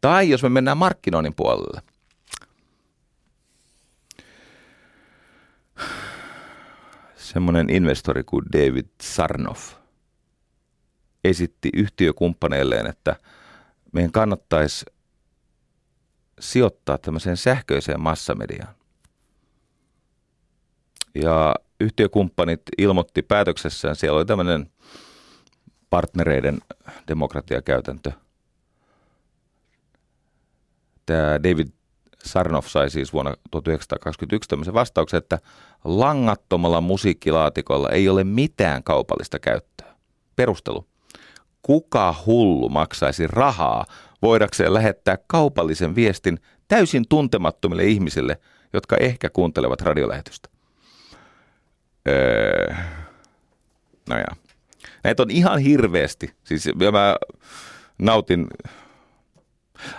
Tai 0.02 0.30
jos 0.30 0.44
me 0.44 0.50
mennään 0.50 0.78
markkinoinnin 0.78 1.36
puolelle. 1.36 1.82
Semmoinen 7.16 7.70
investori 7.70 8.24
kuin 8.24 8.46
David 8.54 8.86
Sarnoff 9.02 9.74
esitti 11.24 11.70
yhtiökumppaneilleen, 11.74 12.88
että 12.88 13.16
meidän 13.92 14.12
kannattaisi 14.12 14.86
sijoittaa 16.40 16.98
tämmöiseen 16.98 17.38
sähköiseen 17.38 18.02
massamediaan. 18.02 18.76
Ja 21.16 21.56
yhtiökumppanit 21.80 22.62
ilmoitti 22.78 23.22
päätöksessään, 23.22 23.96
siellä 23.96 24.18
oli 24.18 24.26
tämmöinen 24.26 24.72
partnereiden 25.90 26.60
demokratiakäytäntö. 27.08 28.12
Tämä 31.06 31.44
David 31.44 31.68
Sarnoff 32.24 32.68
sai 32.68 32.90
siis 32.90 33.14
vuonna 33.14 33.34
1921 33.52 34.50
tämmöisen 34.50 34.74
vastauksen, 34.74 35.18
että 35.18 35.40
langattomalla 35.84 36.82
musiikkilaatikolla 36.82 37.90
ei 37.90 38.10
ole 38.10 38.24
mitään 38.24 38.84
kaupallista 38.84 39.40
käyttöä. 39.40 39.96
Perustelu. 40.36 40.88
Kuka 41.62 42.16
hullu 42.26 42.70
maksaisi 42.70 43.28
rahaa 43.28 43.86
voidakseen 44.22 44.74
lähettää 44.74 45.18
kaupallisen 45.28 45.96
viestin 45.96 46.40
täysin 46.68 47.06
tuntemattomille 47.10 47.84
ihmisille, 47.84 48.40
jotka 48.74 48.98
ehkä 48.98 49.30
kuuntelevat 49.30 49.82
radiolähetystä? 49.82 50.50
Öö, 52.08 52.76
no 54.10 54.18
ja. 54.18 54.36
Näitä 55.04 55.24
on 55.24 55.32
ihan 55.32 55.60
hirveästi. 55.60 56.34
Siis 56.44 56.66
mä 56.92 57.16
nautin. 57.98 58.48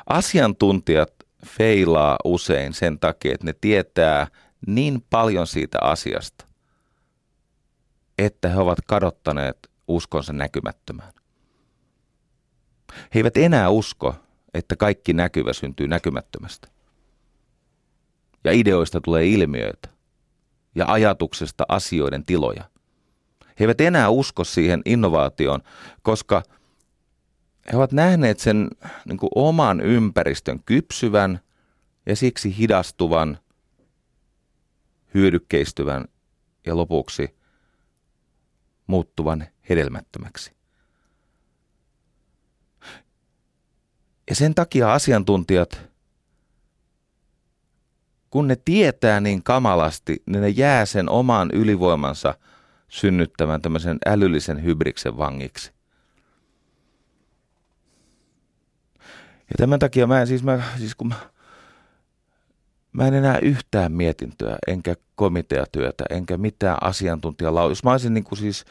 Asiantuntijat 0.06 1.12
feilaa 1.46 2.16
usein 2.24 2.74
sen 2.74 2.98
takia, 2.98 3.34
että 3.34 3.46
ne 3.46 3.54
tietää 3.61 4.26
niin 4.66 5.04
paljon 5.11 5.46
siitä 5.46 5.78
asiasta, 5.80 6.46
että 8.18 8.48
he 8.48 8.59
ovat 8.59 8.78
kadottaneet 8.86 9.70
uskonsa 9.88 10.32
näkymättömään. 10.32 11.12
He 13.14 13.18
eivät 13.20 13.36
enää 13.36 13.68
usko, 13.68 14.14
että 14.54 14.76
kaikki 14.76 15.12
näkyvä 15.12 15.52
syntyy 15.52 15.88
näkymättömästä. 15.88 16.68
Ja 18.44 18.52
ideoista 18.52 19.00
tulee 19.00 19.26
ilmiöitä 19.26 19.97
ja 20.79 20.85
ajatuksesta 20.89 21.64
asioiden 21.68 22.24
tiloja. 22.24 22.64
He 23.41 23.64
eivät 23.64 23.81
enää 23.81 24.09
usko 24.09 24.45
siihen 24.45 24.83
innovaatioon, 24.85 25.61
koska 26.03 26.43
he 27.72 27.76
ovat 27.76 27.93
nähneet 27.93 28.39
sen 28.41 28.68
niin 29.05 29.18
kuin 29.18 29.31
oman 29.35 29.81
ympäristön 29.81 30.62
kypsyvän 30.66 31.41
ja 32.07 32.16
siksi 32.16 32.59
hidastuvan, 32.59 33.39
hyödykkeistyvän 35.14 36.05
ja 36.66 36.76
lopuksi 36.76 37.37
muuttuvan 38.87 39.47
hedelmättömäksi. 39.68 40.53
Ja 44.31 44.35
sen 44.35 44.55
takia 44.55 44.93
asiantuntijat 44.93 45.89
kun 48.31 48.49
ne 48.49 48.57
tietää 48.64 49.20
niin 49.20 49.43
kamalasti, 49.43 50.22
niin 50.26 50.43
ne 50.43 50.49
jää 50.49 50.87
sen 50.87 51.09
oman 51.09 51.51
ylivoimansa 51.53 52.35
synnyttämään 52.89 53.62
tämmöisen 53.62 53.99
älyllisen 54.07 54.64
hybriksen 54.64 55.16
vangiksi. 55.16 55.72
Ja 59.49 59.55
tämän 59.57 59.79
takia 59.79 60.07
mä 60.07 60.20
en 60.20 60.26
siis, 60.26 60.43
mä, 60.43 60.62
siis 60.79 60.95
kun 60.95 61.09
mä, 61.09 61.14
mä 62.93 63.07
en 63.07 63.14
enää 63.14 63.39
yhtään 63.39 63.93
mietintöä, 63.93 64.57
enkä 64.66 64.95
komiteatyötä, 65.14 66.05
enkä 66.11 66.37
mitään 66.37 66.79
asiantuntijalausuntoa. 66.83 67.70
Jos 67.70 67.85
mä 67.85 67.91
olisin 67.91 68.14
niin 68.14 68.24
kuin 68.24 68.39
siis 68.39 68.64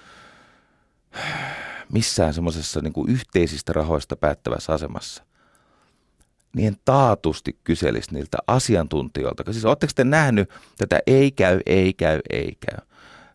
missään 1.91 2.33
semmoisessa 2.33 2.81
niin 2.81 2.93
yhteisistä 3.09 3.73
rahoista 3.73 4.15
päättävässä 4.15 4.73
asemassa, 4.73 5.23
niin 6.55 6.77
taatusti 6.85 7.59
kyselisi 7.63 8.13
niiltä 8.13 8.37
asiantuntijoilta. 8.47 9.51
Siis 9.51 9.65
oletteko 9.65 9.91
te 9.95 10.03
nähnyt 10.03 10.49
tätä 10.77 10.99
ei 11.07 11.31
käy, 11.31 11.59
ei 11.65 11.93
käy, 11.93 12.19
ei 12.29 12.57
käy. 12.59 12.85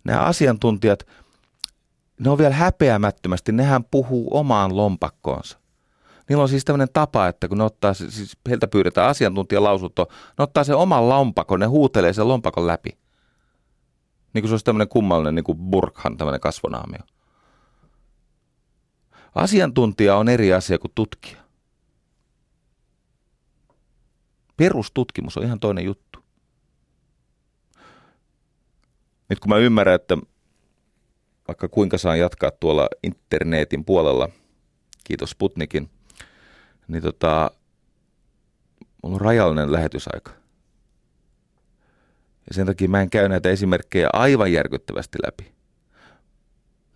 Nämä 0.05 0.21
asiantuntijat, 0.21 1.07
ne 2.21 2.31
on 2.31 2.39
vielä 2.39 2.55
häpeämättömästi, 2.55 3.53
nehän 3.53 3.85
puhuu 3.85 4.29
omaan 4.39 4.77
lompakkoonsa. 4.77 5.59
Niillä 6.29 6.43
on 6.43 6.49
siis 6.49 6.65
tämmöinen 6.65 6.89
tapa, 6.93 7.29
että 7.29 7.49
kun 7.49 7.59
ne 7.59 7.65
ottaa, 7.65 7.95
siis 7.95 8.37
heiltä 8.49 8.69
pyydetään 8.69 9.09
asiantuntijalausunto, 9.09 10.09
ne 10.39 10.43
ottaa 10.43 10.65
sen 10.65 10.77
oman 10.77 11.09
lompakon, 11.09 11.61
ne 11.61 11.67
huutelee 11.67 12.13
sen 12.13 12.29
lompakon 12.29 12.67
läpi. 12.67 12.99
Niin 14.35 14.43
kuin 14.43 14.49
se 14.49 14.53
olisi 14.53 14.65
tämmöinen 14.65 14.89
kummallinen 14.89 15.35
niin 15.35 15.45
kuin 15.45 15.59
burkhan, 15.59 16.17
tämmöinen 16.17 16.41
kasvonaamio. 16.41 17.01
Asiantuntija 19.35 20.17
on 20.17 20.29
eri 20.29 20.53
asia 20.53 20.79
kuin 20.79 20.93
tutkija. 20.95 21.42
Perustutkimus 24.57 25.37
on 25.37 25.45
ihan 25.45 25.61
toinen 25.61 25.85
juttu. 25.85 26.19
Nyt 29.29 29.41
kun 29.41 29.49
mä 29.49 29.57
ymmärrän, 29.57 29.95
että 29.95 30.19
vaikka 31.49 31.69
kuinka 31.69 31.99
saan 31.99 32.19
jatkaa 32.19 32.51
tuolla 32.51 32.89
internetin 33.03 33.85
puolella, 33.85 34.29
kiitos 35.05 35.31
Sputnikin, 35.31 35.91
niin 36.89 37.03
tota, 37.03 37.51
mulla 39.03 39.15
on 39.15 39.21
rajallinen 39.21 39.73
lähetysaika. 39.73 40.31
Ja 42.49 42.55
sen 42.55 42.67
takia 42.67 42.89
mä 42.89 43.03
en 43.03 43.11
käy 43.11 43.29
näitä 43.29 43.49
esimerkkejä 43.49 44.09
aivan 44.13 44.53
järkyttävästi 44.53 45.19
läpi. 45.27 45.53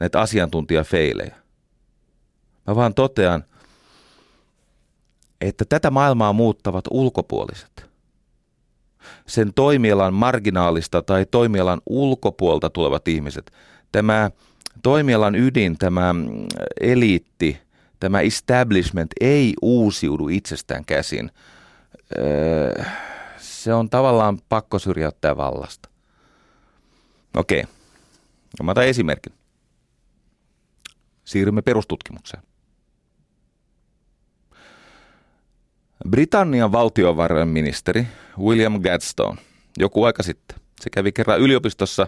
Näitä 0.01 0.21
asiantuntijafeilejä. 0.21 1.37
Mä 2.67 2.77
vaan 2.77 2.95
totean, 2.95 3.45
että 5.41 5.65
tätä 5.69 5.91
maailmaa 5.91 6.33
muuttavat 6.33 6.85
ulkopuoliset. 6.91 7.87
Sen 9.27 9.55
toimialan 9.55 10.15
marginaalista 10.15 11.03
tai 11.03 11.27
toimialan 11.31 11.81
ulkopuolta 11.87 12.71
tulevat 12.71 13.09
ihmiset. 13.09 13.53
Tämä 13.93 14.31
toimialan 14.83 15.35
ydin, 15.35 15.79
tämä 15.79 16.15
eliitti, 16.81 17.59
tämä 18.01 18.21
establishment 18.21 19.11
ei 19.21 19.55
uusiudu 19.63 20.29
itsestään 20.29 20.85
käsin. 20.85 21.31
Öö, 22.19 22.85
se 23.39 23.75
on 23.75 23.91
tavallaan 23.91 24.39
pakko 24.49 24.79
syrjäyttää 24.79 25.37
vallasta. 25.37 25.89
Okei. 27.37 27.63
No, 28.59 28.65
mä 28.65 28.71
otan 28.71 28.87
esimerkin. 28.87 29.33
Siirrymme 31.25 31.63
perustutkimukseen. 31.63 32.43
Britannian 36.11 36.73
valtiovarainministeri 36.73 38.07
William 38.39 38.81
Gladstone 38.83 39.39
joku 39.79 40.05
aika 40.05 40.23
sitten. 40.23 40.59
Se 40.81 40.91
kävi 40.91 41.13
kerran 41.13 41.41
yliopistossa 41.41 42.07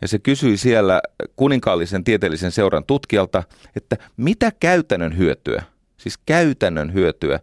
ja 0.00 0.08
se 0.08 0.18
kysyi 0.18 0.56
siellä 0.56 1.02
kuninkaallisen 1.36 2.04
tieteellisen 2.04 2.52
seuran 2.52 2.84
tutkijalta, 2.84 3.42
että 3.76 3.96
mitä 4.16 4.52
käytännön 4.60 5.18
hyötyä, 5.18 5.62
siis 5.96 6.18
käytännön 6.18 6.94
hyötyä 6.94 7.40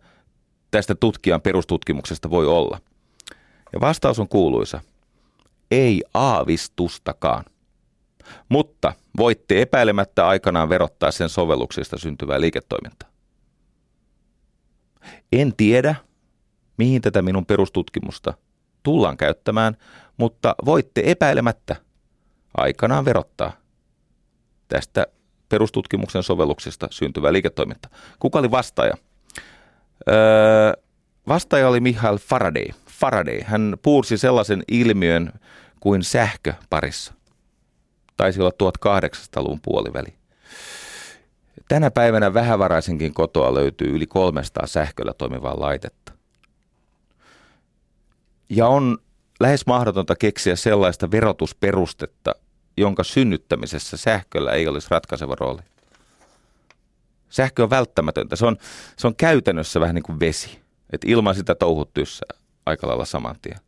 tästä 0.71 0.95
tutkijan 0.95 1.41
perustutkimuksesta 1.41 2.29
voi 2.29 2.47
olla. 2.47 2.79
Ja 3.73 3.81
vastaus 3.81 4.19
on 4.19 4.27
kuuluisa. 4.27 4.81
Ei 5.71 6.03
aavistustakaan. 6.13 7.45
Mutta 8.49 8.93
voitte 9.17 9.61
epäilemättä 9.61 10.27
aikanaan 10.27 10.69
verottaa 10.69 11.11
sen 11.11 11.29
sovelluksista 11.29 11.97
syntyvää 11.97 12.41
liiketoimintaa. 12.41 13.10
En 15.31 15.55
tiedä, 15.55 15.95
mihin 16.77 17.01
tätä 17.01 17.21
minun 17.21 17.45
perustutkimusta 17.45 18.33
tullaan 18.83 19.17
käyttämään, 19.17 19.77
mutta 20.17 20.55
voitte 20.65 21.01
epäilemättä 21.05 21.75
aikanaan 22.57 23.05
verottaa 23.05 23.51
tästä 24.67 25.07
perustutkimuksen 25.49 26.23
sovelluksesta 26.23 26.87
syntyvää 26.91 27.33
liiketoimintaa. 27.33 27.91
Kuka 28.19 28.39
oli 28.39 28.51
vastaaja? 28.51 28.93
Öö, 30.09 30.73
Vastaaja 31.27 31.67
oli 31.67 31.79
Mihail 31.79 32.17
Faraday. 32.17 32.65
Faraday. 32.87 33.41
Hän 33.41 33.77
puursi 33.81 34.17
sellaisen 34.17 34.63
ilmiön 34.67 35.33
kuin 35.79 36.03
sähkö 36.03 36.53
parissa. 36.69 37.13
Taisi 38.17 38.41
olla 38.41 38.51
1800-luvun 38.63 39.59
puoliväli. 39.61 40.13
Tänä 41.71 41.91
päivänä 41.91 42.33
vähävaraisenkin 42.33 43.13
kotoa 43.13 43.53
löytyy 43.53 43.87
yli 43.95 44.07
300 44.07 44.67
sähköllä 44.67 45.13
toimivaa 45.13 45.59
laitetta. 45.59 46.13
Ja 48.49 48.67
on 48.67 48.97
lähes 49.39 49.65
mahdotonta 49.65 50.15
keksiä 50.15 50.55
sellaista 50.55 51.11
verotusperustetta, 51.11 52.35
jonka 52.77 53.03
synnyttämisessä 53.03 53.97
sähköllä 53.97 54.51
ei 54.51 54.67
olisi 54.67 54.87
ratkaiseva 54.91 55.35
rooli. 55.39 55.61
Sähkö 57.29 57.63
on 57.63 57.69
välttämätöntä. 57.69 58.35
Se 58.35 58.45
on, 58.45 58.57
se 58.97 59.07
on 59.07 59.15
käytännössä 59.15 59.79
vähän 59.79 59.95
niin 59.95 60.03
kuin 60.03 60.19
vesi. 60.19 60.59
Että 60.93 61.07
ilman 61.09 61.35
sitä 61.35 61.55
touhut 61.55 61.93
tyssää 61.93 62.37
aika 62.65 62.87
lailla 62.87 63.05
saman 63.05 63.35
tien. 63.41 63.59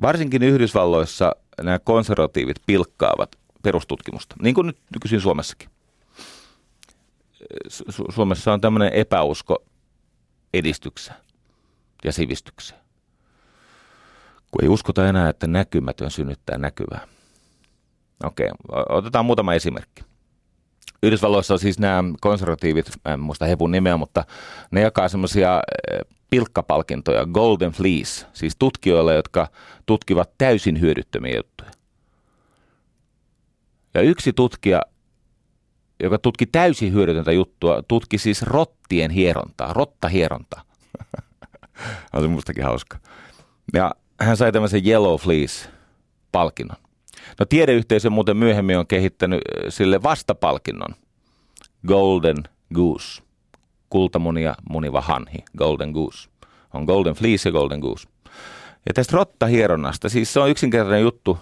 Varsinkin 0.00 0.42
Yhdysvalloissa 0.42 1.36
nämä 1.62 1.78
konservatiivit 1.78 2.56
pilkkaavat 2.66 3.43
perustutkimusta, 3.64 4.36
niin 4.42 4.54
kuin 4.54 4.66
nyt 4.66 4.78
nykyisin 4.94 5.20
Suomessakin. 5.20 5.68
Su- 7.68 8.12
Suomessa 8.14 8.52
on 8.52 8.60
tämmöinen 8.60 8.92
epäusko 8.92 9.64
edistykseen 10.54 11.18
ja 12.04 12.12
sivistykseen. 12.12 12.80
Kun 14.50 14.62
ei 14.62 14.68
uskota 14.68 15.08
enää, 15.08 15.28
että 15.28 15.46
näkymätön 15.46 16.10
synnyttää 16.10 16.58
näkyvää. 16.58 17.08
Okei, 18.24 18.50
otetaan 18.88 19.24
muutama 19.24 19.54
esimerkki. 19.54 20.04
Yhdysvalloissa 21.02 21.54
on 21.54 21.58
siis 21.60 21.78
nämä 21.78 22.04
konservatiivit, 22.20 22.90
en 23.04 23.20
muista 23.20 23.46
hevun 23.46 23.70
nimeä, 23.70 23.96
mutta 23.96 24.24
ne 24.70 24.80
jakaa 24.80 25.08
semmoisia 25.08 25.62
eh, 25.92 26.00
pilkkapalkintoja, 26.30 27.26
Golden 27.26 27.72
Fleece, 27.72 28.26
siis 28.32 28.56
tutkijoille, 28.58 29.14
jotka 29.14 29.48
tutkivat 29.86 30.30
täysin 30.38 30.80
hyödyttömiä. 30.80 31.40
Ja 33.94 34.00
yksi 34.00 34.32
tutkija, 34.32 34.82
joka 36.02 36.18
tutki 36.18 36.46
täysin 36.46 36.92
hyödytöntä 36.92 37.32
juttua, 37.32 37.82
tutki 37.88 38.18
siis 38.18 38.42
rottien 38.42 39.10
hierontaa, 39.10 39.72
rottahierontaa. 39.72 40.62
on 42.12 42.22
se 42.22 42.28
mustakin 42.28 42.64
hauska. 42.64 42.98
Ja 43.72 43.94
hän 44.20 44.36
sai 44.36 44.52
tämmöisen 44.52 44.86
Yellow 44.86 45.14
Fleece-palkinnon. 45.14 46.76
No 47.38 47.46
tiedeyhteisö 47.46 48.10
muuten 48.10 48.36
myöhemmin 48.36 48.78
on 48.78 48.86
kehittänyt 48.86 49.40
sille 49.68 50.02
vastapalkinnon. 50.02 50.94
Golden 51.86 52.36
Goose. 52.74 53.22
Kultamunia 53.90 54.54
muniva 54.70 55.00
hanhi. 55.00 55.38
Golden 55.58 55.90
Goose. 55.90 56.28
On 56.74 56.84
Golden 56.84 57.14
Fleece 57.14 57.48
ja 57.48 57.52
Golden 57.52 57.80
Goose. 57.80 58.08
Ja 58.86 58.94
tästä 58.94 59.16
rottahieronnasta, 59.16 60.08
siis 60.08 60.32
se 60.32 60.40
on 60.40 60.50
yksinkertainen 60.50 61.02
juttu. 61.02 61.38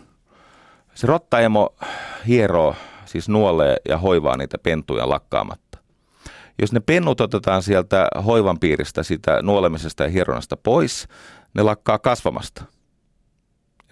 Se 0.95 1.07
rottaemo 1.07 1.75
hieroo, 2.27 2.75
siis 3.05 3.29
nuolee 3.29 3.77
ja 3.89 3.99
hoivaa 3.99 4.37
niitä 4.37 4.59
pentuja 4.59 5.09
lakkaamatta. 5.09 5.79
Jos 6.61 6.73
ne 6.73 6.81
pennut 6.81 7.21
otetaan 7.21 7.63
sieltä 7.63 8.09
hoivan 8.27 8.59
piiristä, 8.59 9.03
sitä 9.03 9.43
nuolemisesta 9.43 10.03
ja 10.03 10.11
hieronnasta 10.11 10.57
pois, 10.57 11.09
ne 11.55 11.63
lakkaa 11.63 11.99
kasvamasta– 11.99 12.65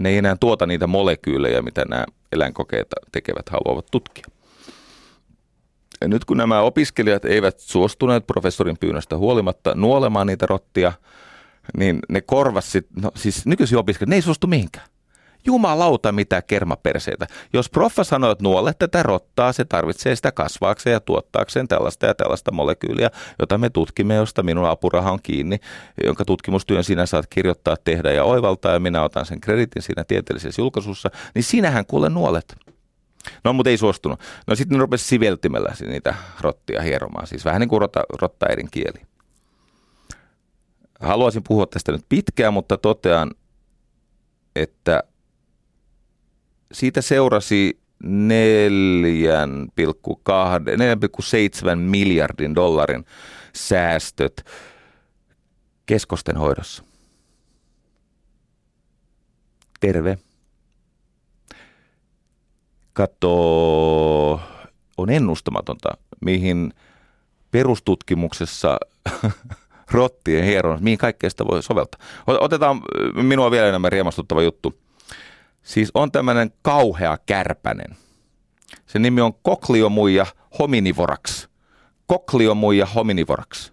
ne 0.00 0.08
ei 0.08 0.18
enää 0.18 0.36
tuota 0.40 0.66
niitä 0.66 0.86
molekyylejä, 0.86 1.62
mitä 1.62 1.84
nämä 1.88 2.04
eläinkokeet 2.32 2.88
tekevät 3.12 3.48
haluavat 3.48 3.86
tutkia. 3.90 4.24
Ja 6.00 6.08
nyt 6.08 6.24
kun 6.24 6.36
nämä 6.36 6.60
opiskelijat 6.60 7.24
eivät 7.24 7.58
suostuneet 7.58 8.26
professorin 8.26 8.78
pyynnöstä 8.80 9.16
huolimatta 9.16 9.74
nuolemaan 9.74 10.26
niitä 10.26 10.46
rottia, 10.46 10.92
niin 11.76 11.98
ne 12.08 12.20
korvasit, 12.20 12.86
no 13.02 13.10
siis 13.16 13.46
nykyisin 13.46 13.78
opiskelijat, 13.78 14.08
ne 14.08 14.16
ei 14.16 14.22
suostu 14.22 14.46
mihinkään. 14.46 14.86
Jumalauta 15.46 16.12
mitä 16.12 16.42
kermaperseitä. 16.42 17.26
Jos 17.52 17.70
proffa 17.70 18.04
sanoo, 18.04 18.30
että 18.30 18.44
nuolle 18.44 18.72
tätä 18.78 19.02
rottaa, 19.02 19.52
se 19.52 19.64
tarvitsee 19.64 20.16
sitä 20.16 20.32
kasvaakseen 20.32 20.92
ja 20.92 21.00
tuottaakseen 21.00 21.68
tällaista 21.68 22.06
ja 22.06 22.14
tällaista 22.14 22.52
molekyyliä, 22.52 23.10
jota 23.38 23.58
me 23.58 23.70
tutkimme, 23.70 24.14
josta 24.14 24.42
minun 24.42 24.68
apuraha 24.68 25.12
on 25.12 25.18
kiinni, 25.22 25.58
jonka 26.04 26.24
tutkimustyön 26.24 26.84
sinä 26.84 27.06
saat 27.06 27.26
kirjoittaa, 27.26 27.76
tehdä 27.84 28.12
ja 28.12 28.24
oivaltaa, 28.24 28.72
ja 28.72 28.80
minä 28.80 29.02
otan 29.02 29.26
sen 29.26 29.40
kreditin 29.40 29.82
siinä 29.82 30.04
tieteellisessä 30.04 30.62
julkaisussa, 30.62 31.10
niin 31.34 31.42
sinähän 31.42 31.86
kuule 31.86 32.08
nuolet. 32.08 32.56
No, 33.44 33.52
mutta 33.52 33.70
ei 33.70 33.76
suostunut. 33.76 34.20
No 34.46 34.54
sitten 34.54 34.78
ne 34.78 34.82
rupesi 34.82 35.04
siveltimellä 35.04 35.74
niitä 35.86 36.14
rottia 36.40 36.82
hieromaan, 36.82 37.26
siis 37.26 37.44
vähän 37.44 37.60
niin 37.60 37.68
kuin 37.68 37.80
rotta, 37.80 38.02
rottaerin 38.20 38.68
kieli. 38.70 39.02
Haluaisin 41.00 41.42
puhua 41.48 41.66
tästä 41.66 41.92
nyt 41.92 42.04
pitkään, 42.08 42.54
mutta 42.54 42.76
totean, 42.76 43.30
että 44.56 45.02
siitä 46.72 47.02
seurasi 47.02 47.80
4,7 48.04 48.08
miljardin 51.76 52.54
dollarin 52.54 53.04
säästöt 53.52 54.44
keskosten 55.86 56.36
hoidossa. 56.36 56.84
Terve. 59.80 60.18
Kato, 62.92 64.40
on 64.96 65.10
ennustamatonta, 65.10 65.88
mihin 66.20 66.72
perustutkimuksessa 67.50 68.78
rottien 69.92 70.44
hieron, 70.44 70.78
mihin 70.82 70.98
kaikkea 70.98 71.30
sitä 71.30 71.46
voi 71.46 71.62
soveltaa. 71.62 72.00
Otetaan 72.26 72.82
minua 73.14 73.50
vielä 73.50 73.68
enemmän 73.68 73.92
riemastuttava 73.92 74.42
juttu. 74.42 74.89
Siis 75.62 75.90
on 75.94 76.12
tämmöinen 76.12 76.50
kauhea 76.62 77.18
kärpänen. 77.26 77.96
Se 78.86 78.98
nimi 78.98 79.20
on 79.20 79.32
Kokliomuija 79.42 80.26
hominivorax. 80.58 81.48
Kokliomuija 82.06 82.86
hominivorax. 82.86 83.72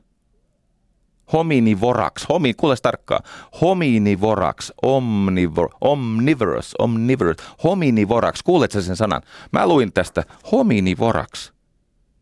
Hominivorax. 1.34 2.30
Homi, 2.30 2.54
kuule 2.54 2.76
tarkkaan. 2.82 3.24
Hominivorax. 3.62 4.72
Omnivor, 4.82 5.70
omnivorous. 5.82 6.76
Omnivorous. 6.80 7.38
Hominivorax. 7.64 8.42
Kuuletko 8.44 8.82
sen 8.82 8.96
sanan? 8.96 9.22
Mä 9.52 9.68
luin 9.68 9.94
tästä. 9.94 10.24
Hominivorax. 10.52 11.52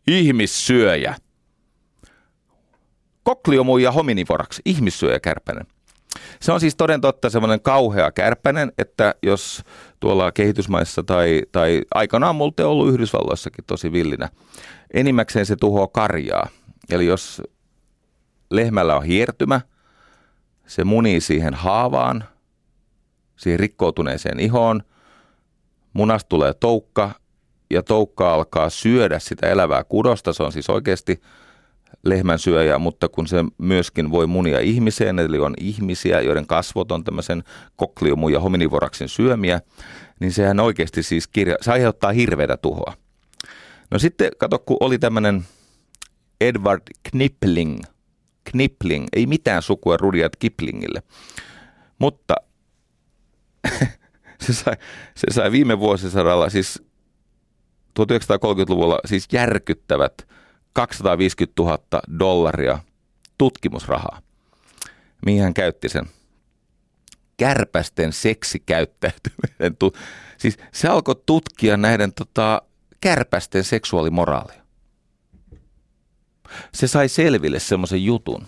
Ihmissyöjä. 0.06 1.16
Kokliomuija 3.22 3.92
hominivorax. 3.92 4.60
Ihmissyöjä 4.64 5.20
kärpänen. 5.20 5.66
Se 6.40 6.52
on 6.52 6.60
siis 6.60 6.76
toden 6.76 7.00
totta 7.00 7.30
semmoinen 7.30 7.60
kauhea 7.60 8.12
kärpänen, 8.12 8.72
että 8.78 9.14
jos 9.22 9.62
tuolla 10.00 10.32
kehitysmaissa 10.32 11.02
tai, 11.02 11.42
tai 11.52 11.82
aikanaan 11.94 12.36
multa 12.36 12.64
on 12.64 12.70
ollut 12.70 12.88
Yhdysvalloissakin 12.88 13.64
tosi 13.66 13.92
villinä, 13.92 14.28
enimmäkseen 14.94 15.46
se 15.46 15.56
tuhoaa 15.56 15.86
karjaa. 15.86 16.48
Eli 16.90 17.06
jos 17.06 17.42
lehmällä 18.50 18.96
on 18.96 19.04
hiertymä, 19.04 19.60
se 20.66 20.84
munii 20.84 21.20
siihen 21.20 21.54
haavaan, 21.54 22.24
siihen 23.36 23.60
rikkoutuneeseen 23.60 24.40
ihoon, 24.40 24.82
munasta 25.92 26.28
tulee 26.28 26.54
toukka 26.54 27.10
ja 27.70 27.82
toukka 27.82 28.34
alkaa 28.34 28.70
syödä 28.70 29.18
sitä 29.18 29.46
elävää 29.46 29.84
kudosta, 29.84 30.32
se 30.32 30.42
on 30.42 30.52
siis 30.52 30.70
oikeasti 30.70 31.22
lehmän 32.04 32.38
syöjä, 32.38 32.78
mutta 32.78 33.08
kun 33.08 33.26
se 33.26 33.44
myöskin 33.58 34.10
voi 34.10 34.26
munia 34.26 34.60
ihmiseen, 34.60 35.18
eli 35.18 35.38
on 35.38 35.54
ihmisiä, 35.60 36.20
joiden 36.20 36.46
kasvot 36.46 36.92
on 36.92 37.04
tämmöisen 37.04 37.44
kokliomu 37.76 38.28
ja 38.28 38.40
hominivoraksin 38.40 39.08
syömiä, 39.08 39.60
niin 40.20 40.32
sehän 40.32 40.60
oikeasti 40.60 41.02
siis 41.02 41.28
kirja, 41.28 41.56
se 41.60 41.72
aiheuttaa 41.72 42.12
hirveätä 42.12 42.56
tuhoa. 42.56 42.94
No 43.90 43.98
sitten 43.98 44.30
kato, 44.38 44.58
kun 44.58 44.76
oli 44.80 44.98
tämmöinen 44.98 45.44
Edward 46.40 46.82
Knipling, 47.10 47.80
Knipling, 48.50 49.06
ei 49.12 49.26
mitään 49.26 49.62
sukua 49.62 49.96
Rudyard 49.96 50.34
Kiplingille, 50.38 51.02
mutta 51.98 52.34
se 54.44 54.52
sai, 54.52 54.74
se 55.14 55.26
sai 55.30 55.52
viime 55.52 55.78
vuosisadalla, 55.78 56.50
siis 56.50 56.82
1930-luvulla, 58.00 58.98
siis 59.04 59.28
järkyttävät 59.32 60.28
250 60.76 61.62
000 61.62 61.78
dollaria 62.18 62.78
tutkimusrahaa. 63.38 64.20
Mihin 65.26 65.42
hän 65.42 65.54
käytti 65.54 65.88
sen? 65.88 66.06
Kärpästen 67.36 68.12
seksikäyttäytyminen. 68.12 69.76
Siis 70.38 70.58
se 70.72 70.88
alkoi 70.88 71.22
tutkia 71.26 71.76
näiden 71.76 72.12
tota, 72.12 72.62
kärpästen 73.00 73.64
seksuaalimoraalia. 73.64 74.62
Se 76.74 76.86
sai 76.86 77.08
selville 77.08 77.58
semmoisen 77.58 78.04
jutun, 78.04 78.46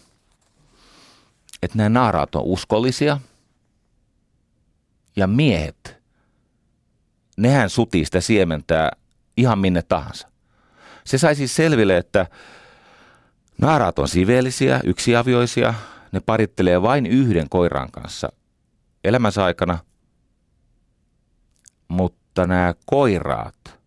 että 1.63 1.77
nämä 1.79 1.89
naaraat 1.89 2.35
on 2.35 2.43
uskollisia 2.43 3.21
ja 5.17 5.27
miehet, 5.27 5.97
nehän 7.37 7.71
sutii 7.71 8.05
sitä 8.05 8.21
siementää 8.21 8.91
ihan 9.37 9.59
minne 9.59 9.83
tahansa. 9.83 10.29
Se 11.09 11.19
sai 11.19 11.35
siis 11.35 11.57
selville, 11.57 11.97
että 11.97 12.27
Naaraat 13.59 13.99
on 13.99 14.09
siveellisiä, 14.09 14.81
yksiavioisia, 14.85 15.75
ne 16.13 16.21
parittelee 16.21 16.83
vain 16.83 17.07
yhden 17.07 17.49
koiran 17.49 17.91
kanssa 17.91 18.29
elämänsä 19.05 19.45
aikana, 19.45 19.79
mutta 21.89 22.47
nämä 22.47 22.75
koiraat, 22.87 23.79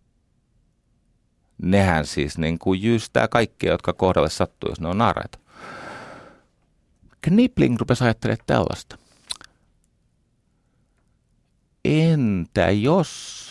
nehän 1.61 2.05
siis 2.05 2.37
niin 2.37 2.59
kuin 2.59 2.83
jyystää 2.83 3.27
kaikkia, 3.27 3.71
jotka 3.71 3.93
kohdalle 3.93 4.29
sattuu, 4.29 4.69
jos 4.69 4.81
ne 4.81 4.87
on 4.87 4.97
naaraita. 4.97 5.39
Knipling 7.21 7.79
rupesi 7.79 8.03
ajattelemaan 8.03 8.45
tällaista. 8.45 8.97
Entä 11.85 12.71
jos 12.71 13.50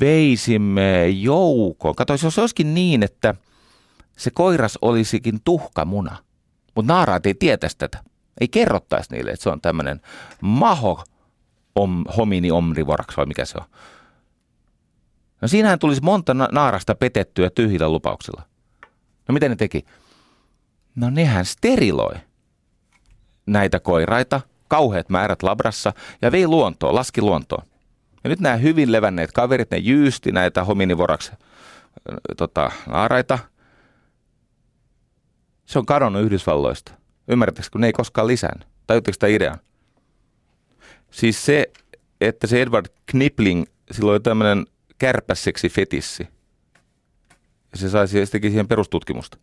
veisimme 0.00 1.08
joukon? 1.08 1.94
Kato, 1.94 2.12
jos 2.22 2.38
olisikin 2.38 2.74
niin, 2.74 3.02
että 3.02 3.34
se 4.16 4.30
koiras 4.30 4.78
olisikin 4.82 5.40
tuhkamuna, 5.44 6.16
mutta 6.74 6.92
naaraat 6.92 7.26
ei 7.26 7.34
tietäisi 7.34 7.78
tätä. 7.78 7.98
Ei 8.40 8.48
kerrottaisi 8.48 9.12
niille, 9.12 9.30
että 9.30 9.42
se 9.42 9.50
on 9.50 9.60
tämmöinen 9.60 10.00
maho 10.40 11.04
om, 11.74 12.04
homini 12.16 12.50
omnivorax 12.50 13.16
vai 13.16 13.26
mikä 13.26 13.44
se 13.44 13.58
on. 13.58 13.64
No 15.42 15.48
siinähän 15.48 15.78
tulisi 15.78 16.02
monta 16.02 16.34
naarasta 16.34 16.94
petettyä 16.94 17.50
tyhjillä 17.50 17.88
lupauksilla. 17.88 18.42
No 19.28 19.32
miten 19.32 19.50
ne 19.50 19.56
teki? 19.56 19.84
No 20.94 21.10
nehän 21.10 21.44
steriloi 21.44 22.14
näitä 23.46 23.80
koiraita, 23.80 24.40
kauheat 24.68 25.08
määrät 25.08 25.42
labrassa 25.42 25.92
ja 26.22 26.32
vei 26.32 26.46
luontoon, 26.46 26.94
laski 26.94 27.20
luontoon. 27.20 27.69
Ja 28.24 28.30
nyt 28.30 28.40
nämä 28.40 28.56
hyvin 28.56 28.92
levänneet 28.92 29.32
kaverit, 29.32 29.70
ne 29.70 29.78
jyysti 29.78 30.32
näitä 30.32 30.64
hominivoraksi 30.64 31.32
tota, 32.36 32.70
naaraita. 32.86 33.38
Se 35.64 35.78
on 35.78 35.86
kadonnut 35.86 36.22
Yhdysvalloista. 36.22 36.92
Ymmärrättekö, 37.28 37.68
kun 37.72 37.80
ne 37.80 37.86
ei 37.86 37.92
koskaan 37.92 38.26
lisännyt? 38.26 38.68
Tajutteko 38.86 39.12
sitä 39.12 39.26
idean? 39.26 39.58
Siis 41.10 41.46
se, 41.46 41.70
että 42.20 42.46
se 42.46 42.62
Edward 42.62 42.86
Knipling, 43.06 43.64
silloin 43.90 44.12
oli 44.12 44.20
tämmöinen 44.20 44.66
kärpässeksi 44.98 45.68
fetissi. 45.68 46.28
Se 47.74 47.88
sai 47.90 48.08
siihen 48.08 48.68
perustutkimusta. 48.68 49.38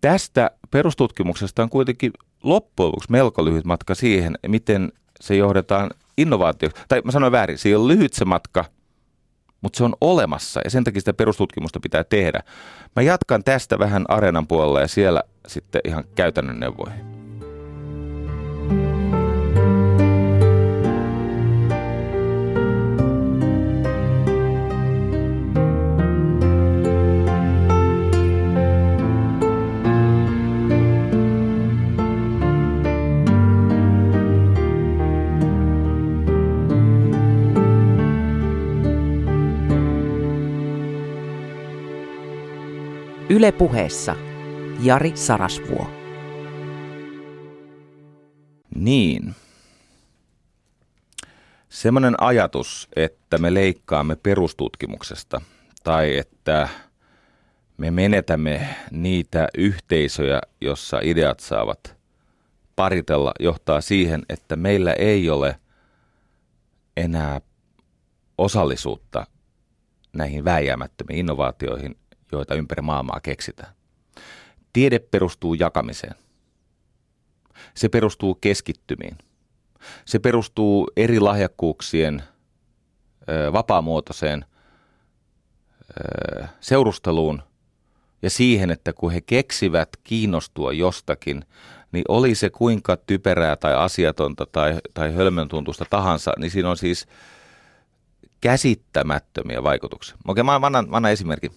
Tästä 0.00 0.50
perustutkimuksesta 0.70 1.62
on 1.62 1.70
kuitenkin 1.70 2.12
loppujen 2.42 2.86
lopuksi 2.86 3.10
melko 3.12 3.44
lyhyt 3.44 3.64
matka 3.64 3.94
siihen, 3.94 4.38
miten 4.46 4.92
se 5.20 5.36
johdetaan 5.36 5.90
innovaatio. 6.18 6.68
Tai 6.88 7.02
mä 7.04 7.12
sanoin 7.12 7.32
väärin, 7.32 7.58
se 7.58 7.68
ei 7.68 7.74
ole 7.74 7.88
lyhyt 7.88 8.12
se 8.12 8.24
matka, 8.24 8.64
mutta 9.60 9.76
se 9.76 9.84
on 9.84 9.94
olemassa 10.00 10.60
ja 10.64 10.70
sen 10.70 10.84
takia 10.84 11.00
sitä 11.00 11.12
perustutkimusta 11.12 11.80
pitää 11.80 12.04
tehdä. 12.04 12.42
Mä 12.96 13.02
jatkan 13.02 13.44
tästä 13.44 13.78
vähän 13.78 14.04
areenan 14.08 14.46
puolella 14.46 14.80
ja 14.80 14.88
siellä 14.88 15.22
sitten 15.46 15.80
ihan 15.84 16.04
käytännön 16.14 16.60
neuvoihin. 16.60 17.17
Yle 43.38 43.52
puheessa 43.52 44.16
Jari 44.80 45.12
Sarasvuo. 45.16 45.90
Niin. 48.74 49.34
Semmoinen 51.68 52.14
ajatus, 52.22 52.88
että 52.96 53.38
me 53.38 53.54
leikkaamme 53.54 54.16
perustutkimuksesta 54.16 55.40
tai 55.84 56.16
että 56.16 56.68
me 57.76 57.90
menetämme 57.90 58.68
niitä 58.90 59.48
yhteisöjä, 59.58 60.40
jossa 60.60 61.00
ideat 61.02 61.40
saavat 61.40 61.96
paritella, 62.76 63.32
johtaa 63.40 63.80
siihen, 63.80 64.22
että 64.28 64.56
meillä 64.56 64.92
ei 64.92 65.30
ole 65.30 65.60
enää 66.96 67.40
osallisuutta 68.38 69.26
näihin 70.12 70.44
vääjäämättömiin 70.44 71.18
innovaatioihin, 71.18 71.96
joita 72.32 72.54
ympäri 72.54 72.82
maailmaa 72.82 73.20
keksitään. 73.22 73.72
Tiede 74.72 74.98
perustuu 74.98 75.54
jakamiseen. 75.54 76.14
Se 77.74 77.88
perustuu 77.88 78.34
keskittymiin. 78.34 79.18
Se 80.04 80.18
perustuu 80.18 80.90
eri 80.96 81.20
lahjakkuuksien 81.20 82.22
vapaamuotoiseen 83.52 84.44
seurusteluun 86.60 87.42
ja 88.22 88.30
siihen, 88.30 88.70
että 88.70 88.92
kun 88.92 89.12
he 89.12 89.20
keksivät 89.20 89.88
kiinnostua 90.04 90.72
jostakin, 90.72 91.44
niin 91.92 92.04
oli 92.08 92.34
se 92.34 92.50
kuinka 92.50 92.96
typerää 92.96 93.56
tai 93.56 93.74
asiatonta 93.74 94.46
tai, 94.46 94.78
tai 94.94 95.14
hölmön 95.14 95.48
tuntusta 95.48 95.84
tahansa, 95.90 96.32
niin 96.38 96.50
siinä 96.50 96.70
on 96.70 96.76
siis 96.76 97.06
käsittämättömiä 98.40 99.62
vaikutuksia. 99.62 100.16
Okei, 100.28 100.44
mä 100.44 100.54
annan, 100.54 100.90
mä 100.90 100.96
annan 100.96 101.12
esimerkin 101.12 101.52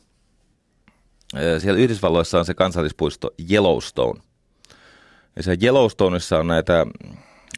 siellä 1.59 1.79
Yhdysvalloissa 1.79 2.39
on 2.39 2.45
se 2.45 2.53
kansallispuisto 2.53 3.33
Yellowstone. 3.51 4.21
Ja 5.35 5.43
se 5.43 5.57
Yellowstoneissa 5.63 6.39
on 6.39 6.47
näitä 6.47 6.85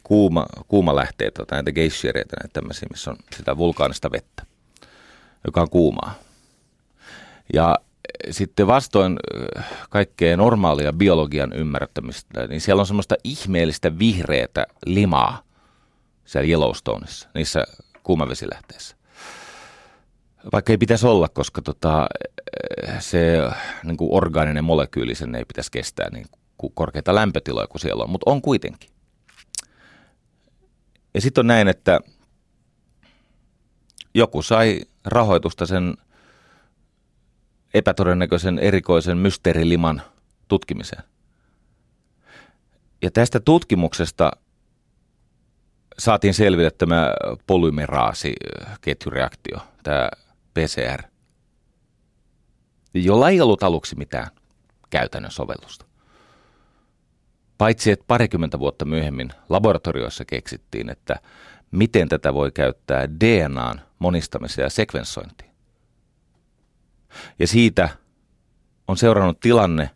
kuuma, 0.02 0.46
kuumalähteitä, 0.68 1.44
tai 1.46 1.56
näitä 1.56 1.72
geishiereitä, 1.72 2.36
näitä 2.42 2.52
tämmöisiä, 2.52 2.88
missä 2.90 3.10
on 3.10 3.16
sitä 3.36 3.56
vulkaanista 3.56 4.10
vettä, 4.12 4.46
joka 5.46 5.60
on 5.60 5.70
kuumaa. 5.70 6.14
Ja 7.54 7.76
sitten 8.30 8.66
vastoin 8.66 9.16
kaikkea 9.90 10.36
normaalia 10.36 10.92
biologian 10.92 11.52
ymmärtämistä, 11.52 12.46
niin 12.46 12.60
siellä 12.60 12.80
on 12.80 12.86
semmoista 12.86 13.14
ihmeellistä 13.24 13.98
vihreätä 13.98 14.66
limaa 14.86 15.42
siellä 16.24 16.48
Yellowstoneissa, 16.48 17.28
niissä 17.34 17.64
kuumavesilähteissä 18.02 18.96
vaikka 20.52 20.72
ei 20.72 20.78
pitäisi 20.78 21.06
olla, 21.06 21.28
koska 21.28 21.62
tota, 21.62 22.06
se 22.98 23.38
niin 23.84 23.96
kuin 23.96 24.12
orgaaninen 24.12 24.64
molekyyli, 24.64 25.14
sen 25.14 25.34
ei 25.34 25.44
pitäisi 25.44 25.70
kestää 25.70 26.10
niin 26.10 26.26
kuin 26.58 26.72
korkeita 26.74 27.14
lämpötiloja 27.14 27.66
kuin 27.66 27.80
siellä 27.80 28.04
on, 28.04 28.10
mutta 28.10 28.30
on 28.30 28.42
kuitenkin. 28.42 28.90
Ja 31.14 31.20
sitten 31.20 31.42
on 31.42 31.46
näin, 31.46 31.68
että 31.68 32.00
joku 34.14 34.42
sai 34.42 34.80
rahoitusta 35.04 35.66
sen 35.66 35.94
epätodennäköisen 37.74 38.58
erikoisen 38.58 39.18
mysteeriliman 39.18 40.02
tutkimiseen. 40.48 41.02
Ja 43.02 43.10
tästä 43.10 43.40
tutkimuksesta 43.40 44.32
saatiin 45.98 46.34
selville 46.34 46.70
tämä 46.70 47.14
polymeraasi-ketjureaktio, 47.46 49.58
tämä 49.82 50.08
PCR, 50.54 51.02
jolla 52.94 53.28
ei 53.28 53.40
ollut 53.40 53.62
aluksi 53.62 53.96
mitään 53.96 54.30
käytännön 54.90 55.30
sovellusta. 55.30 55.84
Paitsi 57.58 57.90
että 57.90 58.04
parikymmentä 58.08 58.58
vuotta 58.58 58.84
myöhemmin 58.84 59.30
laboratorioissa 59.48 60.24
keksittiin, 60.24 60.90
että 60.90 61.20
miten 61.70 62.08
tätä 62.08 62.34
voi 62.34 62.52
käyttää 62.52 63.08
DNAn 63.20 63.80
monistamiseen 63.98 64.66
ja 64.66 64.70
sekvensointiin. 64.70 65.50
Ja 67.38 67.46
siitä 67.46 67.88
on 68.88 68.96
seurannut 68.96 69.40
tilanne, 69.40 69.90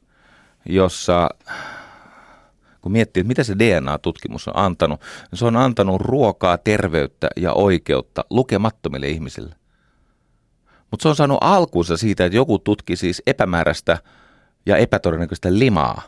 jossa 0.66 1.28
kun 2.80 2.92
miettii, 2.92 3.20
että 3.20 3.28
mitä 3.28 3.44
se 3.44 3.54
DNA-tutkimus 3.58 4.48
on 4.48 4.56
antanut, 4.56 5.00
niin 5.30 5.38
se 5.38 5.44
on 5.44 5.56
antanut 5.56 6.00
ruokaa, 6.00 6.58
terveyttä 6.58 7.28
ja 7.36 7.52
oikeutta 7.52 8.24
lukemattomille 8.30 9.08
ihmisille. 9.08 9.57
Mutta 10.90 11.02
se 11.02 11.08
on 11.08 11.16
saanut 11.16 11.38
alkuunsa 11.40 11.96
siitä, 11.96 12.24
että 12.24 12.36
joku 12.36 12.58
tutki 12.58 12.96
siis 12.96 13.22
epämääräistä 13.26 13.98
ja 14.66 14.76
epätodennäköistä 14.76 15.58
limaa. 15.58 16.02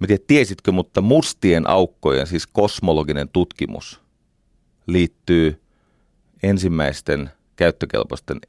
Mä 0.00 0.06
tiedän, 0.06 0.26
tiesitkö, 0.26 0.72
mutta 0.72 1.00
mustien 1.00 1.70
aukkojen, 1.70 2.26
siis 2.26 2.46
kosmologinen 2.46 3.28
tutkimus, 3.28 4.00
liittyy 4.86 5.62
ensimmäisten 6.42 7.30
käyttökelpoisten 7.56 8.40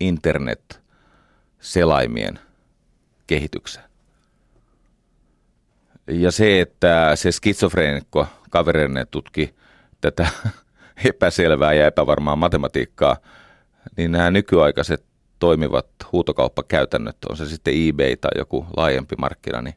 internet-selaimien 0.00 2.38
kehitykseen. 3.26 3.84
Ja 6.06 6.30
se, 6.30 6.60
että 6.60 7.16
se 7.16 7.32
skitsofreenikko 7.32 8.26
kaverinen 8.50 9.06
tutki 9.10 9.54
tätä 10.00 10.28
epäselvää 11.04 11.72
ja 11.72 11.86
epävarmaa 11.86 12.36
matematiikkaa, 12.36 13.16
niin 13.96 14.12
nämä 14.12 14.30
nykyaikaiset 14.30 15.04
toimivat 15.38 15.86
huutokauppakäytännöt, 16.12 17.16
on 17.28 17.36
se 17.36 17.46
sitten 17.46 17.74
eBay 17.88 18.16
tai 18.16 18.30
joku 18.36 18.66
laajempi 18.76 19.16
markkina, 19.18 19.62
niin 19.62 19.74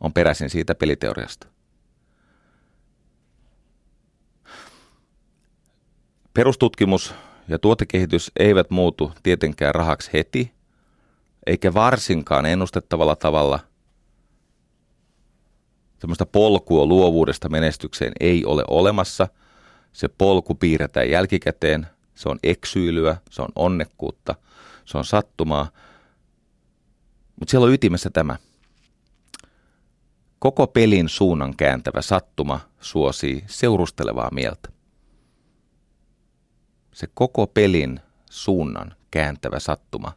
on 0.00 0.12
peräisin 0.12 0.50
siitä 0.50 0.74
peliteoriasta. 0.74 1.46
Perustutkimus 6.34 7.14
ja 7.48 7.58
tuotekehitys 7.58 8.32
eivät 8.38 8.70
muutu 8.70 9.12
tietenkään 9.22 9.74
rahaksi 9.74 10.10
heti, 10.12 10.52
eikä 11.46 11.74
varsinkaan 11.74 12.46
ennustettavalla 12.46 13.16
tavalla. 13.16 13.60
Semmoista 15.98 16.26
polkua 16.26 16.86
luovuudesta 16.86 17.48
menestykseen 17.48 18.12
ei 18.20 18.44
ole 18.44 18.64
olemassa. 18.68 19.28
Se 19.92 20.08
polku 20.08 20.54
piirretään 20.54 21.10
jälkikäteen. 21.10 21.86
Se 22.14 22.28
on 22.28 22.38
eksyilyä, 22.42 23.16
se 23.30 23.42
on 23.42 23.48
onnekkuutta, 23.54 24.34
se 24.84 24.98
on 24.98 25.04
sattumaa. 25.04 25.70
Mutta 27.40 27.50
siellä 27.50 27.66
on 27.66 27.72
ytimessä 27.72 28.10
tämä. 28.10 28.36
Koko 30.38 30.66
pelin 30.66 31.08
suunnan 31.08 31.56
kääntävä 31.56 32.02
sattuma 32.02 32.60
suosii 32.80 33.44
seurustelevaa 33.46 34.30
mieltä 34.30 34.68
se 36.98 37.08
koko 37.14 37.46
pelin 37.46 38.00
suunnan 38.30 38.94
kääntävä 39.10 39.58
sattuma 39.58 40.12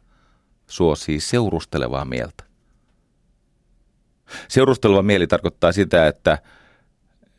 suosii 0.66 1.20
seurustelevaa 1.20 2.04
mieltä. 2.04 2.44
Seurusteleva 4.48 5.02
mieli 5.02 5.26
tarkoittaa 5.26 5.72
sitä, 5.72 6.06
että 6.06 6.38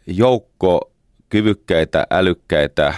joukko 0.07 0.91
kyvykkäitä, 1.33 2.07
älykkäitä, 2.11 2.93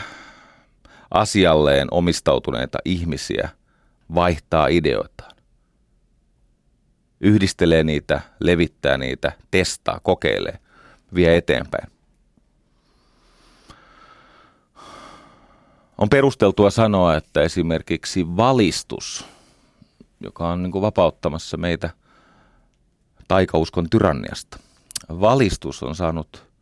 asialleen 1.11 1.87
omistautuneita 1.91 2.77
ihmisiä 2.85 3.49
vaihtaa 4.15 4.67
ideoitaan. 4.67 5.35
Yhdistelee 7.21 7.83
niitä, 7.83 8.21
levittää 8.39 8.97
niitä, 8.97 9.31
testaa, 9.51 9.99
kokeilee, 10.03 10.59
vie 11.13 11.37
eteenpäin. 11.37 11.91
On 15.97 16.09
perusteltua 16.09 16.69
sanoa, 16.69 17.15
että 17.15 17.41
esimerkiksi 17.41 18.37
valistus, 18.37 19.25
joka 20.19 20.49
on 20.49 20.63
niin 20.63 20.81
vapauttamassa 20.81 21.57
meitä 21.57 21.89
taikauskon 23.27 23.89
tyranniasta, 23.89 24.59
valistus 25.09 25.83
on 25.83 25.95
saanut 25.95 26.54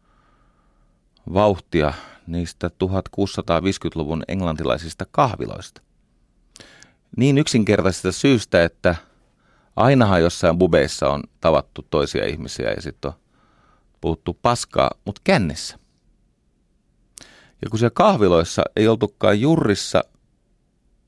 vauhtia 1.34 1.94
niistä 2.28 2.68
1650-luvun 2.68 4.24
englantilaisista 4.28 5.06
kahviloista. 5.12 5.82
Niin 7.18 7.38
yksinkertaisesta 7.38 8.12
syystä, 8.12 8.64
että 8.64 8.96
ainahan 9.76 10.22
jossain 10.22 10.58
bubeissa 10.58 11.10
on 11.10 11.24
tavattu 11.42 11.88
toisia 11.90 12.26
ihmisiä 12.26 12.72
ja 12.72 12.82
sitten 12.82 13.12
on 13.12 13.18
puhuttu 14.02 14.40
paskaa, 14.42 14.92
mutta 15.06 15.22
kännessä. 15.24 15.80
Ja 17.62 17.70
kun 17.70 17.80
siellä 17.80 17.94
kahviloissa 17.94 18.62
ei 18.76 18.88
oltukaan 18.88 19.42
jurrissa, 19.42 20.04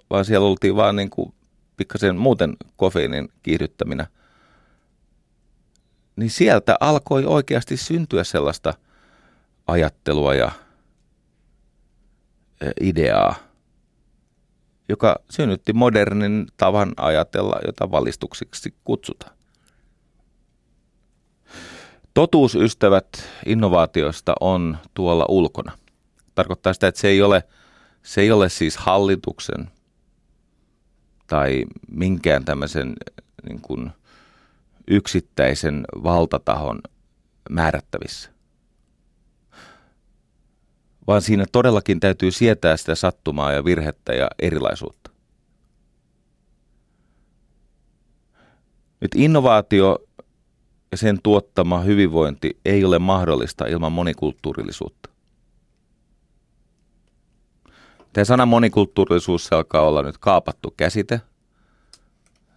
vaan 0.09 0.25
siellä 0.25 0.47
oltiin 0.47 0.75
vaan 0.75 0.95
niin 0.95 1.09
kuin 1.09 1.33
pikkasen 1.77 2.17
muuten 2.17 2.55
kofeiinin 2.75 3.29
kiihdyttäminä, 3.43 4.07
niin 6.15 6.29
sieltä 6.29 6.77
alkoi 6.79 7.25
oikeasti 7.25 7.77
syntyä 7.77 8.23
sellaista 8.23 8.73
ajattelua 9.67 10.35
ja 10.35 10.51
e, 12.61 12.71
ideaa, 12.81 13.35
joka 14.89 15.15
synnytti 15.29 15.73
modernin 15.73 16.47
tavan 16.57 16.93
ajatella, 16.97 17.55
jota 17.65 17.91
valistuksiksi 17.91 18.73
kutsutaan. 18.83 19.35
Totuusystävät 22.13 23.07
innovaatioista 23.45 24.33
on 24.39 24.77
tuolla 24.93 25.25
ulkona– 25.29 25.71
tarkoittaa 26.35 26.73
sitä, 26.73 26.87
että 26.87 27.01
se 27.01 27.07
ei 27.07 27.21
ole, 27.21 27.43
se 28.03 28.21
ei 28.21 28.31
ole 28.31 28.49
siis 28.49 28.77
hallituksen 28.77 29.71
tai 31.27 31.65
minkään 31.91 32.45
tämmöisen 32.45 32.93
niin 33.49 33.61
kuin 33.61 33.91
yksittäisen 34.87 35.85
valtatahon 36.03 36.79
määrättävissä. 37.49 38.34
Vaan 41.07 41.21
siinä 41.21 41.45
todellakin 41.51 41.99
täytyy 41.99 42.31
sietää 42.31 42.77
sitä 42.77 42.95
sattumaa 42.95 43.51
ja 43.51 43.65
virhettä 43.65 44.13
ja 44.13 44.27
erilaisuutta. 44.39 45.11
Nyt 49.01 49.11
innovaatio 49.15 49.99
ja 50.91 50.97
sen 50.97 51.19
tuottama 51.23 51.81
hyvinvointi 51.81 52.59
ei 52.65 52.85
ole 52.85 52.99
mahdollista 52.99 53.65
ilman 53.65 53.91
monikulttuurillisuutta. 53.91 55.09
Tämä 58.13 58.25
sana 58.25 58.45
monikulttuurisuus 58.45 59.53
alkaa 59.53 59.81
olla 59.81 60.03
nyt 60.03 60.17
kaapattu 60.17 60.73
käsite. 60.77 61.21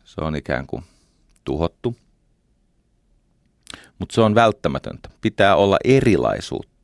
Se 0.05 0.21
on 0.21 0.37
ikään 0.37 0.67
kuin 0.67 0.85
tuhottu. 1.45 1.97
Mutta 3.99 4.15
se 4.15 4.21
on 4.21 4.35
välttämätöntä. 4.35 5.09
Pitää 5.21 5.57
olla 5.57 5.77
erilaisuutta. 5.85 6.78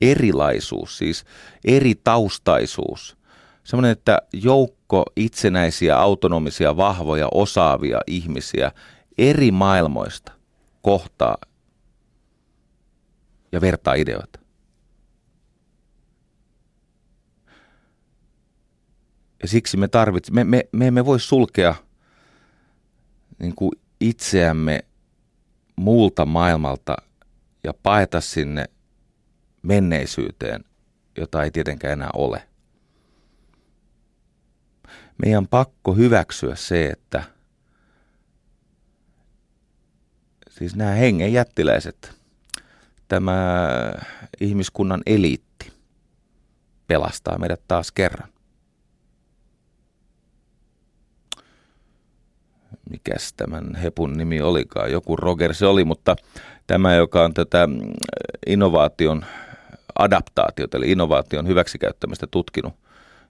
Erilaisuus, 0.00 0.98
siis 0.98 1.24
eri 1.64 1.94
taustaisuus. 1.94 3.16
Sellainen, 3.64 3.92
että 3.92 4.22
joukko 4.32 5.04
itsenäisiä, 5.16 5.98
autonomisia, 5.98 6.76
vahvoja, 6.76 7.28
osaavia 7.34 8.00
ihmisiä 8.06 8.72
eri 9.18 9.50
maailmoista 9.50 10.32
kohtaa 10.82 11.36
ja 13.52 13.60
vertaa 13.60 13.94
ideoita. 13.94 14.40
Ja 19.42 19.48
siksi 19.48 19.76
me 19.76 19.88
tarvitsemme, 19.88 20.44
me, 20.44 20.56
me, 20.56 20.68
me 20.72 20.86
emme 20.86 21.04
voi 21.04 21.20
sulkea 21.20 21.74
niin 23.38 23.54
kuin 23.54 23.72
itseämme 24.00 24.84
muulta 25.76 26.26
maailmalta 26.26 26.96
ja 27.64 27.74
paeta 27.82 28.20
sinne 28.20 28.64
menneisyyteen, 29.62 30.64
jota 31.16 31.42
ei 31.42 31.50
tietenkään 31.50 31.92
enää 31.92 32.10
ole. 32.14 32.42
Meidän 35.22 35.48
pakko 35.48 35.94
hyväksyä 35.94 36.54
se, 36.54 36.86
että 36.86 37.22
siis 40.50 40.76
nämä 40.76 40.90
hengen 40.90 41.32
jättiläiset, 41.32 42.12
tämä 43.08 43.68
ihmiskunnan 44.40 45.02
eliitti 45.06 45.72
pelastaa 46.86 47.38
meidät 47.38 47.62
taas 47.68 47.92
kerran. 47.92 48.28
mikäs 52.90 53.32
tämän 53.32 53.74
hepun 53.74 54.12
nimi 54.12 54.40
olikaan, 54.40 54.92
joku 54.92 55.16
Roger 55.16 55.54
se 55.54 55.66
oli, 55.66 55.84
mutta 55.84 56.16
tämä, 56.66 56.94
joka 56.94 57.24
on 57.24 57.34
tätä 57.34 57.66
mm, 57.66 57.80
innovaation 58.46 59.24
adaptaatiota, 60.02 60.76
eli 60.76 60.90
innovaation 60.90 61.48
hyväksikäyttämistä 61.48 62.26
tutkinut, 62.26 62.72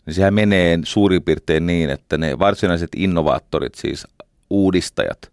niin 0.07 0.14
sehän 0.14 0.35
menee 0.35 0.79
suurin 0.85 1.23
piirtein 1.23 1.66
niin, 1.66 1.91
että 1.91 2.18
ne 2.18 2.39
varsinaiset 2.39 2.91
innovaattorit, 2.97 3.75
siis 3.75 4.07
uudistajat, 4.51 5.33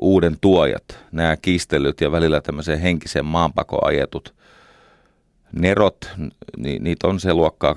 uuden 0.00 0.36
tuojat, 0.40 0.98
nämä 1.12 1.36
kiistelyt 1.36 2.00
ja 2.00 2.12
välillä 2.12 2.40
tämmöiseen 2.40 2.80
henkiseen 2.80 3.24
maanpakoon 3.24 3.86
ajetut 3.86 4.34
nerot, 5.52 6.10
niin 6.56 6.84
niitä 6.84 7.08
on 7.08 7.20
se 7.20 7.34
luokkaa 7.34 7.72
2,5 7.72 7.76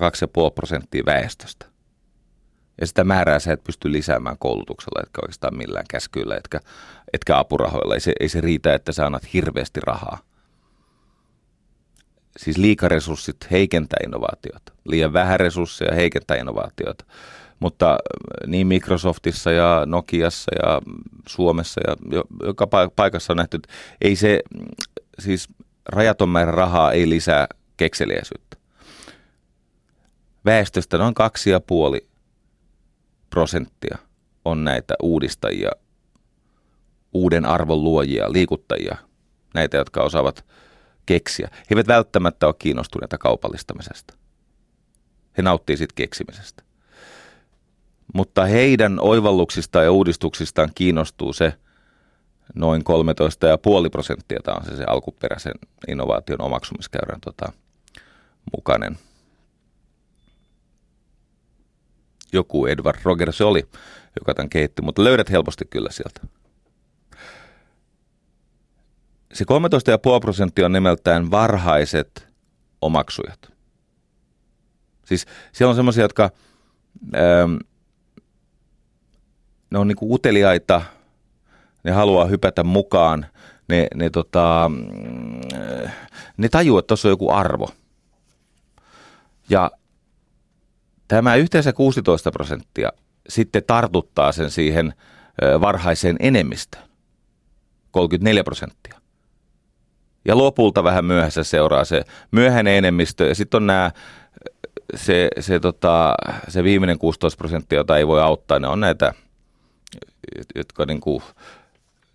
prosenttia 0.54 1.02
väestöstä. 1.06 1.66
Ja 2.80 2.86
sitä 2.86 3.04
määrää 3.04 3.38
sä 3.38 3.52
et 3.52 3.64
pysty 3.64 3.92
lisäämään 3.92 4.36
koulutuksella, 4.38 5.02
etkä 5.02 5.20
oikeastaan 5.22 5.56
millään 5.56 5.84
käskyillä, 5.90 6.36
etkä, 6.36 6.60
etkä 7.12 7.38
apurahoilla. 7.38 7.94
Ei 7.94 8.00
se, 8.00 8.12
ei 8.20 8.28
se 8.28 8.40
riitä, 8.40 8.74
että 8.74 8.92
sä 8.92 9.06
annat 9.06 9.32
hirveästi 9.32 9.80
rahaa. 9.80 10.18
Siis 12.36 12.58
liikaresurssit 12.58 13.36
heikentää 13.50 13.98
innovaatiota. 14.04 14.72
Liian 14.84 15.12
vähän 15.12 15.40
resursseja 15.40 15.94
heikentää 15.94 16.36
innovaatiota. 16.36 17.04
Mutta 17.60 17.90
äh, 17.90 17.98
niin 18.46 18.66
Microsoftissa 18.66 19.52
ja 19.52 19.82
Nokiassa 19.86 20.52
ja 20.62 20.80
Suomessa 21.28 21.80
ja 21.86 22.22
joka 22.46 22.66
paikassa 22.96 23.32
on 23.32 23.36
nähty, 23.36 23.56
että 23.56 23.72
ei 24.00 24.16
se, 24.16 24.40
siis 25.18 25.48
rajaton 25.88 26.28
määrä 26.28 26.52
rahaa 26.52 26.92
ei 26.92 27.08
lisää 27.08 27.46
kekseliäisyyttä. 27.76 28.56
Väestöstä 30.44 30.98
noin 30.98 31.14
kaksi 31.14 31.50
ja 31.50 31.60
puoli 31.60 32.06
prosenttia 33.30 33.98
on 34.44 34.64
näitä 34.64 34.94
uudistajia, 35.02 35.70
uuden 37.12 37.44
arvon 37.44 37.84
luojia, 37.84 38.32
liikuttajia, 38.32 38.96
näitä, 39.54 39.76
jotka 39.76 40.02
osaavat 40.02 40.44
keksiä. 41.06 41.48
He 41.52 41.66
eivät 41.70 41.88
välttämättä 41.88 42.46
ole 42.46 42.54
kiinnostuneita 42.58 43.18
kaupallistamisesta. 43.18 44.14
He 45.38 45.42
nauttii 45.42 45.76
siitä 45.76 45.94
keksimisestä. 45.94 46.62
mutta 48.14 48.44
heidän 48.44 49.00
oivalluksistaan 49.00 49.84
ja 49.84 49.92
uudistuksistaan 49.92 50.70
kiinnostuu 50.74 51.32
se 51.32 51.52
noin 52.54 52.82
13,5 53.84 53.90
prosenttia. 53.90 54.40
Tämä 54.44 54.56
on 54.56 54.64
se, 54.64 54.76
se 54.76 54.84
alkuperäisen 54.84 55.54
innovaation 55.88 56.40
omaksumiskäyrän 56.42 57.20
tota, 57.20 57.52
mukainen. 58.56 58.98
Joku 62.32 62.66
Edward 62.66 62.98
Rogers 63.02 63.40
oli, 63.40 63.68
joka 64.20 64.34
tämän 64.34 64.48
keitti, 64.48 64.82
mutta 64.82 65.04
löydät 65.04 65.30
helposti 65.30 65.64
kyllä 65.64 65.90
sieltä. 65.90 66.20
Se 69.32 69.44
13,5 69.44 70.20
prosenttia 70.20 70.66
on 70.66 70.72
nimeltään 70.72 71.30
varhaiset 71.30 72.28
omaksujat. 72.80 73.52
Siis 75.04 75.26
siellä 75.52 75.70
on 75.70 75.76
semmoisia, 75.76 76.04
jotka 76.04 76.30
ähm, 77.16 77.56
ne 79.70 79.78
on 79.78 79.88
niinku 79.88 80.14
uteliaita, 80.14 80.82
ne 81.84 81.90
haluaa 81.90 82.24
hypätä 82.24 82.64
mukaan, 82.64 83.26
ne, 83.68 83.86
ne, 83.94 84.10
tota, 84.10 84.70
ne 86.36 86.48
tajuu, 86.48 86.78
että 86.78 86.86
tuossa 86.86 87.08
on 87.08 87.12
joku 87.12 87.30
arvo. 87.30 87.70
Ja 89.48 89.70
tämä 91.08 91.34
yhteensä 91.34 91.72
16 91.72 92.30
prosenttia 92.30 92.92
sitten 93.28 93.62
tartuttaa 93.66 94.32
sen 94.32 94.50
siihen 94.50 94.94
varhaiseen 95.60 96.16
enemmistöön, 96.20 96.88
34 97.90 98.44
prosenttia. 98.44 99.01
Ja 100.24 100.38
lopulta 100.38 100.84
vähän 100.84 101.04
myöhässä 101.04 101.44
seuraa 101.44 101.84
se 101.84 102.04
myöhäinen 102.30 102.74
enemmistö 102.74 103.28
ja 103.28 103.34
sitten 103.34 103.58
on 103.58 103.66
nämä 103.66 103.90
se, 104.94 105.28
se, 105.40 105.60
tota, 105.60 106.14
se 106.48 106.64
viimeinen 106.64 106.98
16 106.98 107.38
prosenttia, 107.38 107.78
jota 107.78 107.98
ei 107.98 108.06
voi 108.06 108.22
auttaa, 108.22 108.58
ne 108.58 108.68
on 108.68 108.80
näitä, 108.80 109.14
jotka 110.54 110.84
niin 110.86 111.00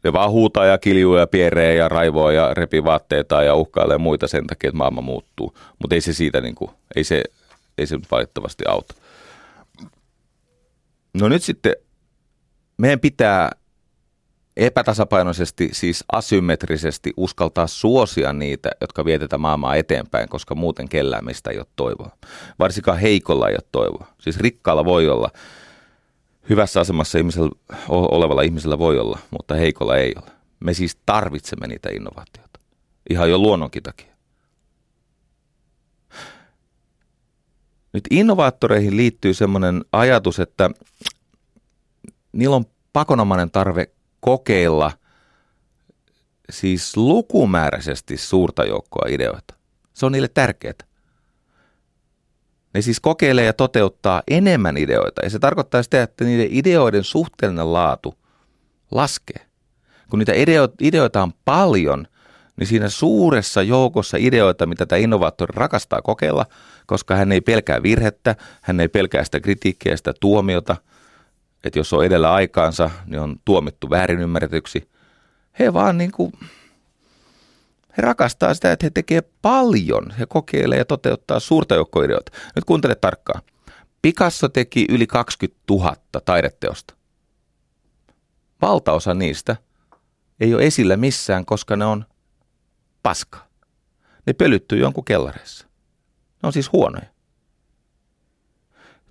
ne 0.04 0.14
vaan 0.14 0.32
huutaa 0.32 0.66
ja 0.66 0.78
kiljuu 0.78 1.16
ja 1.16 1.28
pieree 1.28 1.76
ja 1.76 1.90
raivoa 1.90 2.32
ja 2.32 2.54
repii 2.54 2.84
vaatteita 2.84 3.44
ja 3.44 3.56
uhkailee 3.56 3.98
muita 3.98 4.28
sen 4.28 4.48
takia, 4.48 4.68
että 4.68 4.78
maailma 4.78 5.02
muuttuu. 5.02 5.58
Mutta 5.80 5.96
ei 5.96 6.02
se 6.02 6.14
siitä, 6.14 6.42
niin 6.42 6.56
ei, 6.96 7.04
se, 7.04 7.24
ei 7.78 7.88
se 7.88 8.00
valitettavasti 8.12 8.64
auta. 8.68 8.96
No 11.14 11.30
nyt 11.30 11.44
sitten 11.44 11.76
meidän 12.78 13.00
pitää 13.00 13.52
epätasapainoisesti, 14.58 15.70
siis 15.72 16.04
asymmetrisesti 16.12 17.14
uskaltaa 17.18 17.68
suosia 17.68 18.34
niitä, 18.34 18.70
jotka 18.82 19.06
vietetään 19.06 19.42
maailmaa 19.42 19.76
eteenpäin, 19.76 20.30
koska 20.30 20.56
muuten 20.56 20.90
kellään 20.90 21.26
meistä 21.26 21.50
ei 21.52 21.58
ole 21.58 21.66
toivoa. 21.76 22.12
Varsinkaan 22.60 23.00
heikolla 23.00 23.50
ei 23.50 23.56
ole 23.56 23.68
toivoa. 23.72 24.08
Siis 24.22 24.40
rikkaalla 24.40 24.86
voi 24.86 25.10
olla, 25.10 25.30
hyvässä 26.50 26.80
asemassa 26.80 27.18
ihmisellä, 27.18 27.50
olevalla 27.90 28.42
ihmisellä 28.42 28.80
voi 28.80 29.00
olla, 29.00 29.20
mutta 29.32 29.56
heikolla 29.56 29.98
ei 29.98 30.14
ole. 30.16 30.32
Me 30.60 30.74
siis 30.74 30.98
tarvitsemme 31.06 31.68
niitä 31.68 31.90
innovaatioita. 31.90 32.60
Ihan 33.10 33.30
jo 33.30 33.38
luonnonkin 33.38 33.84
takia. 33.84 34.18
Nyt 37.94 38.04
innovaattoreihin 38.12 38.98
liittyy 38.98 39.34
semmoinen 39.34 39.86
ajatus, 39.92 40.40
että 40.40 40.70
niillä 42.32 42.56
on 42.56 42.66
pakonomainen 42.94 43.52
tarve 43.52 43.90
kokeilla 44.20 44.92
siis 46.50 46.98
lukumääräisesti 46.98 48.18
suurta 48.18 48.66
joukkoa 48.66 49.10
ideoita. 49.10 49.54
Se 49.94 50.06
on 50.06 50.12
niille 50.12 50.28
tärkeää. 50.28 50.74
Ne 52.74 52.82
siis 52.82 53.00
kokeilee 53.00 53.46
ja 53.46 53.54
toteuttaa 53.54 54.24
enemmän 54.28 54.78
ideoita 54.78 55.24
ja 55.24 55.30
se 55.30 55.40
tarkoittaa 55.40 55.84
sitä, 55.84 56.04
että 56.04 56.26
niiden 56.26 56.48
ideoiden 56.50 57.04
suhteellinen 57.04 57.74
laatu 57.74 58.16
laskee. 58.92 59.48
Kun 60.10 60.20
niitä 60.20 60.34
ideoita 60.82 61.24
on 61.24 61.34
paljon, 61.46 62.08
niin 62.58 62.68
siinä 62.68 62.90
suuressa 62.90 63.62
joukossa 63.62 64.18
ideoita, 64.20 64.66
mitä 64.66 64.86
tämä 64.86 65.00
innovaattori 65.00 65.54
rakastaa 65.56 66.02
kokeilla, 66.02 66.46
koska 66.86 67.16
hän 67.16 67.32
ei 67.32 67.42
pelkää 67.42 67.84
virhettä, 67.84 68.36
hän 68.62 68.80
ei 68.80 68.88
pelkää 68.88 69.24
sitä 69.24 69.40
kritiikkiä, 69.40 69.98
sitä 69.98 70.14
tuomiota– 70.20 70.76
että 71.64 71.80
jos 71.80 71.94
on 71.94 72.06
edellä 72.06 72.34
aikaansa, 72.34 72.90
niin 73.06 73.20
on 73.20 73.40
tuomittu 73.46 73.90
väärin 73.90 74.20
ymmärretyksi. 74.20 74.90
He 75.60 75.74
vaan 75.74 75.98
niin 75.98 76.12
kuin, 76.12 76.34
he 77.98 78.02
rakastaa 78.02 78.54
sitä, 78.54 78.72
että 78.72 78.86
he 78.86 78.90
tekee 78.90 79.22
paljon. 79.42 80.12
He 80.12 80.26
kokeilee 80.26 80.78
ja 80.78 80.86
toteuttaa 80.86 81.40
suurta 81.40 81.76
joukkoa 81.76 82.04
ideoita. 82.04 82.32
Nyt 82.56 82.66
kuuntele 82.66 82.96
tarkkaan. 82.96 83.42
Picasso 84.02 84.50
teki 84.50 84.86
yli 84.90 85.08
20 85.08 85.60
000 85.70 85.96
taideteosta. 86.26 86.94
Valtaosa 88.62 89.14
niistä 89.14 89.56
ei 90.40 90.54
ole 90.54 90.64
esillä 90.64 90.98
missään, 90.98 91.46
koska 91.46 91.76
ne 91.76 91.86
on 91.86 92.06
paska. 93.04 93.48
Ne 94.26 94.34
pölyttyy 94.34 94.80
jonkun 94.80 95.06
kellareissa. 95.06 95.68
Ne 96.44 96.48
on 96.48 96.54
siis 96.54 96.72
huonoja. 96.72 97.06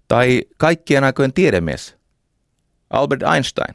Tai 0.08 0.42
kaikkien 0.56 1.04
aikojen 1.04 1.32
tiedemies 1.32 1.95
Albert 2.90 3.22
Einstein 3.22 3.74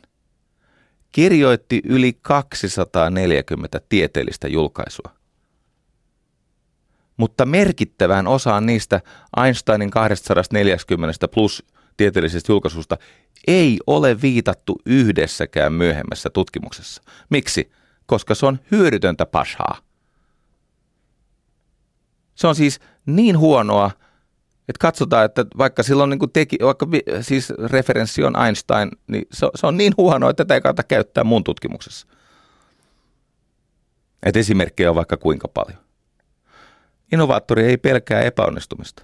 kirjoitti 1.12 1.82
yli 1.84 2.14
240 2.22 3.82
tieteellistä 3.89 4.47
julkaisua. 4.47 5.12
Mutta 7.18 7.45
merkittävään 7.45 8.28
osaan 8.28 8.66
niistä 8.66 9.01
Einsteinin 9.43 9.91
240 9.91 11.28
plus 11.28 11.66
tieteellisestä 11.97 12.51
julkaisusta 12.51 12.97
ei 13.47 13.80
ole 13.88 14.22
viitattu 14.22 14.82
yhdessäkään 14.86 15.74
myöhemmässä 15.74 16.30
tutkimuksessa. 16.30 17.03
Miksi? 17.30 17.72
Koska 18.05 18.36
se 18.36 18.45
on 18.45 18.59
hyödytöntä 18.72 19.26
pashaa. 19.26 19.78
Se 22.36 22.47
on 22.47 22.55
siis 22.55 22.80
niin 23.05 23.38
huonoa, 23.38 23.91
että 24.70 24.80
katsotaan, 24.80 25.26
että 25.26 25.45
vaikka 25.57 25.84
silloin 25.84 26.09
niin 26.09 26.20
kuin 26.20 26.32
teki, 26.32 26.57
vaikka 26.64 26.88
siis 27.22 27.49
referenssi 27.49 28.24
on 28.24 28.45
Einstein, 28.45 28.91
niin 29.07 29.28
se, 29.32 29.47
se 29.55 29.68
on 29.68 29.78
niin 29.78 29.93
huono, 29.97 30.30
että 30.30 30.45
tätä 30.45 30.53
ei 30.53 30.62
kannata 30.62 30.84
käyttää 30.84 31.24
mun 31.24 31.43
tutkimuksessa. 31.43 32.07
Että 34.24 34.39
esimerkkejä 34.39 34.89
on 34.89 34.95
vaikka 34.95 35.18
kuinka 35.18 35.47
paljon. 35.47 35.80
Innovaattori 37.12 37.66
ei 37.66 37.78
pelkää 37.78 38.22
epäonnistumista. 38.22 39.03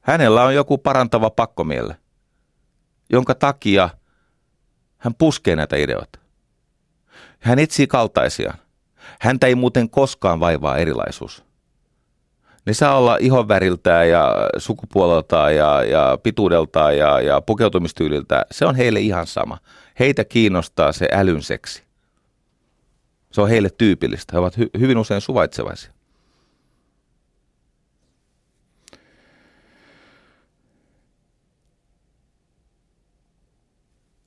Hänellä 0.00 0.44
on 0.44 0.54
joku 0.54 0.78
parantava 0.78 1.30
pakkomielle, 1.30 1.96
jonka 3.10 3.34
takia 3.34 3.88
hän 4.98 5.14
puskee 5.14 5.56
näitä 5.56 5.76
ideoita. 5.76 6.18
Hän 7.38 7.58
etsii 7.58 7.86
kaltaisiaan. 7.86 8.58
Häntä 9.20 9.46
ei 9.46 9.54
muuten 9.54 9.90
koskaan 9.90 10.40
vaivaa 10.40 10.76
erilaisuus. 10.76 11.44
Ne 12.66 12.74
saa 12.74 12.98
olla 12.98 13.16
ihonväriltään 13.20 14.08
ja 14.08 14.34
sukupuoleltaan 14.58 15.56
ja, 15.56 15.84
ja 15.84 16.18
pituudeltaan 16.22 16.98
ja, 16.98 17.20
ja 17.20 17.40
pukeutumistyyliltä. 17.40 18.46
Se 18.50 18.66
on 18.66 18.74
heille 18.74 19.00
ihan 19.00 19.26
sama. 19.26 19.58
Heitä 19.98 20.24
kiinnostaa 20.24 20.92
se 20.92 21.08
älyn 21.12 21.42
seksi. 21.42 21.82
Se 23.32 23.40
on 23.40 23.48
heille 23.48 23.70
tyypillistä. 23.70 24.32
He 24.32 24.38
ovat 24.38 24.58
hy- 24.58 24.80
hyvin 24.80 24.98
usein 24.98 25.20
suvaitsevaisia. 25.20 25.92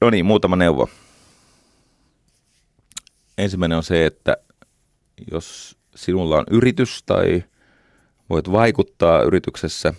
No 0.01 0.09
niin, 0.09 0.25
muutama 0.25 0.55
neuvo. 0.55 0.89
Ensimmäinen 3.37 3.77
on 3.77 3.83
se, 3.83 4.05
että 4.05 4.37
jos 5.31 5.77
sinulla 5.95 6.37
on 6.37 6.45
yritys 6.51 7.03
tai 7.03 7.43
voit 8.29 8.51
vaikuttaa 8.51 9.21
yrityksessä 9.21 9.93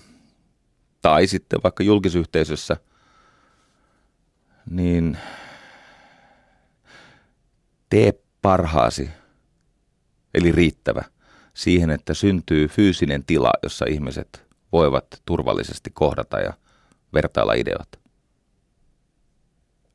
tai 1.02 1.26
sitten 1.26 1.60
vaikka 1.62 1.82
julkisyhteisössä, 1.82 2.76
niin 4.70 5.18
tee 7.90 8.12
parhaasi, 8.42 9.10
eli 10.34 10.52
riittävä, 10.52 11.02
siihen, 11.54 11.90
että 11.90 12.14
syntyy 12.14 12.68
fyysinen 12.68 13.24
tila, 13.24 13.52
jossa 13.62 13.84
ihmiset 13.88 14.46
voivat 14.72 15.22
turvallisesti 15.26 15.90
kohdata 15.90 16.40
ja 16.40 16.52
vertailla 17.14 17.52
ideoita. 17.52 17.98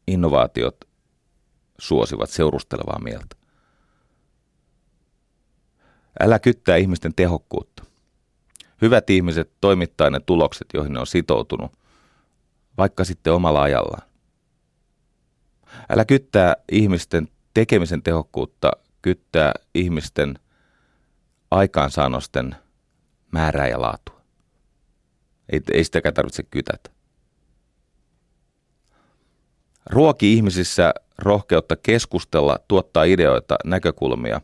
Innovaatiot 0.07 0.77
suosivat 1.79 2.29
seurustelevaa 2.29 2.99
mieltä. 2.99 3.35
Älä 6.19 6.39
kyttää 6.39 6.75
ihmisten 6.75 7.13
tehokkuutta 7.15 7.85
hyvät 8.81 9.09
ihmiset 9.09 9.51
toimittaa 9.61 10.09
ne 10.09 10.19
tulokset, 10.19 10.67
joihin 10.73 10.93
ne 10.93 10.99
on 10.99 11.07
sitoutunut, 11.07 11.71
vaikka 12.77 13.03
sitten 13.03 13.33
omalla 13.33 13.61
ajallaan. 13.61 14.07
Älä 15.89 16.05
kyttää 16.05 16.55
ihmisten 16.71 17.27
tekemisen 17.53 18.03
tehokkuutta, 18.03 18.71
kyttää 19.01 19.51
ihmisten 19.73 20.39
aikaansaannosten 21.51 22.55
määrää 23.31 23.67
ja 23.67 23.81
laatua. 23.81 24.21
Ei, 25.49 25.61
ei 25.71 25.83
sitäkään 25.83 26.13
tarvitse 26.13 26.43
kytätä. 26.43 26.89
Ruoki 29.89 30.33
ihmisissä 30.33 30.93
rohkeutta 31.17 31.75
keskustella, 31.75 32.59
tuottaa 32.67 33.03
ideoita, 33.03 33.55
näkökulmia. 33.65 34.41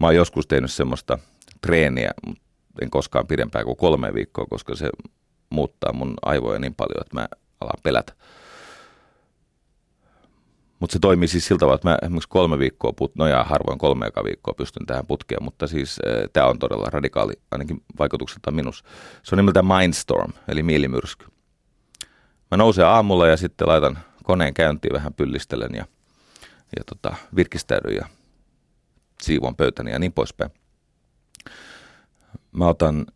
Mä 0.00 0.06
oon 0.06 0.16
joskus 0.16 0.46
tehnyt 0.46 0.70
semmoista 0.70 1.18
treeniä, 1.60 2.10
mutta 2.26 2.42
en 2.82 2.90
koskaan 2.90 3.26
pidempään 3.26 3.64
kuin 3.64 3.76
kolme 3.76 4.14
viikkoa, 4.14 4.46
koska 4.50 4.76
se 4.76 4.90
muuttaa 5.50 5.92
mun 5.92 6.14
aivoja 6.22 6.58
niin 6.58 6.74
paljon, 6.74 7.00
että 7.00 7.16
mä 7.16 7.28
alan 7.60 7.80
pelätä. 7.82 8.12
Mutta 10.80 10.92
se 10.92 10.98
toimii 10.98 11.28
siis 11.28 11.46
siltä 11.46 11.60
tavalla, 11.60 11.74
että 11.74 11.88
mä 11.88 11.98
esimerkiksi 12.02 12.28
kolme 12.28 12.58
viikkoa, 12.58 12.92
put, 12.92 13.16
no 13.16 13.26
ja 13.26 13.44
harvoin 13.44 13.78
kolme 13.78 14.06
eka 14.06 14.24
viikkoa 14.24 14.54
pystyn 14.54 14.86
tähän 14.86 15.06
putkeen, 15.06 15.42
mutta 15.44 15.66
siis 15.66 15.98
äh, 16.06 16.24
tämä 16.32 16.46
on 16.46 16.58
todella 16.58 16.90
radikaali, 16.90 17.32
ainakin 17.50 17.82
vaikutukselta 17.98 18.50
minus. 18.50 18.84
Se 19.22 19.34
on 19.34 19.36
nimeltään 19.36 19.66
Mindstorm, 19.66 20.32
eli 20.48 20.62
mielimyrsky. 20.62 21.26
Mä 22.50 22.56
nousen 22.56 22.86
aamulla 22.86 23.26
ja 23.26 23.36
sitten 23.36 23.68
laitan 23.68 23.98
koneen 24.24 24.54
käyntiin, 24.54 24.92
vähän 24.92 25.14
pyllistelen 25.14 25.74
ja, 25.74 25.86
ja 26.76 26.84
tota, 26.86 27.16
virkistäydyn 27.36 27.96
ja 27.96 28.06
siivon 29.22 29.56
pöytäni 29.56 29.90
ja 29.90 29.98
niin 29.98 30.12
poispäin. 30.12 30.50
Mä 32.52 32.68
otan 32.68 33.06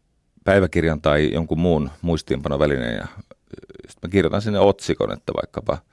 päiväkirjan 0.44 1.01
tai 1.01 1.32
jonkun 1.32 1.60
muun 1.60 1.90
muistiinpanovälineen 2.02 2.97
ja 2.97 3.06
sitten 3.89 4.09
mä 4.09 4.09
kirjoitan 4.09 4.43
sinne 4.43 4.59
otsikon, 4.59 5.12
että 5.12 5.32
vaikkapa– 5.35 5.78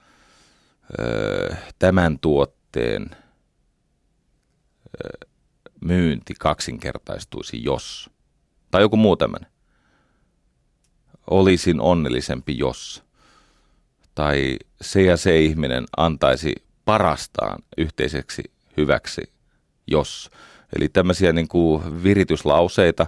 tämän 1.79 2.19
tuotteen 2.19 3.09
myynti 5.81 6.33
kaksinkertaistuisi, 6.39 7.63
jos. 7.63 8.09
Tai 8.71 8.81
joku 8.81 8.97
muu 8.97 9.15
tämmöinen. 9.15 9.51
Olisin 11.29 11.81
onnellisempi, 11.81 12.57
jos. 12.57 13.03
Tai 14.15 14.57
se 14.81 15.01
ja 15.01 15.17
se 15.17 15.39
ihminen 15.39 15.85
antaisi 15.97 16.55
parastaan 16.85 17.63
yhteiseksi 17.77 18.43
hyväksi, 18.77 19.21
jos. 19.91 20.29
Eli 20.75 20.89
tämmöisiä 20.89 21.33
niin 21.33 21.47
kuin 21.47 22.03
virityslauseita. 22.03 23.05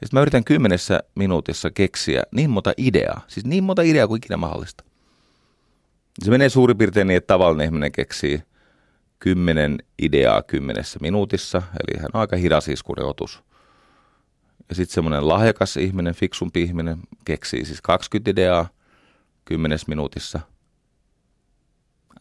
Ja 0.00 0.08
mä 0.12 0.20
yritän 0.20 0.44
kymmenessä 0.44 1.00
minuutissa 1.14 1.70
keksiä 1.70 2.22
niin 2.30 2.50
monta 2.50 2.72
ideaa, 2.76 3.24
siis 3.28 3.46
niin 3.46 3.64
monta 3.64 3.82
ideaa 3.82 4.06
kuin 4.06 4.18
ikinä 4.18 4.36
mahdollista. 4.36 4.84
Se 6.22 6.30
menee 6.30 6.48
suurin 6.48 6.78
piirtein 6.78 7.06
niin, 7.06 7.16
että 7.16 7.34
tavallinen 7.34 7.64
ihminen 7.64 7.92
keksii 7.92 8.42
kymmenen 9.18 9.78
ideaa 9.98 10.42
kymmenessä 10.42 10.98
minuutissa, 11.02 11.58
eli 11.58 12.00
hän 12.00 12.10
on 12.14 12.20
aika 12.20 12.36
hidas 12.36 12.68
iskuriotus. 12.68 13.42
Ja 14.68 14.74
sitten 14.74 14.94
semmoinen 14.94 15.28
lahjakas 15.28 15.76
ihminen, 15.76 16.14
fiksumpi 16.14 16.62
ihminen, 16.62 16.98
keksii 17.24 17.64
siis 17.64 17.82
20 17.82 18.30
ideaa 18.30 18.68
kymmenes 19.44 19.86
minuutissa. 19.86 20.40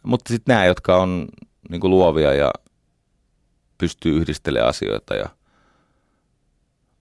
Mutta 0.03 0.33
sitten 0.33 0.53
nämä, 0.53 0.65
jotka 0.65 0.97
on 0.97 1.27
niin 1.69 1.89
luovia 1.89 2.33
ja 2.33 2.51
pystyy 3.83 4.17
yhdistelemään 4.17 4.69
asioita 4.69 5.15
ja 5.15 5.29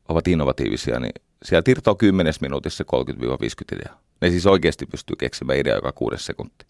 ovat 0.09 0.29
innovatiivisia, 0.29 1.01
niin 1.01 1.13
sieltä 1.45 1.71
irtoaa 1.71 1.95
kymmenes 1.95 2.41
minuutissa 2.41 2.85
30-50 2.85 3.77
ideaa. 3.77 4.01
Ne 4.21 4.31
siis 4.31 4.47
oikeasti 4.47 4.87
pystyy 4.87 5.17
keksimään 5.17 5.59
idea 5.59 5.75
joka 5.75 5.93
kuudes 5.93 6.27
sekunti. 6.27 6.67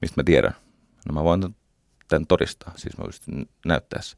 Mistä 0.00 0.20
mä 0.20 0.24
tiedän? 0.24 0.54
No 1.08 1.14
mä 1.14 1.24
voin 1.24 1.56
tämän 2.08 2.26
todistaa, 2.26 2.72
siis 2.76 2.98
mä 2.98 3.04
pystyn 3.04 3.46
näyttää 3.64 4.02
se. 4.02 4.16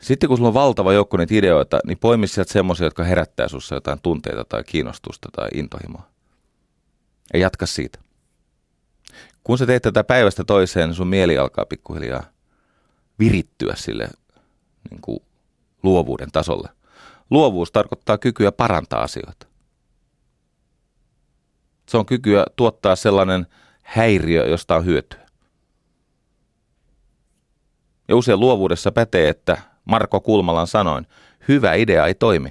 Sitten 0.00 0.28
kun 0.28 0.36
sulla 0.36 0.48
on 0.48 0.54
valtava 0.54 0.92
joukko 0.92 1.16
niitä 1.16 1.34
ideoita, 1.34 1.78
niin 1.86 1.98
poimi 1.98 2.26
sieltä 2.26 2.52
semmoisia, 2.52 2.86
jotka 2.86 3.04
herättää 3.04 3.48
sussa 3.48 3.74
jotain 3.74 3.98
tunteita 4.02 4.44
tai 4.44 4.64
kiinnostusta 4.64 5.28
tai 5.32 5.48
intohimoa. 5.54 6.08
Ja 7.32 7.38
jatka 7.38 7.66
siitä. 7.66 7.98
Kun 9.44 9.58
sä 9.58 9.66
teet 9.66 9.82
tätä 9.82 10.04
päivästä 10.04 10.44
toiseen, 10.44 10.88
niin 10.88 10.96
sun 10.96 11.08
mieli 11.08 11.38
alkaa 11.38 11.64
pikkuhiljaa 11.64 12.31
virittyä 13.18 13.74
sille 13.76 14.08
niin 14.90 15.00
kuin 15.00 15.18
luovuuden 15.82 16.32
tasolle. 16.32 16.68
Luovuus 17.30 17.72
tarkoittaa 17.72 18.18
kykyä 18.18 18.52
parantaa 18.52 19.02
asioita. 19.02 19.46
Se 21.88 21.96
on 21.96 22.06
kykyä 22.06 22.46
tuottaa 22.56 22.96
sellainen– 22.96 23.46
häiriö, 23.82 24.46
josta 24.46 24.76
on 24.76 24.84
hyötyä. 24.84 25.20
Ja 28.08 28.16
usein 28.16 28.40
luovuudessa 28.40 28.92
pätee, 28.92 29.28
että 29.28 29.58
Marko 29.84 30.20
Kulmalan 30.20 30.66
sanoin, 30.66 31.06
hyvä 31.48 31.74
idea 31.74 32.06
ei 32.06 32.14
toimi. 32.14 32.50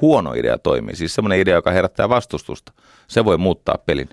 Huono 0.00 0.32
idea 0.32 0.58
toimii, 0.58 0.96
siis 0.96 1.14
semmoinen 1.14 1.40
idea, 1.40 1.54
joka 1.54 1.70
herättää 1.70 2.08
vastustusta. 2.08 2.72
Se 3.06 3.24
voi 3.24 3.38
muuttaa 3.38 3.78
pelin. 3.86 4.08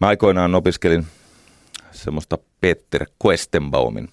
Mä 0.00 0.06
aikoinaan 0.06 0.54
opiskelin 0.54 1.06
semmoista 1.90 2.38
Peter 2.60 3.06
Questenbaumin, 3.26 4.08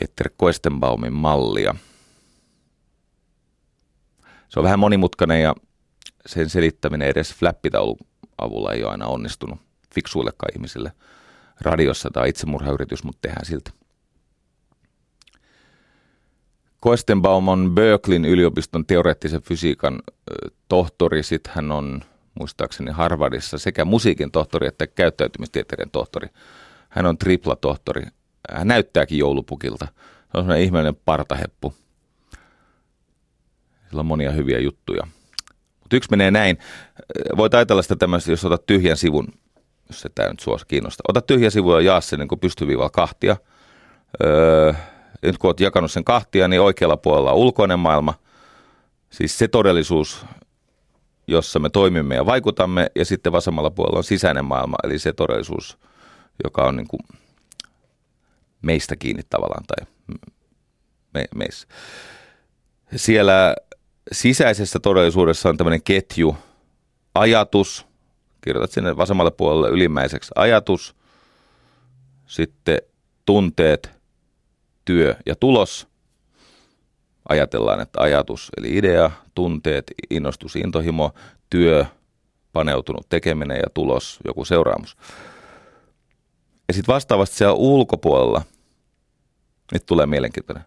Peter 0.00 0.30
Questenbaumin 0.42 1.12
mallia. 1.12 1.74
Se 4.48 4.60
on 4.60 4.64
vähän 4.64 4.78
monimutkainen 4.78 5.42
ja 5.42 5.54
sen 6.26 6.50
selittäminen 6.50 7.08
edes 7.08 7.34
flappitaulun 7.34 7.96
avulla 8.38 8.72
ei 8.72 8.84
ole 8.84 8.92
aina 8.92 9.06
onnistunut 9.06 9.60
fiksuillekaan 9.94 10.52
ihmisille 10.54 10.92
radiossa 11.60 12.10
tai 12.12 12.28
itsemurhayritys, 12.28 13.04
mutta 13.04 13.18
tehdään 13.22 13.46
silti. 13.46 13.70
Koestenbaum 16.80 17.48
on 17.48 17.70
Berkeleyn 17.74 18.24
yliopiston 18.24 18.86
teoreettisen 18.86 19.42
fysiikan 19.42 20.02
tohtori. 20.68 21.22
Sitten 21.22 21.52
hän 21.54 21.72
on 21.72 22.00
muistaakseni 22.34 22.90
Harvardissa 22.90 23.58
sekä 23.58 23.84
musiikin 23.84 24.30
tohtori 24.30 24.66
että 24.66 24.86
käyttäytymistieteiden 24.86 25.90
tohtori. 25.90 26.28
Hän 26.88 27.06
on 27.06 27.18
tripla 27.18 27.56
tohtori. 27.56 28.02
Hän 28.52 28.68
näyttääkin 28.68 29.18
joulupukilta. 29.18 29.86
Se 29.86 30.38
on 30.38 30.42
sellainen 30.42 30.64
ihmeellinen 30.64 31.00
partaheppu. 31.04 31.74
Sillä 33.88 34.00
on 34.00 34.06
monia 34.06 34.30
hyviä 34.30 34.58
juttuja. 34.58 35.06
Mutta 35.80 35.96
yksi 35.96 36.10
menee 36.10 36.30
näin. 36.30 36.58
Voit 37.36 37.54
ajatella 37.54 37.82
sitä 37.82 37.96
tämmöistä, 37.96 38.30
jos 38.30 38.44
otat 38.44 38.66
tyhjän 38.66 38.96
sivun, 38.96 39.28
jos 39.88 40.00
se 40.00 40.08
tämä 40.14 40.28
nyt 40.28 40.40
sua 40.40 40.58
kiinnostaa. 40.68 41.04
Ota 41.08 41.20
tyhjä 41.20 41.50
sivu 41.50 41.72
ja 41.72 41.80
jaa 41.80 42.00
sen 42.00 42.18
niin 42.18 42.40
pystyviivalla 42.40 42.90
kahtia. 42.90 43.36
Öö, 44.24 44.72
nyt 45.22 45.38
kun 45.38 45.48
olet 45.48 45.60
jakanut 45.60 45.90
sen 45.90 46.04
kahtia, 46.04 46.48
niin 46.48 46.60
oikealla 46.60 46.96
puolella 46.96 47.32
on 47.32 47.38
ulkoinen 47.38 47.78
maailma, 47.78 48.14
siis 49.10 49.38
se 49.38 49.48
todellisuus, 49.48 50.26
jossa 51.30 51.58
me 51.58 51.70
toimimme 51.70 52.14
ja 52.14 52.26
vaikutamme, 52.26 52.90
ja 52.94 53.04
sitten 53.04 53.32
vasemmalla 53.32 53.70
puolella 53.70 53.98
on 53.98 54.04
sisäinen 54.04 54.44
maailma, 54.44 54.76
eli 54.84 54.98
se 54.98 55.12
todellisuus, 55.12 55.78
joka 56.44 56.64
on 56.64 56.76
niin 56.76 56.88
kuin 56.88 57.00
meistä 58.62 58.96
kiinni 58.96 59.22
tavallaan 59.30 59.64
tai 59.66 59.86
me, 61.14 61.24
meissä. 61.34 61.68
Siellä 62.96 63.56
sisäisessä 64.12 64.78
todellisuudessa 64.80 65.48
on 65.48 65.56
tämmöinen 65.56 65.82
ketju, 65.82 66.36
ajatus, 67.14 67.86
kirjoitat 68.40 68.70
sinne 68.70 68.96
vasemmalle 68.96 69.30
puolelle 69.30 69.68
ylimmäiseksi 69.68 70.32
ajatus, 70.34 70.96
sitten 72.26 72.78
tunteet, 73.26 73.90
työ 74.84 75.16
ja 75.26 75.36
tulos. 75.36 75.89
Ajatellaan, 77.30 77.80
että 77.80 78.00
ajatus 78.00 78.50
eli 78.56 78.76
idea, 78.76 79.10
tunteet, 79.34 79.84
innostus, 80.10 80.56
intohimo, 80.56 81.12
työ, 81.50 81.84
paneutunut 82.52 83.08
tekeminen 83.08 83.56
ja 83.56 83.70
tulos, 83.74 84.18
joku 84.24 84.44
seuraamus. 84.44 84.96
Ja 86.68 86.74
sitten 86.74 86.94
vastaavasti 86.94 87.36
siellä 87.36 87.54
ulkopuolella, 87.54 88.42
nyt 89.72 89.86
tulee 89.86 90.06
mielenkiintoinen, 90.06 90.64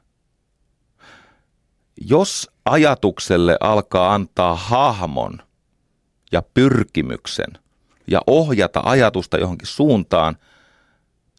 jos 2.02 2.52
ajatukselle 2.66 3.58
alkaa 3.60 4.14
antaa 4.14 4.56
hahmon 4.56 5.40
ja 6.32 6.42
pyrkimyksen 6.54 7.50
ja 8.08 8.22
ohjata 8.28 8.82
ajatusta 8.86 9.38
johonkin 9.38 9.68
suuntaan, 9.68 10.38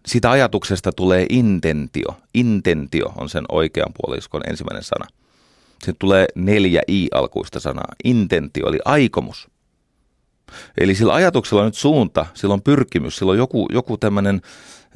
siitä 0.07 0.31
ajatuksesta 0.31 0.93
tulee 0.93 1.27
intentio. 1.29 2.17
Intentio 2.35 3.13
on 3.17 3.29
sen 3.29 3.45
oikean 3.49 3.93
puoliskon 4.03 4.43
ensimmäinen 4.51 4.83
sana. 4.83 5.07
Se 5.85 5.93
tulee 5.99 6.27
neljä 6.35 6.83
i-alkuista 6.91 7.61
sanaa. 7.61 7.95
Intentio 8.05 8.69
eli 8.69 8.79
aikomus. 8.85 9.49
Eli 10.79 10.95
sillä 10.95 11.15
ajatuksella 11.15 11.63
on 11.63 11.67
nyt 11.67 11.75
suunta, 11.75 12.27
sillä 12.35 12.55
on 12.55 12.63
pyrkimys, 12.63 13.17
sillä 13.17 13.33
on 13.33 13.39
joku, 13.39 13.69
joku 13.73 13.97
tämmöinen, 13.97 14.41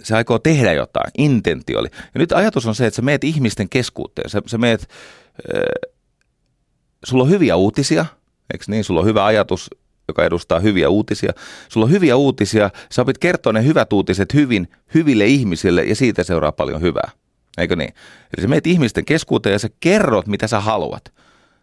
se 0.03 0.17
aikoo 0.17 0.39
tehdä 0.39 0.73
jotain, 0.73 1.11
intentio 1.19 1.79
oli. 1.79 1.89
Ja 2.15 2.19
nyt 2.19 2.33
ajatus 2.33 2.67
on 2.67 2.75
se, 2.75 2.87
että 2.87 2.97
sä 2.97 3.03
meet 3.03 3.25
ihmisten 3.25 3.69
keskuuteen, 3.69 4.31
sä, 4.31 4.43
sä 4.47 4.59
meet 4.59 4.89
sulla 7.05 7.23
on 7.23 7.31
hyviä 7.31 7.57
uutisia, 7.57 8.07
eikö 8.53 8.65
niin? 8.69 8.85
Sulla 8.85 9.01
on 9.01 9.07
hyvä 9.07 9.25
ajatus, 9.25 9.71
joka 10.09 10.25
edustaa 10.25 10.61
hyviä 10.61 10.89
uutisia. 10.89 11.33
Sulla 11.69 11.87
on 11.87 11.91
hyviä 11.93 12.17
uutisia, 12.17 12.71
sä 12.93 13.03
opit 13.03 13.19
kertoa 13.19 13.53
ne 13.53 13.65
hyvät 13.65 13.93
uutiset 13.93 14.35
hyvin, 14.35 14.69
hyville 14.95 15.27
ihmisille 15.27 15.85
ja 15.85 15.97
siitä 15.97 16.23
seuraa 16.23 16.53
paljon 16.53 16.81
hyvää. 16.81 17.11
Eikö 17.59 17.77
niin? 17.77 17.95
Eli 18.37 18.43
sä 18.43 18.49
meet 18.49 18.67
ihmisten 18.67 19.05
keskuuteen 19.05 19.53
ja 19.53 19.59
sä 19.59 19.69
kerrot, 19.81 20.27
mitä 20.27 20.47
sä 20.47 20.61
haluat. 20.61 21.13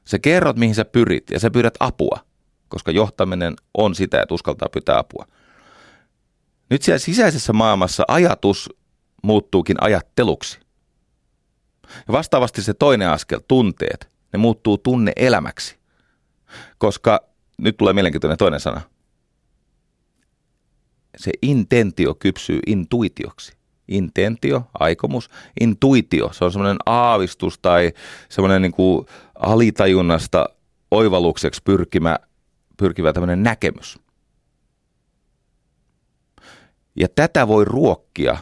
Sä 0.06 0.20
kerrot, 0.20 0.58
mihin 0.58 0.76
sä 0.76 0.86
pyrit 0.86 1.30
ja 1.32 1.40
sä 1.40 1.52
pyydät 1.52 1.74
apua, 1.80 2.20
koska 2.68 2.92
johtaminen 2.92 3.54
on 3.74 3.96
sitä, 3.96 4.22
että 4.22 4.34
uskaltaa 4.34 4.70
pyytää 4.70 4.98
apua. 4.98 5.26
Nyt 6.70 6.82
siellä 6.82 7.00
sisäisessä 7.00 7.54
maailmassa 7.54 8.04
ajatus 8.08 8.70
muuttuukin 9.24 9.78
ajatteluksi. 9.82 10.60
Ja 12.08 12.12
vastaavasti 12.12 12.62
se 12.62 12.74
toinen 12.74 13.10
askel, 13.10 13.40
tunteet, 13.48 14.10
ne 14.34 14.38
muuttuu 14.38 14.78
tunne-elämäksi. 14.78 15.78
Koska 16.78 17.35
nyt 17.58 17.78
tulee 17.78 17.94
mielenkiintoinen 17.94 18.38
toinen 18.38 18.60
sana. 18.60 18.82
Se 21.18 21.32
intentio 21.42 22.16
kypsyy 22.16 22.60
intuitioksi. 22.68 23.54
Intentio, 23.88 24.64
aikomus, 24.74 25.30
intuitio, 25.60 26.34
se 26.34 26.46
on 26.46 26.52
semmoinen 26.52 26.78
aavistus 26.86 27.60
tai 27.60 27.92
semmoinen 28.30 28.62
niin 28.62 28.72
kuin 28.72 29.06
alitajunnasta 29.36 30.50
oivallukseksi 30.92 31.62
pyrkimä, 31.64 32.20
pyrkivä 32.78 33.14
tämmöinen 33.14 33.44
näkemys. 33.44 34.00
Ja 36.96 37.08
tätä 37.16 37.48
voi 37.48 37.66
ruokkia 37.66 38.38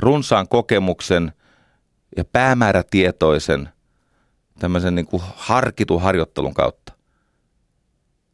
runsaan 0.00 0.48
kokemuksen 0.48 1.32
ja 2.16 2.24
päämäärätietoisen 2.24 3.68
tämmöisen 4.58 4.94
niin 4.94 5.06
kuin 5.06 5.22
harkitun 5.36 6.02
harjoittelun 6.02 6.54
kautta. 6.54 6.87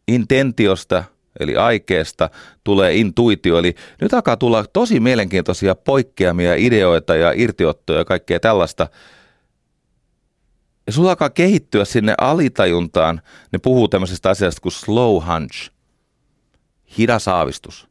Intentiosta, 0.08 1.04
eli 1.40 1.56
aikeesta, 1.56 2.30
tulee 2.64 2.96
intuitio. 2.96 3.58
Eli 3.58 3.74
nyt 4.00 4.14
alkaa 4.14 4.36
tulla 4.36 4.64
tosi 4.72 5.00
mielenkiintoisia 5.00 5.74
poikkeamia, 5.74 6.54
ideoita 6.54 7.16
ja 7.16 7.32
irtiottoja 7.36 7.98
ja 7.98 8.04
kaikkea 8.04 8.40
tällaista. 8.40 8.88
Ja 10.86 10.92
sulla 10.92 11.10
alkaa 11.10 11.30
kehittyä 11.30 11.84
sinne 11.84 12.14
alitajuntaan. 12.18 13.22
Ne 13.52 13.58
puhuu 13.58 13.88
tämmöisestä 13.88 14.30
asiasta 14.30 14.60
kuin 14.60 14.72
slow 14.72 15.22
hunch, 15.26 15.70
hidas 16.98 17.28
aavistus. 17.28 17.88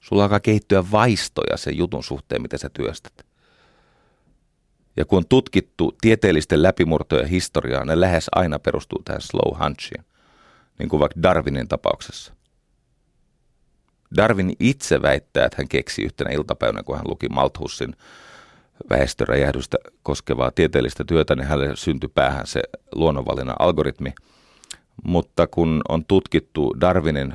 Sulla 0.00 0.22
alkaa 0.22 0.40
kehittyä 0.40 0.84
vaistoja 0.92 1.56
sen 1.56 1.76
jutun 1.76 2.04
suhteen, 2.04 2.42
miten 2.42 2.58
sä 2.58 2.68
työstät. 2.68 3.26
Ja 4.96 5.04
kun 5.04 5.18
on 5.18 5.28
tutkittu 5.28 5.96
tieteellisten 6.00 6.62
läpimurtojen 6.62 7.28
historiaa, 7.28 7.84
ne 7.84 8.00
lähes 8.00 8.26
aina 8.32 8.58
perustuu 8.58 9.02
tähän 9.04 9.20
slow 9.20 9.58
hunchiin, 9.64 10.04
niin 10.78 10.88
kuin 10.88 11.00
vaikka 11.00 11.22
Darwinin 11.22 11.68
tapauksessa. 11.68 12.32
Darwin 14.16 14.56
itse 14.60 15.02
väittää, 15.02 15.46
että 15.46 15.56
hän 15.58 15.68
keksi 15.68 16.02
yhtenä 16.02 16.30
iltapäivänä, 16.30 16.82
kun 16.82 16.96
hän 16.96 17.08
luki 17.08 17.28
Malthussin 17.28 17.96
väestöräjähdystä 18.90 19.76
koskevaa 20.02 20.50
tieteellistä 20.50 21.04
työtä, 21.04 21.36
niin 21.36 21.46
hänelle 21.46 21.76
syntyi 21.76 22.10
päähän 22.14 22.46
se 22.46 22.62
luonnonvalinnan 22.94 23.56
algoritmi. 23.58 24.12
Mutta 25.04 25.46
kun 25.46 25.82
on 25.88 26.04
tutkittu 26.04 26.74
Darwinin 26.80 27.34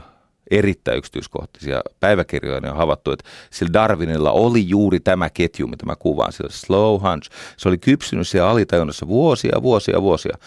erittäin 0.51 0.97
yksityiskohtaisia 0.97 1.81
päiväkirjoja, 1.99 2.61
niin 2.61 2.72
on 2.72 2.77
havaittu, 2.77 3.11
että 3.11 3.30
sillä 3.51 3.73
Darwinilla 3.73 4.31
oli 4.31 4.69
juuri 4.69 4.99
tämä 4.99 5.30
ketju, 5.30 5.68
mitä 5.68 5.85
mä 5.85 5.95
kuvaan, 5.95 6.34
sillä 6.34 6.49
slow 6.49 7.01
hunch. 7.01 7.31
Se 7.57 7.69
oli 7.69 7.77
kypsynyt 7.77 8.27
siellä 8.27 8.49
alitajunnassa 8.49 9.07
vuosia, 9.07 9.59
vuosia, 9.61 10.01
vuosia. 10.01 10.38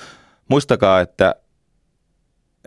Muistakaa, 0.49 1.01
että 1.01 1.35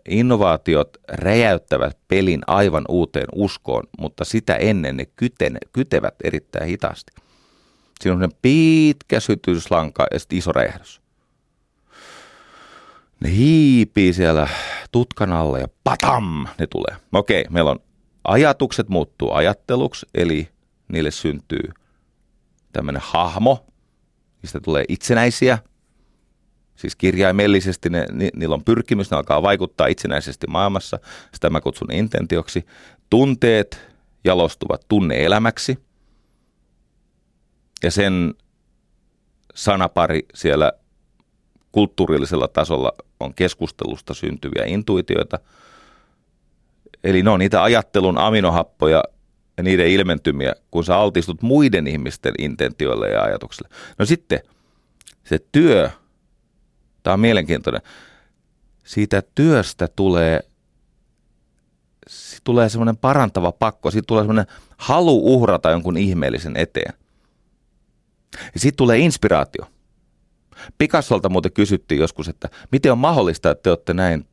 innovaatiot 0.09 0.97
räjäyttävät 1.07 1.97
pelin 2.07 2.41
aivan 2.47 2.85
uuteen 2.89 3.27
uskoon, 3.35 3.83
mutta 3.99 4.25
sitä 4.25 4.55
ennen 4.55 4.97
ne 4.97 5.05
kytene, 5.05 5.59
kytevät 5.73 6.15
erittäin 6.23 6.67
hitaasti. 6.67 7.11
Siinä 8.01 8.15
on 8.15 8.31
pitkä 8.41 9.19
sytyslanka 9.19 10.07
ja 10.13 10.19
sitten 10.19 10.37
iso 10.37 10.51
räjähdys. 10.51 11.01
Ne 13.19 13.31
hiipii 13.31 14.13
siellä 14.13 14.47
tutkan 14.91 15.31
alle 15.31 15.59
ja 15.59 15.67
patam, 15.83 16.47
ne 16.59 16.67
tulee. 16.67 16.97
Okei, 17.11 17.45
meillä 17.49 17.71
on 17.71 17.79
ajatukset 18.23 18.89
muuttuu 18.89 19.31
ajatteluksi, 19.31 20.05
eli 20.13 20.49
niille 20.87 21.11
syntyy 21.11 21.69
tämmöinen 22.73 23.01
hahmo, 23.05 23.65
mistä 24.41 24.59
tulee 24.59 24.85
itsenäisiä. 24.87 25.57
Siis 26.75 26.95
kirjaimellisesti 26.95 27.89
ne, 27.89 28.05
ni, 28.11 28.29
niillä 28.35 28.55
on 28.55 28.63
pyrkimys, 28.63 29.11
ne 29.11 29.17
alkaa 29.17 29.41
vaikuttaa 29.41 29.87
itsenäisesti 29.87 30.47
maailmassa. 30.47 30.99
Sitä 31.33 31.49
mä 31.49 31.61
kutsun 31.61 31.91
intentioksi. 31.91 32.65
Tunteet 33.09 33.79
jalostuvat 34.23 34.85
tunneelämäksi. 34.87 35.77
Ja 37.83 37.91
sen 37.91 38.33
sanapari 39.55 40.25
siellä 40.33 40.73
kulttuurillisella 41.71 42.47
tasolla 42.47 42.91
on 43.19 43.33
keskustelusta 43.33 44.13
syntyviä 44.13 44.65
intuitioita. 44.65 45.39
Eli 47.03 47.23
ne 47.23 47.29
on 47.29 47.39
niitä 47.39 47.63
ajattelun 47.63 48.17
aminohappoja 48.17 49.03
ja 49.57 49.63
niiden 49.63 49.87
ilmentymiä, 49.87 50.53
kun 50.71 50.83
sä 50.83 50.97
altistut 50.97 51.41
muiden 51.41 51.87
ihmisten 51.87 52.33
intentioille 52.37 53.09
ja 53.09 53.23
ajatuksille. 53.23 53.69
No 53.99 54.05
sitten 54.05 54.39
se 55.23 55.39
työ, 55.51 55.89
tämä 57.03 57.13
on 57.13 57.19
mielenkiintoinen, 57.19 57.81
siitä 58.83 59.23
työstä 59.35 59.87
tulee, 59.95 60.39
tulee 62.43 62.69
semmoinen 62.69 62.97
parantava 62.97 63.51
pakko, 63.51 63.91
siitä 63.91 64.07
tulee 64.07 64.21
semmoinen 64.21 64.45
halu 64.77 65.35
uhrata 65.35 65.71
jonkun 65.71 65.97
ihmeellisen 65.97 66.57
eteen. 66.57 66.93
Ja 68.53 68.59
siitä 68.59 68.75
tulee 68.75 68.97
inspiraatio. 68.97 69.65
Pikassolta 70.77 71.29
muuten 71.29 71.51
kysyttiin 71.51 72.01
joskus, 72.01 72.27
että 72.27 72.49
miten 72.71 72.91
on 72.91 72.97
mahdollista, 72.97 73.51
että 73.51 73.63
te 73.63 73.69
olette 73.69 73.93
näin 73.93 74.27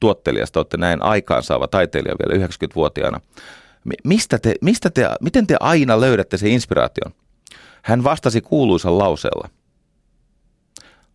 tuottelijasta, 0.00 0.60
olette 0.60 0.76
näin 0.76 1.02
aikaansaava 1.02 1.68
taiteilija 1.68 2.14
vielä 2.18 2.46
90-vuotiaana. 2.46 3.20
Mistä 4.04 4.38
te, 4.38 4.54
mistä 4.60 4.90
te, 4.90 5.08
miten 5.20 5.46
te 5.46 5.56
aina 5.60 6.00
löydätte 6.00 6.36
sen 6.36 6.50
inspiraation? 6.50 7.14
Hän 7.82 8.04
vastasi 8.04 8.40
kuuluisan 8.40 8.98
lauseella. 8.98 9.48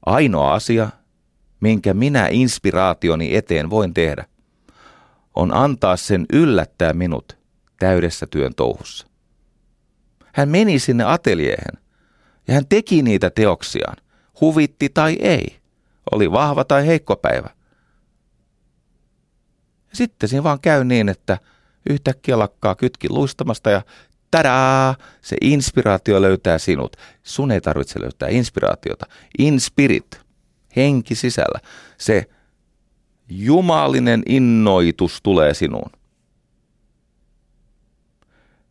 Ainoa 0.05 0.53
asia, 0.53 0.89
minkä 1.59 1.93
minä 1.93 2.27
inspiraationi 2.31 3.35
eteen 3.35 3.69
voin 3.69 3.93
tehdä, 3.93 4.25
on 5.35 5.53
antaa 5.53 5.97
sen 5.97 6.25
yllättää 6.33 6.93
minut 6.93 7.37
täydessä 7.79 8.27
työn 8.27 8.55
touhussa. 8.55 9.07
Hän 10.33 10.49
meni 10.49 10.79
sinne 10.79 11.03
ateljeehen 11.03 11.77
ja 12.47 12.53
hän 12.53 12.67
teki 12.67 13.01
niitä 13.01 13.29
teoksiaan 13.29 13.97
huvitti 14.41 14.89
tai 14.89 15.17
ei. 15.21 15.59
Oli 16.11 16.31
vahva 16.31 16.63
tai 16.63 16.87
heikko 16.87 17.15
päivä. 17.15 17.49
Sitten 19.93 20.29
siinä 20.29 20.43
vaan 20.43 20.59
käy 20.61 20.83
niin, 20.83 21.09
että 21.09 21.37
yhtäkkiä 21.89 22.39
lakkaa 22.39 22.75
kytki 22.75 23.09
luistamasta 23.09 23.69
ja 23.69 23.81
tadaa, 24.31 24.95
se 25.21 25.37
inspiraatio 25.41 26.21
löytää 26.21 26.57
sinut. 26.57 26.95
Sun 27.23 27.51
ei 27.51 27.61
tarvitse 27.61 28.01
löytää 28.01 28.29
inspiraatiota. 28.29 29.05
Inspirit, 29.39 30.21
henki 30.75 31.15
sisällä. 31.15 31.59
Se 31.97 32.29
jumalinen 33.29 34.23
innoitus 34.25 35.21
tulee 35.21 35.53
sinuun. 35.53 35.91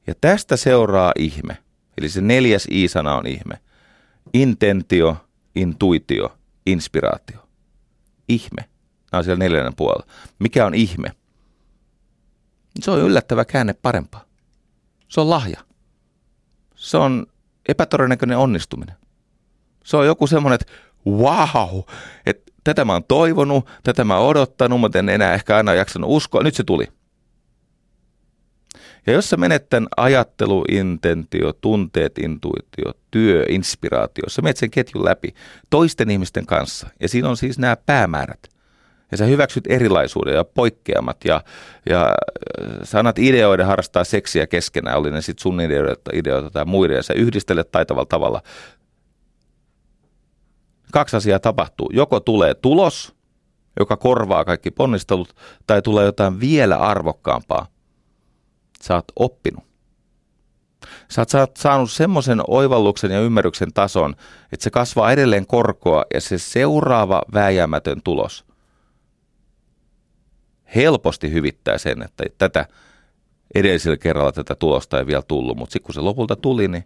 Ja 0.07 0.15
tästä 0.20 0.57
seuraa 0.57 1.12
ihme. 1.19 1.59
Eli 1.99 2.09
se 2.09 2.20
neljäs 2.20 2.66
i-sana 2.70 3.15
on 3.15 3.27
ihme. 3.27 3.61
Intentio, 4.35 5.16
intuitio, 5.55 6.39
inspiraatio. 6.66 7.49
Ihme. 8.29 8.65
Nämä 9.12 9.19
on 9.19 9.25
siellä 9.25 9.39
neljännen 9.39 9.77
puolella. 9.77 10.07
Mikä 10.39 10.66
on 10.66 10.75
ihme? 10.75 11.12
Se 12.81 12.91
on 12.91 13.01
yllättävä 13.01 13.45
käänne 13.45 13.75
parempaa. 13.75 14.25
Se 15.09 15.20
on 15.20 15.31
lahja. 15.31 15.61
Se 16.75 16.97
on 16.97 17.27
epätodennäköinen 17.69 18.39
onnistuminen. 18.39 18.97
Se 19.85 19.97
on 19.97 20.07
joku 20.07 20.27
semmoinen, 20.27 20.59
että 20.61 20.73
wow, 21.07 21.83
että 22.27 22.53
tätä 22.65 22.85
mä 22.85 22.93
oon 22.93 23.05
toivonut, 23.05 23.66
tätä 23.83 24.05
mä 24.05 24.16
oon 24.16 24.29
odottanut, 24.29 24.81
mutta 24.81 24.99
en 24.99 25.09
enää 25.09 25.35
ehkä 25.35 25.57
aina 25.57 25.75
jaksanut 25.75 26.11
uskoa. 26.11 26.43
Nyt 26.43 26.55
se 26.55 26.65
tuli. 26.65 26.87
Ja 29.07 29.12
jos 29.12 29.31
sä 29.31 29.37
menet 29.37 29.69
tämän 29.69 29.89
ajattelu, 29.97 30.65
intentio, 30.70 31.53
tunteet, 31.53 32.19
intuitio, 32.19 32.93
työ, 33.11 33.45
inspiraatio, 33.49 34.25
sä 34.29 34.43
menet 34.43 34.57
sen 34.57 34.70
ketjun 34.70 35.05
läpi 35.05 35.35
toisten 35.70 36.11
ihmisten 36.11 36.47
kanssa. 36.47 36.89
Ja 37.01 37.09
siinä 37.09 37.29
on 37.29 37.37
siis 37.37 37.59
nämä 37.59 37.77
päämäärät. 37.87 38.49
Ja 39.11 39.16
sä 39.16 39.25
hyväksyt 39.25 39.65
erilaisuuden 39.66 40.35
ja 40.35 40.45
poikkeamat 40.45 41.25
ja, 41.25 41.41
ja 41.89 42.05
äh, 42.05 42.79
sä 42.83 42.99
annat 42.99 43.19
ideoida 43.19 43.66
harrastaa 43.66 44.05
seksiä 44.05 44.47
keskenään, 44.47 44.99
oli 44.99 45.11
ne 45.11 45.20
sitten 45.23 45.43
sun 45.43 45.61
ideoita, 45.61 46.11
ideoita 46.15 46.51
tai 46.51 46.65
muiden, 46.65 46.97
ja 46.97 47.03
sä 47.03 47.15
yhdistelet 47.15 47.70
taitavalla 47.70 48.07
tavalla. 48.07 48.43
Kaksi 50.93 51.16
asiaa 51.16 51.39
tapahtuu. 51.39 51.90
Joko 51.93 52.20
tulee 52.20 52.55
tulos, 52.55 53.15
joka 53.78 53.97
korvaa 53.97 54.44
kaikki 54.44 54.70
ponnistelut, 54.70 55.36
tai 55.66 55.82
tulee 55.82 56.05
jotain 56.05 56.40
vielä 56.40 56.77
arvokkaampaa, 56.77 57.66
sä 58.82 58.94
oot 58.94 59.12
oppinut. 59.16 59.65
Sä 61.10 61.27
oot 61.40 61.56
saanut 61.56 61.90
semmoisen 61.90 62.40
oivalluksen 62.47 63.10
ja 63.10 63.20
ymmärryksen 63.20 63.73
tason, 63.73 64.15
että 64.52 64.65
se 64.65 64.70
kasvaa 64.70 65.12
edelleen 65.12 65.47
korkoa 65.47 66.05
ja 66.15 66.20
se 66.20 66.39
seuraava 66.39 67.23
vääjäämätön 67.35 68.02
tulos 68.05 68.48
helposti 70.74 71.32
hyvittää 71.32 71.78
sen, 71.78 72.02
että 72.02 72.24
tätä 72.39 72.66
edellisellä 73.55 73.97
kerralla 73.97 74.32
tätä 74.32 74.55
tulosta 74.55 74.98
ei 74.98 75.06
vielä 75.06 75.23
tullut, 75.23 75.56
mutta 75.56 75.73
sitten 75.73 75.86
kun 75.86 75.94
se 75.94 76.01
lopulta 76.01 76.36
tuli, 76.36 76.69
niin 76.69 76.85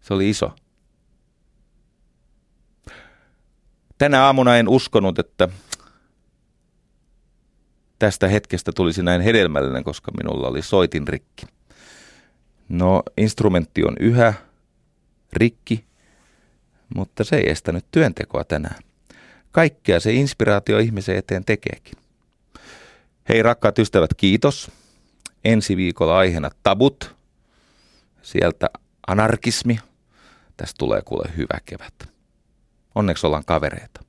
se 0.00 0.14
oli 0.14 0.30
iso. 0.30 0.52
Tänä 4.00 4.24
aamuna 4.24 4.56
en 4.56 4.68
uskonut, 4.68 5.18
että 5.18 5.48
tästä 7.98 8.28
hetkestä 8.28 8.72
tulisi 8.72 9.02
näin 9.02 9.20
hedelmällinen, 9.20 9.84
koska 9.84 10.12
minulla 10.22 10.48
oli 10.48 10.62
soitin 10.62 11.08
rikki. 11.08 11.46
No, 12.68 13.02
instrumentti 13.16 13.84
on 13.84 13.96
yhä 14.00 14.34
rikki, 15.32 15.84
mutta 16.94 17.24
se 17.24 17.36
ei 17.36 17.50
estänyt 17.50 17.84
työntekoa 17.92 18.44
tänään. 18.44 18.82
Kaikkea 19.52 20.00
se 20.00 20.12
inspiraatio 20.12 20.78
ihmisen 20.78 21.16
eteen 21.16 21.44
tekeekin. 21.44 21.98
Hei 23.28 23.42
rakkaat 23.42 23.78
ystävät, 23.78 24.10
kiitos. 24.16 24.70
Ensi 25.44 25.76
viikolla 25.76 26.18
aiheena 26.18 26.50
tabut, 26.62 27.16
sieltä 28.22 28.70
anarkismi. 29.06 29.78
Tästä 30.56 30.78
tulee 30.78 31.02
kuule 31.04 31.30
hyvä 31.36 31.58
kevät. 31.64 32.19
Onneksi 32.94 33.26
ollaan 33.26 33.44
kavereita. 33.46 34.00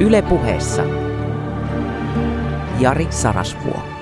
Yle 0.00 0.22
puheessa 0.22 0.82
Jari 2.80 3.06
Sarasvuo. 3.10 3.97